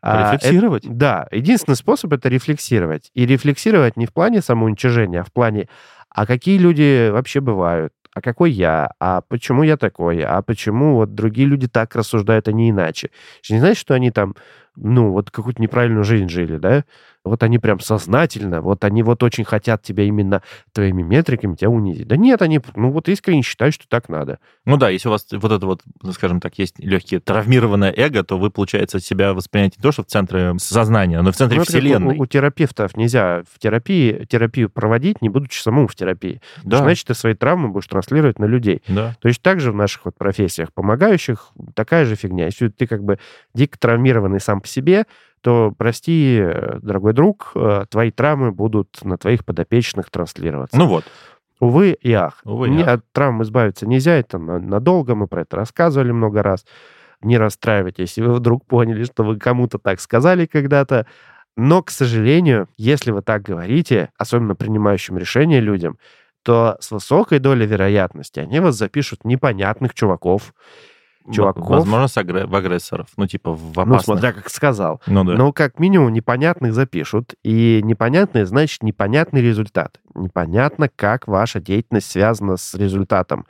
А, 0.00 0.32
Рефлексировать. 0.34 0.84
это- 0.84 0.94
Да, 0.94 1.28
единственный 1.32 1.74
способ 1.74 2.12
это 2.12 2.28
рефлексировать. 2.28 3.10
И 3.14 3.26
рефлексировать 3.26 3.96
не 3.96 4.06
в 4.06 4.12
плане 4.12 4.40
самоуничижения, 4.42 5.22
а 5.22 5.24
в 5.24 5.32
плане, 5.32 5.68
а 6.08 6.24
какие 6.24 6.56
люди 6.56 7.10
вообще 7.10 7.40
бывают, 7.40 7.92
а 8.14 8.20
какой 8.20 8.52
я, 8.52 8.92
а 9.00 9.22
почему 9.22 9.64
я 9.64 9.76
такой, 9.76 10.22
а 10.22 10.40
почему 10.42 10.94
вот 10.94 11.14
другие 11.14 11.48
люди 11.48 11.66
так 11.66 11.96
рассуждают, 11.96 12.46
а 12.46 12.52
не 12.52 12.70
иначе. 12.70 13.10
Это 13.42 13.54
не 13.54 13.58
значит, 13.60 13.78
что 13.78 13.94
они 13.94 14.12
там, 14.12 14.36
ну, 14.80 15.10
вот 15.10 15.30
какую-то 15.30 15.60
неправильную 15.62 16.04
жизнь 16.04 16.28
жили, 16.28 16.56
да? 16.58 16.84
Вот 17.24 17.42
они 17.42 17.58
прям 17.58 17.78
сознательно, 17.80 18.62
вот 18.62 18.84
они 18.84 19.02
вот 19.02 19.22
очень 19.22 19.44
хотят 19.44 19.82
тебя 19.82 20.04
именно 20.04 20.40
твоими 20.72 21.02
метриками 21.02 21.56
тебя 21.56 21.68
унизить. 21.68 22.06
Да 22.06 22.16
нет, 22.16 22.40
они, 22.40 22.60
ну, 22.74 22.90
вот 22.90 23.08
искренне 23.08 23.42
считают, 23.42 23.74
что 23.74 23.86
так 23.88 24.08
надо. 24.08 24.38
Ну 24.64 24.76
да, 24.78 24.88
если 24.88 25.08
у 25.08 25.10
вас 25.10 25.26
вот 25.30 25.52
это 25.52 25.66
вот, 25.66 25.82
ну, 26.00 26.12
скажем 26.12 26.40
так, 26.40 26.56
есть 26.58 26.78
легкие 26.78 27.20
травмированное 27.20 27.92
эго, 27.94 28.22
то 28.22 28.38
вы, 28.38 28.50
получается, 28.50 28.98
себя 29.00 29.34
воспринимаете 29.34 29.76
не 29.78 29.82
то, 29.82 29.92
что 29.92 30.04
в 30.04 30.06
центре 30.06 30.54
сознания, 30.58 31.20
но 31.20 31.32
в 31.32 31.36
центре 31.36 31.58
Ну, 31.58 31.64
вселенной. 31.64 32.16
У, 32.16 32.22
у 32.22 32.26
терапевтов 32.26 32.96
нельзя 32.96 33.42
в 33.52 33.58
терапии 33.58 34.24
терапию 34.26 34.70
проводить, 34.70 35.20
не 35.20 35.28
будучи 35.28 35.60
самому 35.60 35.88
в 35.88 35.94
терапии. 35.96 36.40
Да, 36.62 36.78
Значит, 36.78 37.08
ты 37.08 37.14
свои 37.14 37.34
травмы 37.34 37.68
будешь 37.68 37.88
транслировать 37.88 38.38
на 38.38 38.46
людей. 38.46 38.82
да. 38.88 39.16
То 39.20 39.28
есть 39.28 39.42
также 39.42 39.72
в 39.72 39.74
наших 39.74 40.06
вот 40.06 40.16
профессиях 40.16 40.72
помогающих 40.72 41.50
такая 41.74 42.06
же 42.06 42.14
фигня. 42.14 42.46
Если 42.46 42.68
ты 42.68 42.86
как 42.86 43.02
бы 43.02 43.18
дико 43.54 43.76
травмированный 43.78 44.40
сам 44.40 44.62
себе, 44.68 45.06
то, 45.40 45.72
прости, 45.76 46.38
э, 46.40 46.78
дорогой 46.82 47.12
друг, 47.12 47.52
э, 47.54 47.84
твои 47.90 48.10
травмы 48.10 48.52
будут 48.52 48.98
на 49.04 49.16
твоих 49.18 49.44
подопечных 49.44 50.10
транслироваться. 50.10 50.76
Ну 50.76 50.86
вот. 50.86 51.04
Увы 51.60 51.92
и 52.00 52.12
ах. 52.12 52.40
Увы 52.44 52.68
и 52.68 52.70
Не- 52.70 52.82
ах. 52.82 52.88
От 52.88 53.12
травм 53.12 53.42
избавиться 53.42 53.86
нельзя, 53.86 54.14
это 54.14 54.38
на- 54.38 54.58
надолго, 54.58 55.14
мы 55.14 55.26
про 55.26 55.42
это 55.42 55.56
рассказывали 55.56 56.12
много 56.12 56.42
раз. 56.42 56.64
Не 57.20 57.36
расстраивайтесь, 57.38 58.16
если 58.16 58.22
вы 58.28 58.34
вдруг 58.34 58.64
поняли, 58.66 59.04
что 59.04 59.24
вы 59.24 59.38
кому-то 59.38 59.78
так 59.78 60.00
сказали 60.00 60.46
когда-то. 60.46 61.06
Но, 61.56 61.82
к 61.82 61.90
сожалению, 61.90 62.68
если 62.76 63.10
вы 63.10 63.22
так 63.22 63.42
говорите, 63.42 64.10
особенно 64.16 64.54
принимающим 64.54 65.18
решения 65.18 65.58
людям, 65.60 65.98
то 66.44 66.76
с 66.78 66.92
высокой 66.92 67.40
долей 67.40 67.66
вероятности 67.66 68.38
они 68.38 68.60
вас 68.60 68.76
запишут 68.76 69.24
непонятных 69.24 69.92
чуваков, 69.94 70.54
чуваков. 71.32 71.68
Возможно, 71.68 72.08
в 72.46 72.54
агрессоров. 72.54 73.08
Ну, 73.16 73.26
типа, 73.26 73.52
в 73.52 73.70
опасных. 73.72 73.88
Ну, 73.88 74.00
смотря 74.00 74.32
как 74.32 74.50
сказал. 74.50 75.00
Ну, 75.06 75.24
да. 75.24 75.34
Но 75.34 75.52
как 75.52 75.78
минимум 75.78 76.12
непонятных 76.12 76.74
запишут. 76.74 77.34
И 77.42 77.80
непонятное 77.82 78.44
значит 78.46 78.82
непонятный 78.82 79.42
результат. 79.42 80.00
Непонятно, 80.14 80.88
как 80.94 81.28
ваша 81.28 81.60
деятельность 81.60 82.10
связана 82.10 82.56
с 82.56 82.74
результатом. 82.74 83.46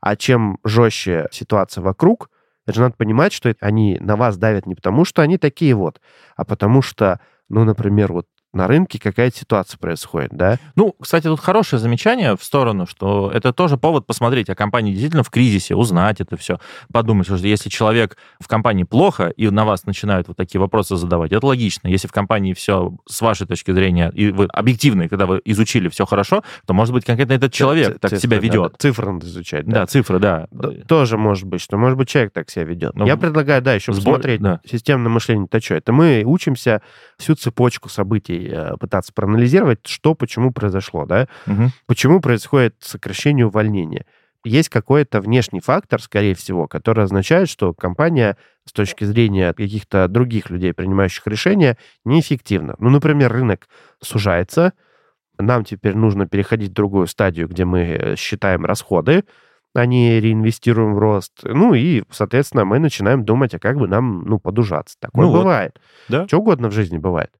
А 0.00 0.16
чем 0.16 0.58
жестче 0.64 1.26
ситуация 1.32 1.82
вокруг, 1.82 2.30
это 2.66 2.76
же 2.76 2.80
надо 2.82 2.94
понимать, 2.96 3.32
что 3.32 3.54
они 3.60 3.98
на 4.00 4.16
вас 4.16 4.36
давят 4.36 4.66
не 4.66 4.74
потому, 4.74 5.04
что 5.04 5.22
они 5.22 5.38
такие 5.38 5.74
вот, 5.74 6.00
а 6.36 6.44
потому 6.44 6.82
что, 6.82 7.20
ну, 7.48 7.64
например, 7.64 8.12
вот 8.12 8.26
на 8.56 8.66
рынке 8.66 8.98
какая-то 8.98 9.36
ситуация 9.36 9.78
происходит, 9.78 10.30
да? 10.32 10.58
Ну, 10.74 10.94
кстати, 11.00 11.24
тут 11.24 11.40
хорошее 11.40 11.78
замечание 11.78 12.36
в 12.36 12.42
сторону, 12.42 12.86
что 12.86 13.30
это 13.32 13.52
тоже 13.52 13.76
повод 13.76 14.06
посмотреть, 14.06 14.48
а 14.48 14.54
компания 14.54 14.90
действительно 14.90 15.22
в 15.22 15.30
кризисе, 15.30 15.74
узнать 15.76 16.20
это 16.20 16.36
все, 16.36 16.58
подумать, 16.92 17.26
что 17.26 17.36
если 17.36 17.68
человек 17.68 18.16
в 18.40 18.48
компании 18.48 18.84
плохо, 18.84 19.28
и 19.28 19.48
на 19.50 19.64
вас 19.64 19.84
начинают 19.84 20.28
вот 20.28 20.36
такие 20.36 20.60
вопросы 20.60 20.96
задавать, 20.96 21.32
это 21.32 21.46
логично. 21.46 21.88
Если 21.88 22.08
в 22.08 22.12
компании 22.12 22.54
все 22.54 22.96
с 23.06 23.20
вашей 23.20 23.46
точки 23.46 23.70
зрения, 23.70 24.10
и 24.14 24.30
вы 24.30 24.46
объективны, 24.46 25.08
когда 25.08 25.26
вы 25.26 25.40
изучили 25.44 25.88
все 25.88 26.06
хорошо, 26.06 26.42
то, 26.66 26.74
может 26.74 26.94
быть, 26.94 27.04
конкретно 27.04 27.34
этот 27.34 27.52
человек 27.52 28.00
так 28.00 28.16
себя 28.16 28.38
ведет. 28.38 28.76
Цифры 28.78 29.12
надо 29.12 29.26
изучать, 29.26 29.66
да. 29.66 29.80
Да, 29.80 29.86
цифры, 29.86 30.18
да. 30.18 30.48
Тоже 30.88 31.18
может 31.18 31.44
быть, 31.44 31.60
что, 31.60 31.76
может 31.76 31.98
быть, 31.98 32.08
человек 32.08 32.32
так 32.32 32.50
себя 32.50 32.64
ведет. 32.64 32.94
Ну, 32.94 33.06
Я 33.06 33.16
предлагаю, 33.16 33.60
да, 33.60 33.74
еще 33.74 33.92
сбор... 33.92 34.14
посмотреть 34.14 34.40
да. 34.40 34.60
системное 34.64 35.10
мышление. 35.10 35.46
Это 35.50 35.62
что? 35.62 35.74
Это 35.74 35.92
мы 35.92 36.22
учимся 36.24 36.80
всю 37.18 37.34
цепочку 37.34 37.88
событий 37.88 38.45
Э, 38.50 38.76
пытаться 38.78 39.12
проанализировать, 39.12 39.86
что, 39.86 40.14
почему 40.14 40.52
произошло, 40.52 41.06
да? 41.06 41.28
Угу. 41.46 41.70
Почему 41.86 42.20
происходит 42.20 42.76
сокращение 42.80 43.46
увольнения? 43.46 44.06
Есть 44.44 44.68
какой-то 44.68 45.20
внешний 45.20 45.60
фактор, 45.60 46.00
скорее 46.00 46.34
всего, 46.34 46.68
который 46.68 47.04
означает, 47.04 47.48
что 47.48 47.74
компания 47.74 48.36
с 48.64 48.72
точки 48.72 49.04
зрения 49.04 49.52
каких-то 49.52 50.06
других 50.06 50.50
людей, 50.50 50.72
принимающих 50.72 51.26
решения, 51.26 51.76
неэффективна. 52.04 52.76
Ну, 52.78 52.90
например, 52.90 53.32
рынок 53.32 53.66
сужается, 54.00 54.72
нам 55.38 55.64
теперь 55.64 55.96
нужно 55.96 56.26
переходить 56.26 56.70
в 56.70 56.74
другую 56.74 57.08
стадию, 57.08 57.48
где 57.48 57.64
мы 57.64 57.80
э, 57.80 58.16
считаем 58.16 58.64
расходы, 58.64 59.24
а 59.74 59.84
не 59.84 60.20
реинвестируем 60.20 60.94
в 60.94 60.98
рост. 60.98 61.32
Ну 61.42 61.74
и, 61.74 62.04
соответственно, 62.10 62.64
мы 62.64 62.78
начинаем 62.78 63.24
думать, 63.24 63.54
а 63.54 63.58
как 63.58 63.76
бы 63.76 63.88
нам, 63.88 64.22
ну, 64.26 64.38
подужаться. 64.38 64.96
Такое 64.98 65.26
ну 65.26 65.32
бывает. 65.32 65.72
Вот. 66.08 66.20
Да? 66.20 66.26
Что 66.28 66.38
угодно 66.38 66.68
в 66.68 66.72
жизни 66.72 66.98
бывает. 66.98 67.30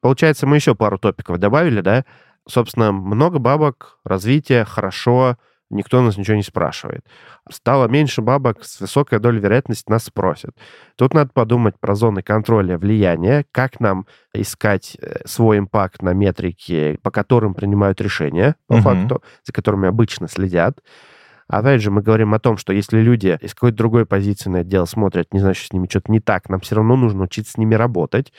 Получается, 0.00 0.46
мы 0.46 0.56
еще 0.56 0.74
пару 0.74 0.98
топиков 0.98 1.38
добавили, 1.38 1.80
да? 1.80 2.04
Собственно, 2.48 2.92
много 2.92 3.38
бабок, 3.38 3.98
развитие, 4.04 4.64
хорошо, 4.64 5.36
никто 5.70 6.00
нас 6.00 6.16
ничего 6.16 6.36
не 6.36 6.42
спрашивает. 6.42 7.04
Стало 7.50 7.88
меньше 7.88 8.22
бабок, 8.22 8.64
с 8.64 8.80
высокой 8.80 9.18
долей 9.18 9.40
вероятности 9.40 9.90
нас 9.90 10.04
спросят. 10.04 10.52
Тут 10.96 11.14
надо 11.14 11.30
подумать 11.32 11.78
про 11.80 11.94
зоны 11.94 12.22
контроля 12.22 12.78
влияния, 12.78 13.44
как 13.50 13.80
нам 13.80 14.06
искать 14.32 14.96
э, 15.00 15.22
свой 15.24 15.58
импакт 15.58 16.02
на 16.02 16.12
метрики, 16.12 16.98
по 17.02 17.10
которым 17.10 17.54
принимают 17.54 18.00
решения, 18.00 18.56
по 18.68 18.74
угу. 18.74 18.82
факту, 18.82 19.22
за 19.44 19.52
которыми 19.52 19.88
обычно 19.88 20.28
следят. 20.28 20.78
Опять 21.48 21.80
же, 21.80 21.90
мы 21.90 22.02
говорим 22.02 22.34
о 22.34 22.40
том, 22.40 22.56
что 22.56 22.72
если 22.72 23.00
люди 23.00 23.38
из 23.40 23.54
какой-то 23.54 23.76
другой 23.76 24.06
позиции 24.06 24.50
на 24.50 24.58
это 24.58 24.68
дело 24.68 24.84
смотрят, 24.84 25.32
не 25.32 25.40
значит, 25.40 25.68
с 25.68 25.72
ними 25.72 25.86
что-то 25.88 26.10
не 26.10 26.20
так, 26.20 26.48
нам 26.48 26.60
все 26.60 26.74
равно 26.74 26.96
нужно 26.96 27.24
учиться 27.24 27.52
с 27.52 27.56
ними 27.56 27.74
работать. 27.74 28.32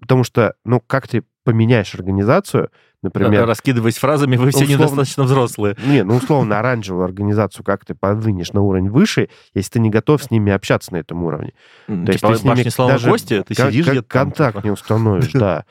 Потому 0.00 0.24
что, 0.24 0.54
ну, 0.64 0.80
как 0.80 1.08
ты 1.08 1.24
поменяешь 1.44 1.94
организацию, 1.94 2.70
например... 3.02 3.46
Раскидываясь 3.46 3.98
фразами, 3.98 4.36
вы 4.36 4.50
все 4.50 4.64
условно, 4.64 4.82
недостаточно 4.82 5.24
взрослые. 5.24 5.76
Не, 5.84 6.04
ну, 6.04 6.16
условно, 6.16 6.58
оранжевую 6.58 7.04
организацию 7.04 7.64
как 7.64 7.84
ты 7.84 7.94
подвинешь 7.94 8.52
на 8.52 8.62
уровень 8.62 8.88
выше, 8.88 9.28
если 9.52 9.72
ты 9.72 9.80
не 9.80 9.90
готов 9.90 10.22
с 10.22 10.30
ними 10.30 10.52
общаться 10.52 10.92
на 10.92 10.98
этом 10.98 11.22
уровне. 11.24 11.52
То 11.86 12.12
есть 12.12 12.20
ты 12.20 12.36
с 12.36 12.42
ними 12.44 12.88
даже 12.88 13.10
гости, 13.10 13.44
ты 13.46 13.54
сидишь 13.54 13.86
где-то 13.86 14.08
контакт 14.08 14.64
не 14.64 14.70
установишь, 14.70 15.30
да. 15.34 15.64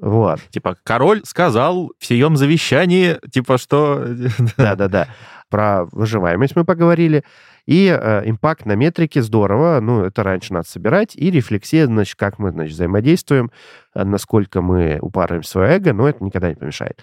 Вот. 0.00 0.40
Типа, 0.50 0.76
король 0.84 1.22
сказал 1.24 1.92
в 1.98 2.06
сием 2.06 2.36
завещании, 2.36 3.18
типа, 3.30 3.58
что... 3.58 4.06
Да-да-да. 4.56 5.08
Про 5.50 5.84
выживаемость 5.92 6.56
мы 6.56 6.64
поговорили. 6.64 7.24
И 7.66 7.86
э, 7.86 8.22
импакт 8.24 8.64
на 8.64 8.76
метрике 8.76 9.22
здорово, 9.22 9.80
ну, 9.80 10.04
это 10.04 10.22
раньше 10.22 10.54
надо 10.54 10.66
собирать. 10.68 11.14
И 11.14 11.30
рефлексия, 11.30 11.86
значит, 11.86 12.16
как 12.16 12.38
мы, 12.38 12.50
значит, 12.50 12.74
взаимодействуем, 12.74 13.50
э, 13.94 14.04
насколько 14.04 14.62
мы 14.62 14.98
упарываем 15.00 15.42
свое 15.42 15.76
эго, 15.76 15.92
но 15.92 16.08
это 16.08 16.24
никогда 16.24 16.48
не 16.48 16.54
помешает. 16.54 17.02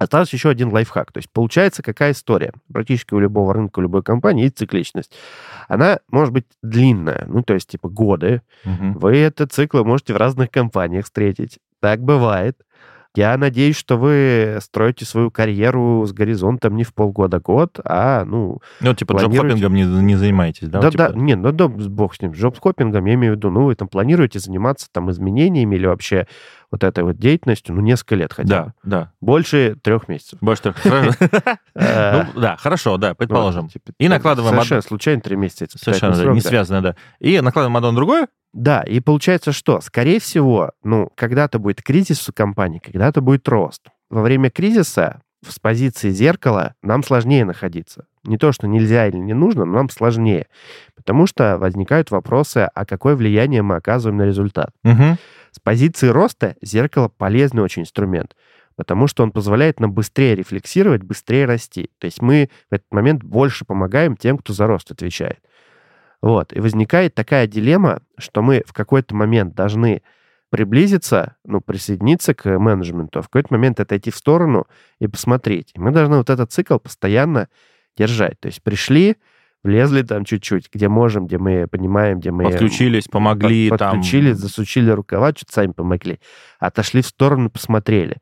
Остался 0.00 0.34
еще 0.34 0.48
один 0.48 0.72
лайфхак. 0.72 1.12
То 1.12 1.18
есть 1.18 1.28
получается 1.30 1.82
какая 1.82 2.12
история? 2.12 2.54
Практически 2.72 3.12
у 3.12 3.18
любого 3.18 3.52
рынка, 3.52 3.80
у 3.80 3.82
любой 3.82 4.02
компании 4.02 4.44
есть 4.44 4.56
цикличность. 4.56 5.12
Она 5.68 5.98
может 6.10 6.32
быть 6.32 6.46
длинная, 6.62 7.26
ну, 7.28 7.42
то 7.42 7.52
есть 7.52 7.68
типа 7.68 7.90
годы. 7.90 8.40
Угу. 8.64 8.98
Вы 8.98 9.18
этот 9.18 9.52
цикл 9.52 9.84
можете 9.84 10.14
в 10.14 10.16
разных 10.16 10.50
компаниях 10.50 11.04
встретить. 11.04 11.58
Так 11.80 12.00
бывает. 12.00 12.56
Я 13.16 13.36
надеюсь, 13.36 13.76
что 13.76 13.96
вы 13.96 14.58
строите 14.60 15.04
свою 15.04 15.30
карьеру 15.32 16.06
с 16.06 16.12
горизонтом 16.12 16.76
не 16.76 16.84
в 16.84 16.94
полгода-год, 16.94 17.80
а, 17.84 18.24
ну... 18.24 18.60
Ну, 18.80 18.94
типа 18.94 19.14
планируете... 19.14 19.56
джоб-хоппингом 19.56 19.74
не, 19.74 19.84
не 20.04 20.16
занимаетесь, 20.16 20.68
да? 20.68 20.80
Да, 20.80 20.90
типа... 20.90 21.08
да, 21.08 21.18
не, 21.18 21.34
ну 21.34 21.50
да, 21.50 21.66
бог 21.66 22.14
с 22.14 22.20
ним, 22.22 22.30
джоб-хоппингом, 22.30 23.04
я 23.06 23.14
имею 23.14 23.34
в 23.34 23.36
виду, 23.36 23.50
ну, 23.50 23.64
вы 23.64 23.74
там 23.74 23.88
планируете 23.88 24.38
заниматься 24.38 24.86
там 24.92 25.10
изменениями 25.10 25.74
или 25.74 25.86
вообще 25.86 26.28
вот 26.70 26.84
этой 26.84 27.02
вот 27.02 27.18
деятельностью, 27.18 27.74
ну, 27.74 27.80
несколько 27.80 28.14
лет 28.14 28.32
хотя 28.32 28.48
да, 28.48 28.64
бы. 28.64 28.72
Да, 28.84 29.12
Больше 29.20 29.76
трех 29.82 30.06
месяцев. 30.06 30.38
Больше 30.40 30.62
трех 30.62 30.76
э, 31.74 32.22
Ну, 32.34 32.40
да, 32.40 32.56
хорошо, 32.56 32.96
да, 32.96 33.14
предположим. 33.14 33.68
Типа, 33.68 33.92
и 33.98 34.08
накладываем... 34.08 34.54
Совершенно 34.54 34.82
случайно 34.82 35.20
три 35.20 35.34
месяца. 35.34 35.78
Совершенно 35.78 36.32
не 36.32 36.40
связано, 36.40 36.80
да. 36.80 36.96
И 37.18 37.40
накладываем 37.40 37.76
одно 37.76 37.90
на 37.90 37.96
другое, 37.96 38.28
да, 38.52 38.82
и 38.82 39.00
получается 39.00 39.52
что? 39.52 39.80
Скорее 39.80 40.18
всего, 40.20 40.72
ну, 40.82 41.10
когда-то 41.14 41.58
будет 41.58 41.82
кризис 41.82 42.28
у 42.28 42.32
компании, 42.32 42.80
когда-то 42.80 43.20
будет 43.20 43.48
рост. 43.48 43.82
Во 44.08 44.22
время 44.22 44.50
кризиса 44.50 45.22
с 45.46 45.58
позиции 45.58 46.10
зеркала 46.10 46.74
нам 46.82 47.02
сложнее 47.02 47.44
находиться. 47.44 48.06
Не 48.24 48.36
то, 48.36 48.52
что 48.52 48.66
нельзя 48.66 49.06
или 49.06 49.16
не 49.16 49.32
нужно, 49.32 49.64
но 49.64 49.74
нам 49.74 49.88
сложнее. 49.88 50.48
Потому 50.94 51.26
что 51.26 51.56
возникают 51.58 52.10
вопросы, 52.10 52.68
а 52.74 52.84
какое 52.84 53.16
влияние 53.16 53.62
мы 53.62 53.76
оказываем 53.76 54.18
на 54.18 54.26
результат. 54.26 54.70
Угу. 54.84 55.16
С 55.52 55.60
позиции 55.60 56.08
роста 56.08 56.56
зеркало 56.60 57.08
полезный 57.08 57.62
очень 57.62 57.82
инструмент, 57.82 58.36
потому 58.76 59.06
что 59.06 59.22
он 59.22 59.30
позволяет 59.30 59.80
нам 59.80 59.92
быстрее 59.92 60.34
рефлексировать, 60.34 61.02
быстрее 61.02 61.46
расти. 61.46 61.90
То 61.98 62.06
есть 62.06 62.20
мы 62.20 62.50
в 62.70 62.74
этот 62.74 62.86
момент 62.90 63.22
больше 63.22 63.64
помогаем 63.64 64.16
тем, 64.16 64.36
кто 64.36 64.52
за 64.52 64.66
рост 64.66 64.90
отвечает. 64.90 65.38
Вот. 66.22 66.52
И 66.52 66.60
возникает 66.60 67.14
такая 67.14 67.46
дилемма, 67.46 68.02
что 68.18 68.42
мы 68.42 68.62
в 68.66 68.72
какой-то 68.72 69.14
момент 69.14 69.54
должны 69.54 70.02
приблизиться, 70.50 71.36
ну, 71.44 71.60
присоединиться 71.60 72.34
к 72.34 72.58
менеджменту, 72.58 73.20
а 73.20 73.22
в 73.22 73.28
какой-то 73.28 73.54
момент 73.54 73.80
отойти 73.80 74.10
в 74.10 74.16
сторону 74.16 74.66
и 74.98 75.06
посмотреть. 75.06 75.70
И 75.74 75.78
мы 75.78 75.92
должны 75.92 76.16
вот 76.16 76.28
этот 76.28 76.52
цикл 76.52 76.78
постоянно 76.78 77.48
держать. 77.96 78.38
То 78.40 78.46
есть 78.46 78.62
пришли, 78.62 79.16
влезли 79.62 80.02
там 80.02 80.24
чуть-чуть, 80.24 80.68
где 80.72 80.88
можем, 80.88 81.26
где 81.26 81.38
мы 81.38 81.66
понимаем, 81.68 82.18
где 82.18 82.32
мы... 82.32 82.44
Подключились, 82.44 83.04
помогли 83.04 83.70
под, 83.70 83.78
там. 83.78 83.90
Подключились, 83.92 84.36
засучили 84.36 84.90
рукава, 84.90 85.30
что-то 85.30 85.52
сами 85.52 85.72
помогли. 85.72 86.18
Отошли 86.58 87.02
в 87.02 87.06
сторону, 87.06 87.48
посмотрели. 87.48 88.16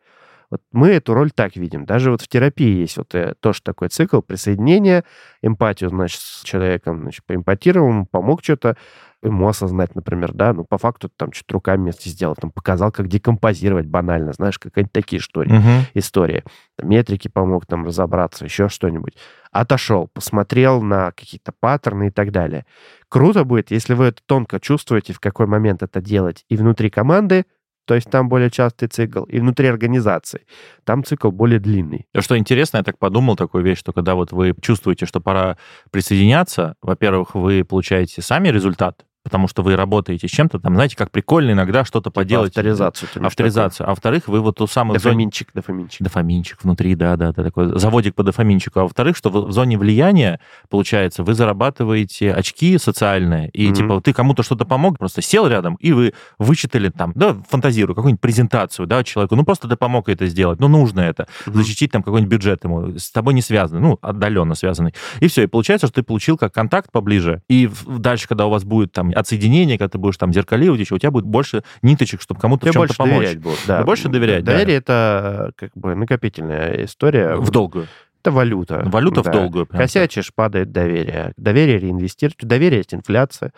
Вот 0.51 0.63
мы 0.73 0.89
эту 0.89 1.15
роль 1.15 1.31
так 1.31 1.57
видим. 1.57 1.85
Даже 1.85 2.11
вот 2.11 2.23
в 2.23 2.29
терапии 2.29 2.81
есть 2.81 2.97
вот 2.97 3.15
э, 3.15 3.35
тоже 3.41 3.61
такой 3.63 3.89
цикл 3.89 4.21
присоединения, 4.21 5.05
эмпатию, 5.43 5.91
значит, 5.91 6.21
с 6.21 6.43
человеком, 6.43 7.03
значит, 7.03 7.25
поэмпатировал, 7.27 7.89
ему 7.89 8.07
помог 8.07 8.43
что-то, 8.43 8.77
ему 9.23 9.49
осознать, 9.49 9.95
например, 9.95 10.33
да, 10.33 10.53
ну, 10.53 10.65
по 10.65 10.79
факту 10.79 11.11
там 11.15 11.33
что-то 11.33 11.55
руками 11.55 11.83
вместе 11.83 12.09
сделал, 12.09 12.37
там, 12.37 12.51
показал, 12.51 12.93
как 12.93 13.09
декомпозировать 13.09 13.87
банально, 13.87 14.33
знаешь, 14.33 14.59
какие-нибудь 14.59 14.93
такие 14.93 15.21
истории, 15.21 15.53
угу. 15.53 15.87
истории. 15.95 16.45
Метрики 16.81 17.29
помог 17.29 17.67
там 17.67 17.85
разобраться, 17.85 18.45
еще 18.45 18.69
что-нибудь. 18.69 19.17
Отошел, 19.51 20.09
посмотрел 20.09 20.81
на 20.83 21.11
какие-то 21.13 21.53
паттерны 21.59 22.09
и 22.09 22.11
так 22.11 22.31
далее. 22.31 22.65
Круто 23.09 23.45
будет, 23.45 23.71
если 23.71 23.95
вы 23.95 24.07
это 24.07 24.23
тонко 24.25 24.61
чувствуете, 24.61 25.13
в 25.13 25.21
какой 25.21 25.47
момент 25.47 25.83
это 25.83 26.01
делать 26.01 26.45
и 26.49 26.57
внутри 26.57 26.89
команды, 26.89 27.45
то 27.89 27.95
есть 27.95 28.11
там 28.11 28.29
более 28.29 28.51
частый 28.51 28.87
цикл, 28.87 29.25
и 29.25 29.41
внутри 29.41 29.67
организации 29.67 30.43
там 30.85 31.03
цикл 31.05 31.31
более 31.31 31.59
длинный. 31.59 32.07
Что 32.19 32.37
интересно, 32.37 32.77
я 32.77 32.83
так 32.83 32.99
подумал 32.99 33.35
такую 33.35 33.65
вещь, 33.65 33.79
что 33.79 33.95
когда 33.95 34.15
вот 34.15 34.31
вы 34.31 34.55
чувствуете, 34.61 35.07
что 35.07 35.21
пора 35.21 35.57
присоединяться, 35.91 36.75
во-первых, 36.83 37.35
вы 37.35 37.65
получаете 37.65 38.21
сами 38.21 38.49
результат, 38.49 39.07
потому 39.25 39.49
что 39.49 39.63
вы 39.63 39.77
работаете 39.77 40.27
с 40.29 40.31
чем-то, 40.31 40.59
там, 40.59 40.75
знаете, 40.75 40.97
как 40.97 41.11
прикольно 41.11 41.51
иногда 41.53 41.85
что-то 41.85 42.11
Типа 42.11 42.21
поделать. 42.21 42.49
Авторизацию. 42.51 43.09
ты 43.13 43.21
Авторизацию. 43.21 43.87
А 43.87 43.91
во-вторых, 43.91 44.29
вы 44.29 44.41
вот 44.41 44.57
ту 44.57 44.65
такое? 44.67 44.73
самую 44.73 44.99
в 44.99 45.03
зоне- 45.03 45.13
Дофаминчик, 45.15 45.49
дофаминчик. 45.55 46.03
Дофаминчик 46.03 46.63
внутри, 46.65 46.95
да, 46.95 47.17
да, 47.17 47.33
да, 47.33 47.43
такой 47.45 47.79
заводик 47.79 48.15
по 48.15 48.23
дофаминчику. 48.23 48.81
А 48.81 48.83
во-вторых, 48.85 49.17
что 49.17 49.31
в 49.31 49.53
зоне 49.53 49.77
влияния, 49.79 50.41
получается, 50.71 51.23
вы 51.23 51.35
зарабатываете 51.35 52.33
очки 52.33 52.79
социальные, 52.79 53.51
и 53.51 53.67
Мгм. 53.67 53.75
типа 53.75 54.01
ты 54.01 54.13
кому-то 54.13 54.43
что-то 54.43 54.65
помог, 54.65 54.99
просто 54.99 55.21
сел 55.23 55.47
рядом, 55.47 55.75
и 55.77 55.93
вы 55.93 56.15
вычитали 56.39 56.89
там, 56.89 57.13
да, 57.15 57.37
фантазирую, 57.49 57.95
какую-нибудь 57.95 58.21
презентацию, 58.21 58.87
да, 58.87 59.05
человеку, 59.05 59.37
ну 59.37 59.45
просто 59.45 59.69
ты 59.69 59.77
помог 59.77 60.09
это 60.09 60.27
сделать, 60.27 60.61
ну 60.61 60.69
нужно 60.69 61.01
это, 61.01 61.27
Мгм. 61.47 61.57
защитить 61.57 61.91
там 61.93 62.03
какой-нибудь 62.03 62.31
бюджет 62.33 62.65
ему, 62.65 62.97
с 62.99 63.11
тобой 63.11 63.35
не 63.35 63.43
связанный, 63.43 63.81
ну, 63.83 63.99
отдаленно 64.01 64.55
связанный. 64.55 64.95
И 65.21 65.29
все, 65.29 65.43
и 65.43 65.47
получается, 65.47 65.87
что 65.87 65.97
ты 65.97 66.03
получил 66.03 66.39
как 66.39 66.53
контакт 66.55 66.91
поближе, 66.93 67.43
и 67.49 67.69
дальше, 67.87 68.29
когда 68.29 68.47
у 68.47 68.51
вас 68.51 68.65
будет 68.65 68.93
там 68.93 69.08
отсоединение, 69.15 69.79
когда 69.79 69.89
ты 69.91 69.99
будешь 69.99 70.17
там 70.17 70.33
зеркалировать 70.33 70.81
еще, 70.81 70.95
у 70.95 70.99
тебя 70.99 71.11
будет 71.11 71.25
больше 71.27 71.63
ниточек, 71.83 72.21
чтобы 72.23 72.41
кому-то 72.41 72.61
в 72.67 72.71
Тебе 72.71 72.73
чем-то 72.73 72.87
больше 72.89 72.97
помочь. 72.99 73.15
доверять 73.17 73.39
будут. 73.39 73.59
Да. 73.67 73.79
Да, 73.79 73.85
больше 73.85 74.09
доверять, 74.09 74.45
да. 74.45 74.53
Доверие 74.53 74.77
это 74.79 75.53
как 75.57 75.71
бы 75.75 75.95
накопительная 75.95 76.85
история. 76.85 77.37
В 77.37 77.51
долгую. 77.51 77.87
Это 78.23 78.33
валюта. 78.33 78.83
Валюта 78.87 79.21
в 79.23 79.27
Да. 79.27 79.33
долгую. 79.33 79.67
прям. 79.67 79.81
Косячишь, 79.81 80.33
падает 80.35 80.73
доверие. 80.73 81.33
Доверие 81.37 81.79
реинвестируешь. 81.79 82.35
Доверие 82.41 82.79
есть 82.79 82.93
инфляция. 82.93 83.53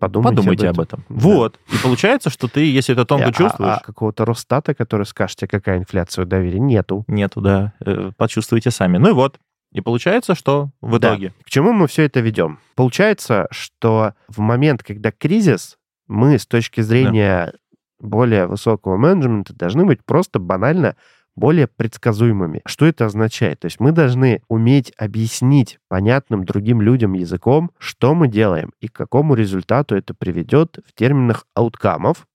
Подумайте, 0.00 0.36
Подумайте 0.36 0.68
об 0.70 0.80
об 0.80 0.86
этом. 0.86 1.00
этом. 1.00 1.16
Вот. 1.18 1.58
И 1.70 1.76
получается, 1.82 2.30
что 2.30 2.48
ты, 2.48 2.64
если 2.72 2.94
это 2.94 3.04
тонко 3.04 3.26
А- 3.26 3.32
чувствуешь, 3.32 3.76
а 3.76 3.80
какого-то 3.84 4.24
Росстата, 4.24 4.72
который 4.74 5.04
скажет 5.04 5.36
тебе, 5.36 5.48
какая 5.48 5.76
инфляция 5.76 6.24
у 6.24 6.26
доверия, 6.26 6.58
нету. 6.58 7.04
нету, 7.06 7.42
да, 7.42 7.74
э, 7.84 8.10
почувствуйте 8.16 8.70
сами. 8.70 8.96
Ну 8.96 9.10
и 9.10 9.12
вот. 9.12 9.36
И 9.74 9.80
получается, 9.80 10.34
что 10.34 10.70
в 10.80 10.98
Да. 10.98 11.08
итоге... 11.08 11.32
К 11.44 11.50
чему 11.50 11.72
мы 11.72 11.86
все 11.88 12.04
это 12.04 12.20
ведем? 12.20 12.58
Получается, 12.76 13.48
что 13.50 14.14
в 14.28 14.38
момент, 14.38 14.82
когда 14.82 15.10
кризис, 15.12 15.76
мы 16.06 16.38
с 16.38 16.46
точки 16.46 16.80
зрения 16.80 17.52
более 17.98 18.46
высокого 18.46 18.96
менеджмента 18.96 19.52
должны 19.52 19.84
быть 19.84 20.04
просто 20.04 20.38
банально 20.38 20.96
более 21.36 21.66
предсказуемыми. 21.66 22.62
Что 22.64 22.86
это 22.86 23.06
означает? 23.06 23.60
То 23.60 23.66
есть 23.66 23.80
мы 23.80 23.90
должны 23.90 24.42
уметь 24.48 24.92
объяснить 24.96 25.80
понятным 25.88 26.44
другим 26.44 26.80
людям 26.80 27.14
языком, 27.14 27.72
что 27.78 28.14
мы 28.14 28.28
делаем 28.28 28.72
и 28.80 28.86
к 28.86 28.92
какому 28.92 29.34
результату 29.34 29.96
это 29.96 30.14
приведет 30.14 30.78
в 30.86 30.94
терминах 30.94 31.46
ауткамов. 31.54 32.28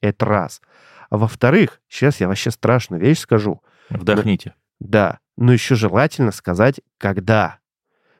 Это 0.00 0.24
раз. 0.24 0.62
А 1.10 1.18
во-вторых, 1.18 1.80
сейчас 1.88 2.20
я 2.20 2.28
вообще 2.28 2.50
страшную 2.50 3.02
вещь 3.02 3.18
скажу. 3.18 3.60
Вдохните. 3.90 4.54
Да, 4.80 5.18
но 5.36 5.52
еще 5.52 5.74
желательно 5.74 6.32
сказать, 6.32 6.80
когда. 6.98 7.58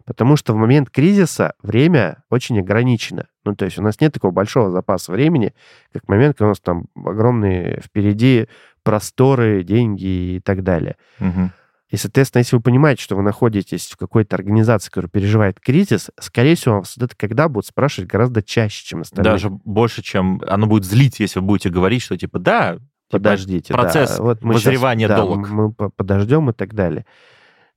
Потому 0.04 0.36
что 0.36 0.52
в 0.52 0.57
момент 0.57 0.90
кризиса 0.90 1.54
время 1.62 2.22
очень 2.30 2.61
ограничено. 2.61 3.26
Ну, 3.44 3.57
то 3.57 3.64
есть 3.64 3.78
у 3.78 3.82
нас 3.82 4.00
нет 4.00 4.12
такого 4.12 4.30
большого 4.30 4.70
запаса 4.70 5.11
времени, 5.11 5.52
как 5.92 6.04
в 6.04 6.09
момент, 6.09 6.36
когда 6.36 6.46
у 6.46 6.48
нас 6.50 6.61
там 6.61 6.86
огромные 6.94 7.80
впереди 7.80 8.48
просторы, 8.84 9.64
деньги 9.64 10.36
и 10.36 10.40
так 10.40 10.62
далее. 10.62 10.96
Мгм. 11.18 11.52
И, 11.88 11.96
соответственно, 11.96 12.40
если 12.40 12.57
вы 12.57 12.62
понимаете, 12.62 13.02
что 13.02 13.16
вы 13.16 13.22
находитесь 13.22 13.86
в 13.88 13.96
какой-то 13.96 14.34
организации, 14.34 14.90
которая 14.90 15.09
переживает 15.09 15.61
кризис, 15.61 16.11
скорее 16.18 16.57
всего, 16.57 16.80
вас 16.80 16.96
это 16.96 17.14
когда 17.16 17.48
будут 17.48 17.66
спрашивать 17.66 18.11
гораздо 18.11 18.42
чаще, 18.42 18.84
чем 18.84 19.02
остальные. 19.02 19.32
Даже 19.32 19.50
больше, 19.50 20.02
чем... 20.02 20.40
Оно 20.46 20.66
будет 20.66 20.84
злить, 20.84 21.20
если 21.20 21.38
вы 21.38 21.46
будете 21.46 21.70
говорить, 21.70 22.02
что 22.02 22.16
типа, 22.16 22.40
да, 22.40 22.78
типа, 23.09 23.18
Подождите, 23.18 23.72
да. 23.72 23.80
процесс 23.80 24.18
вот 24.18 24.42
мы 24.42 24.54
вызревания 24.54 25.07
щас- 25.09 25.16
да, 25.16 25.22
долг. 25.24 25.48
Мы 25.48 25.72
по- 25.72 25.90
подождем 25.90 26.50
и 26.50 26.52
так 26.52 26.74
далее. 26.74 27.07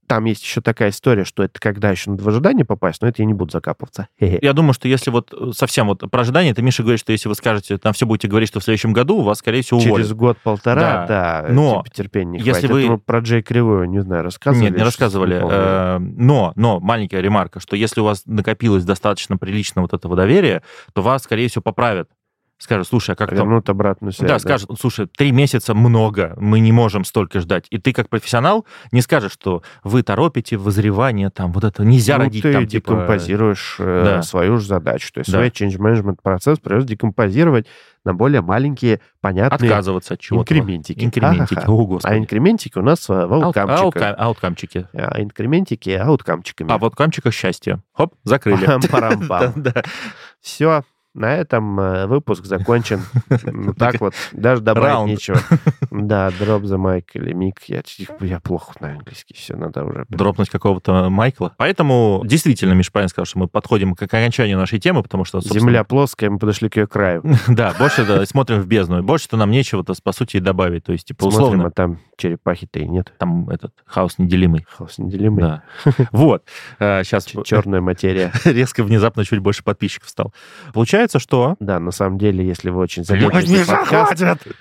Там 0.08 0.26
есть 0.26 0.42
еще 0.42 0.60
такая 0.60 0.90
история, 0.90 1.24
что 1.24 1.44
это 1.44 1.60
когда 1.60 1.92
еще 1.92 2.10
надо 2.10 2.24
в 2.24 2.28
ожидание 2.28 2.66
попасть, 2.66 3.00
но 3.04 3.08
это 3.08 3.22
я 3.22 3.28
не 3.28 3.36
буду 3.36 3.52
закапываться. 3.52 4.08
Я 4.20 4.54
думаю, 4.54 4.74
что 4.74 4.88
если 4.88 5.12
вот 5.12 5.32
э, 5.40 5.52
совсем 5.54 5.86
вот 5.86 6.00
про 6.10 6.22
ожидание, 6.22 6.52
это 6.52 6.64
Миша 6.64 6.82
говорит, 6.82 7.00
что 7.00 7.12
если 7.12 7.30
вы 7.30 7.36
скажете, 7.36 7.78
там 7.78 7.94
все 7.94 8.08
будете 8.08 8.28
говорить, 8.28 8.50
что 8.50 8.60
в 8.60 8.64
следующем 8.64 8.92
году, 8.92 9.18
у 9.18 9.22
вас, 9.22 9.38
скорее 9.38 9.62
всего, 9.62 9.78
уволят. 9.80 9.98
Через 9.98 10.14
год-полтора, 10.14 11.06
да, 11.08 11.46
Но 11.50 11.84
типа 11.84 11.96
терпения 11.96 12.40
не 12.40 12.44
если 12.44 12.66
хватит. 12.66 12.72
вы- 12.72 12.82
Это 12.86 12.92
мы 12.94 12.98
про 12.98 13.20
Джей 13.20 13.44
Кривую, 13.44 13.88
не 13.88 14.00
знаю, 14.02 14.24
рассказывали? 14.24 14.70
Нет, 14.70 14.78
не 14.78 14.84
рассказывали. 14.84 15.40
помню. 15.42 15.56
Э, 15.56 15.98
Но, 16.00 16.54
но, 16.56 16.80
маленькая 16.80 17.22
ремарка, 17.22 17.60
что 17.60 17.76
если 17.76 18.02
у 18.02 18.06
вас 18.06 18.24
накопилось 18.26 18.86
достаточно 18.86 19.38
прилично 19.38 19.84
вот 19.84 19.94
этого 19.94 20.16
доверия, 20.16 20.64
то 20.94 21.04
вас, 21.04 21.22
скорее 21.22 21.50
всего, 21.50 21.62
поправят. 21.62 22.10
Скажут, 22.62 22.88
слушай, 22.90 23.12
а 23.12 23.16
как 23.16 23.30
там... 23.30 23.38
Вернут 23.40 23.70
обратную 23.70 24.12
связь. 24.12 24.30
Да, 24.30 24.38
скажут, 24.38 24.70
слушай, 24.80 25.08
три 25.08 25.32
месяца 25.32 25.74
много, 25.74 26.36
мы 26.38 26.60
не 26.60 26.74
можем 26.74 27.06
столько 27.06 27.40
ждать. 27.40 27.66
И 27.70 27.78
ты, 27.78 27.94
как 27.94 28.10
профессионал, 28.10 28.66
не 28.92 29.02
скажешь, 29.02 29.32
что 29.32 29.64
вы 29.84 30.04
торопите 30.04 30.58
возревание, 30.58 31.30
там, 31.30 31.54
вот 31.54 31.64
это 31.64 31.86
нельзя 31.86 32.18
ну, 32.18 32.26
родить, 32.26 32.44
ты 32.44 32.52
там, 32.52 32.68
типа... 32.68 32.92
декомпозируешь 32.92 33.78
э, 33.80 34.04
Да. 34.04 34.22
свою 34.24 34.58
же 34.58 34.68
задачу. 34.68 35.10
То 35.14 35.20
есть 35.20 35.32
Да. 35.32 35.38
свой 35.38 35.48
change 35.50 35.78
management 35.78 36.18
процесс 36.22 36.60
придется 36.60 36.90
декомпозировать 36.90 37.66
на 38.04 38.14
более 38.14 38.42
маленькие, 38.42 39.00
понятные 39.22 39.70
Отказываться 39.72 40.16
от 40.16 40.20
чего-то. 40.20 40.54
инкрементики. 40.54 41.04
Инкрементики, 41.04 41.54
Ха-ха-ха. 41.56 41.72
о, 41.72 41.82
А 41.82 41.86
господи. 41.86 42.18
инкрементики 42.18 42.78
у 42.78 42.82
нас 42.82 43.08
в 43.08 43.12
Аут- 43.12 43.44
ауткамчиках. 43.44 43.82
аутка- 43.84 44.14
Ауткамчики. 44.16 44.88
А 44.94 45.22
инкрементики 45.22 45.92
ауткамчиками. 45.92 46.72
А 46.74 46.78
вот 46.78 46.96
камчиках 46.96 47.34
счастье. 47.34 47.82
Хоп, 47.94 48.16
закрыли. 48.24 48.66
Да, 49.30 49.54
да. 49.56 49.84
Все, 50.42 50.84
на 51.20 51.36
этом 51.36 51.80
э, 51.80 52.08
выпуск 52.08 52.46
закончен. 52.46 53.02
Ну, 53.52 53.74
Так 53.74 54.00
вот, 54.00 54.14
даже 54.32 54.62
добавить 54.62 55.12
нечего. 55.12 55.40
Да, 55.92 56.30
drop 56.30 56.62
the 56.62 56.78
mic 56.78 57.06
или 57.14 57.34
мик. 57.34 57.62
Я, 57.68 58.40
плохо 58.40 58.74
на 58.80 58.92
английский. 58.92 59.34
Все, 59.34 59.56
надо 59.56 59.84
уже... 59.84 60.06
дропнуть 60.10 60.50
какого-то 60.50 61.10
Майкла. 61.10 61.54
Поэтому 61.58 62.22
действительно, 62.26 62.74
Миша 62.74 62.92
правильно 62.92 63.10
сказал, 63.10 63.26
что 63.26 63.40
мы 63.40 63.48
подходим 63.48 63.96
к 63.96 64.02
окончанию 64.02 64.58
нашей 64.58 64.80
темы, 64.80 65.04
потому 65.04 65.26
что, 65.26 65.42
Земля 65.42 65.84
плоская, 65.84 66.30
мы 66.30 66.40
подошли 66.40 66.70
к 66.70 66.78
ее 66.78 66.88
краю. 66.88 67.24
Да, 67.48 67.74
больше 67.78 68.26
смотрим 68.26 68.62
в 68.62 68.68
бездну. 68.68 69.02
Больше-то 69.04 69.36
нам 69.36 69.52
нечего-то, 69.52 69.94
по 70.02 70.12
сути, 70.12 70.38
и 70.38 70.40
добавить. 70.40 70.86
То 70.86 70.94
есть, 70.94 71.08
типа, 71.08 71.24
Смотрим, 71.24 71.40
условно, 71.40 71.66
а 71.68 71.72
там 71.72 72.00
черепахи-то 72.18 72.80
и 72.80 72.88
нет. 72.88 73.14
там 73.18 73.50
этот 73.50 73.74
хаос 73.86 74.20
неделимый. 74.20 74.66
Хаос 74.70 75.00
неделимый. 75.00 75.42
Да. 75.42 75.64
Вот. 76.12 76.44
Сейчас 76.80 77.26
Черная 77.44 77.82
материя. 77.82 78.32
резко, 78.46 78.84
внезапно 78.84 79.26
чуть 79.26 79.40
больше 79.40 79.64
подписчиков 79.64 80.10
стал. 80.10 80.34
Получается, 80.74 81.09
что... 81.18 81.56
Да, 81.60 81.80
на 81.80 81.90
самом 81.90 82.20
деле, 82.20 82.46
если 82.46 82.70
вы 82.70 82.82
очень 82.82 83.04
замедлите 83.04 83.66
подкаст, 83.66 84.18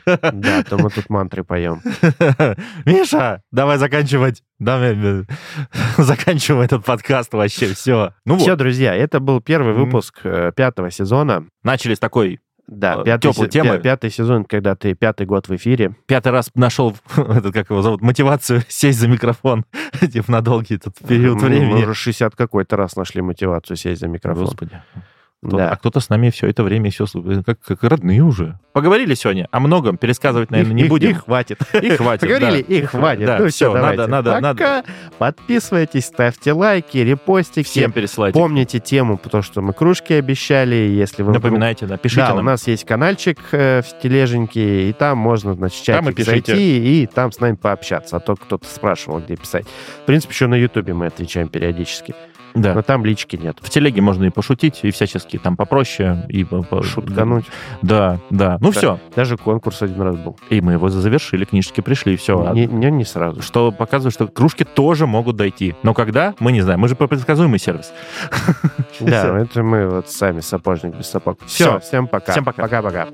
да, 0.06 0.62
то 0.62 0.78
мы 0.78 0.88
тут 0.88 1.10
мантры 1.10 1.44
поем. 1.44 1.82
Миша, 2.86 3.42
давай 3.52 3.76
заканчивать. 3.78 4.42
Давай, 4.58 4.94
э, 4.96 5.24
заканчиваем 5.98 6.62
этот 6.62 6.84
подкаст 6.84 7.32
вообще. 7.34 7.74
Все. 7.74 8.12
Ну 8.24 8.38
Все, 8.38 8.50
вот, 8.52 8.58
друзья, 8.58 8.94
это 8.94 9.20
был 9.20 9.40
первый 9.40 9.74
выпуск 9.74 10.20
э, 10.24 10.52
пятого 10.56 10.90
сезона. 10.90 11.44
начали 11.62 11.94
с 11.94 11.98
такой... 11.98 12.40
Да, 12.66 12.96
Э, 13.00 13.04
пятый, 13.04 13.22
тёплой 13.22 13.46
се- 13.46 13.50
темы. 13.50 13.76
пя- 13.76 13.80
пятый 13.80 14.10
сезон, 14.10 14.44
когда 14.44 14.74
ты 14.76 14.92
пятый 14.94 15.24
год 15.26 15.48
в 15.48 15.56
эфире. 15.56 15.94
Пятый 16.06 16.32
раз 16.32 16.50
нашел, 16.54 16.94
этот, 17.16 17.54
как 17.54 17.70
его 17.70 17.80
зовут, 17.80 18.02
мотивацию 18.02 18.60
сесть 18.68 18.98
за 19.00 19.08
микрофон 19.08 19.64
типа, 20.12 20.30
на 20.30 20.42
долгий 20.42 20.74
этот 20.74 20.94
период 20.98 21.40
Мы- 21.40 21.48
времени. 21.48 21.72
Мы 21.72 21.82
уже 21.84 21.94
60 21.94 22.36
какой-то 22.36 22.76
раз 22.76 22.94
нашли 22.96 23.22
мотивацию 23.22 23.76
сесть 23.78 24.00
за 24.02 24.08
микрофон. 24.08 24.44
Господи. 24.44 24.82
Кто- 25.46 25.56
Да. 25.56 25.70
А 25.70 25.76
кто-то 25.76 26.00
с 26.00 26.08
нами 26.08 26.30
все 26.30 26.48
это 26.48 26.64
время 26.64 26.90
все 26.90 27.06
как, 27.46 27.60
как 27.60 27.84
родные 27.84 28.22
уже. 28.22 28.58
Поговорили 28.72 29.14
сегодня 29.14 29.46
о 29.52 29.60
многом, 29.60 29.96
пересказывать, 29.96 30.50
наверное, 30.50 30.74
не 30.74 30.82
И- 30.82 30.86
и- 30.86 30.88
будем. 30.88 31.10
И 31.10 31.12
хватит. 31.14 31.60
И 31.80 31.90
хватит, 31.90 32.22
Поговорили, 32.28 32.64
да. 32.68 32.74
и 32.74 32.82
хватит. 32.82 33.26
Да, 33.26 33.38
ну 33.38 33.48
все, 33.48 33.72
давайте. 33.72 34.00
надо, 34.06 34.10
надо, 34.10 34.40
надо. 34.40 34.58
Пока. 34.58 34.84
Подписывайтесь, 35.18 36.06
ставьте 36.06 36.52
лайки, 36.52 36.98
репостики. 36.98 37.64
Всем 37.66 37.92
пересылайте. 37.92 38.38
Помните 38.38 38.80
тему, 38.80 39.16
потому 39.16 39.42
что 39.42 39.60
мы 39.62 39.72
кружки 39.72 40.12
обещали. 40.14 40.74
Если 40.74 41.22
вы 41.22 41.30
вдруг- 41.30 41.44
Напоминайте, 41.44 41.86
да, 41.86 41.96
пишите 41.98 42.22
Да, 42.22 42.32
у 42.32 42.36
нам. 42.36 42.46
нас 42.46 42.66
есть 42.66 42.84
каналчик 42.84 43.38
э, 43.52 43.82
в 43.82 44.00
тележеньке, 44.02 44.88
и 44.88 44.92
там 44.92 45.18
можно, 45.18 45.54
значит, 45.54 45.84
чатик 45.84 46.18
зайти 46.24 47.02
и 47.02 47.06
там 47.06 47.30
с 47.30 47.38
нами 47.40 47.54
пообщаться. 47.54 48.16
А 48.16 48.20
то 48.20 48.34
кто-то 48.34 48.66
спрашивал, 48.66 49.20
где 49.20 49.36
писать. 49.36 49.66
В 50.02 50.06
принципе, 50.06 50.32
еще 50.32 50.46
на 50.48 50.54
Ютубе 50.56 50.94
мы 50.94 51.06
отвечаем 51.06 51.48
периодически. 51.48 52.14
Да. 52.54 52.74
Но 52.74 52.82
там 52.82 53.04
лички 53.04 53.36
нет. 53.36 53.58
В 53.60 53.70
телеге 53.70 54.00
можно 54.00 54.24
и 54.24 54.30
пошутить, 54.30 54.80
и 54.82 54.90
всячески 54.90 55.38
там 55.38 55.56
попроще. 55.56 56.24
И 56.28 56.46
Шуткануть. 56.82 57.44
Да, 57.82 58.18
да. 58.30 58.58
Ну 58.60 58.72
Да. 58.72 58.78
все. 58.78 59.00
Даже 59.14 59.36
конкурс 59.36 59.82
один 59.82 60.00
раз 60.02 60.16
был. 60.16 60.38
И 60.50 60.60
мы 60.60 60.72
его 60.72 60.88
завершили, 60.88 61.44
книжки 61.44 61.80
пришли, 61.80 62.16
все. 62.16 62.52
Не, 62.52 62.66
не, 62.66 62.90
не 62.90 63.04
сразу. 63.04 63.42
Что 63.42 63.72
показывает, 63.72 64.14
что 64.14 64.26
кружки 64.28 64.64
тоже 64.64 65.06
могут 65.06 65.36
дойти. 65.36 65.74
Но 65.82 65.94
когда, 65.94 66.34
мы 66.38 66.52
не 66.52 66.60
знаем. 66.60 66.80
Мы 66.80 66.88
же 66.88 66.96
предсказуемый 66.96 67.58
сервис. 67.58 67.92
Да, 69.00 69.38
это 69.38 69.62
мы 69.62 69.88
вот 69.88 70.08
сами 70.10 70.40
сапожник 70.40 70.96
без 70.96 71.06
сапог. 71.08 71.38
Все, 71.46 71.78
всем 71.80 72.08
пока. 72.08 72.32
Всем 72.32 72.44
пока. 72.44 72.62
Пока-пока. 72.62 73.06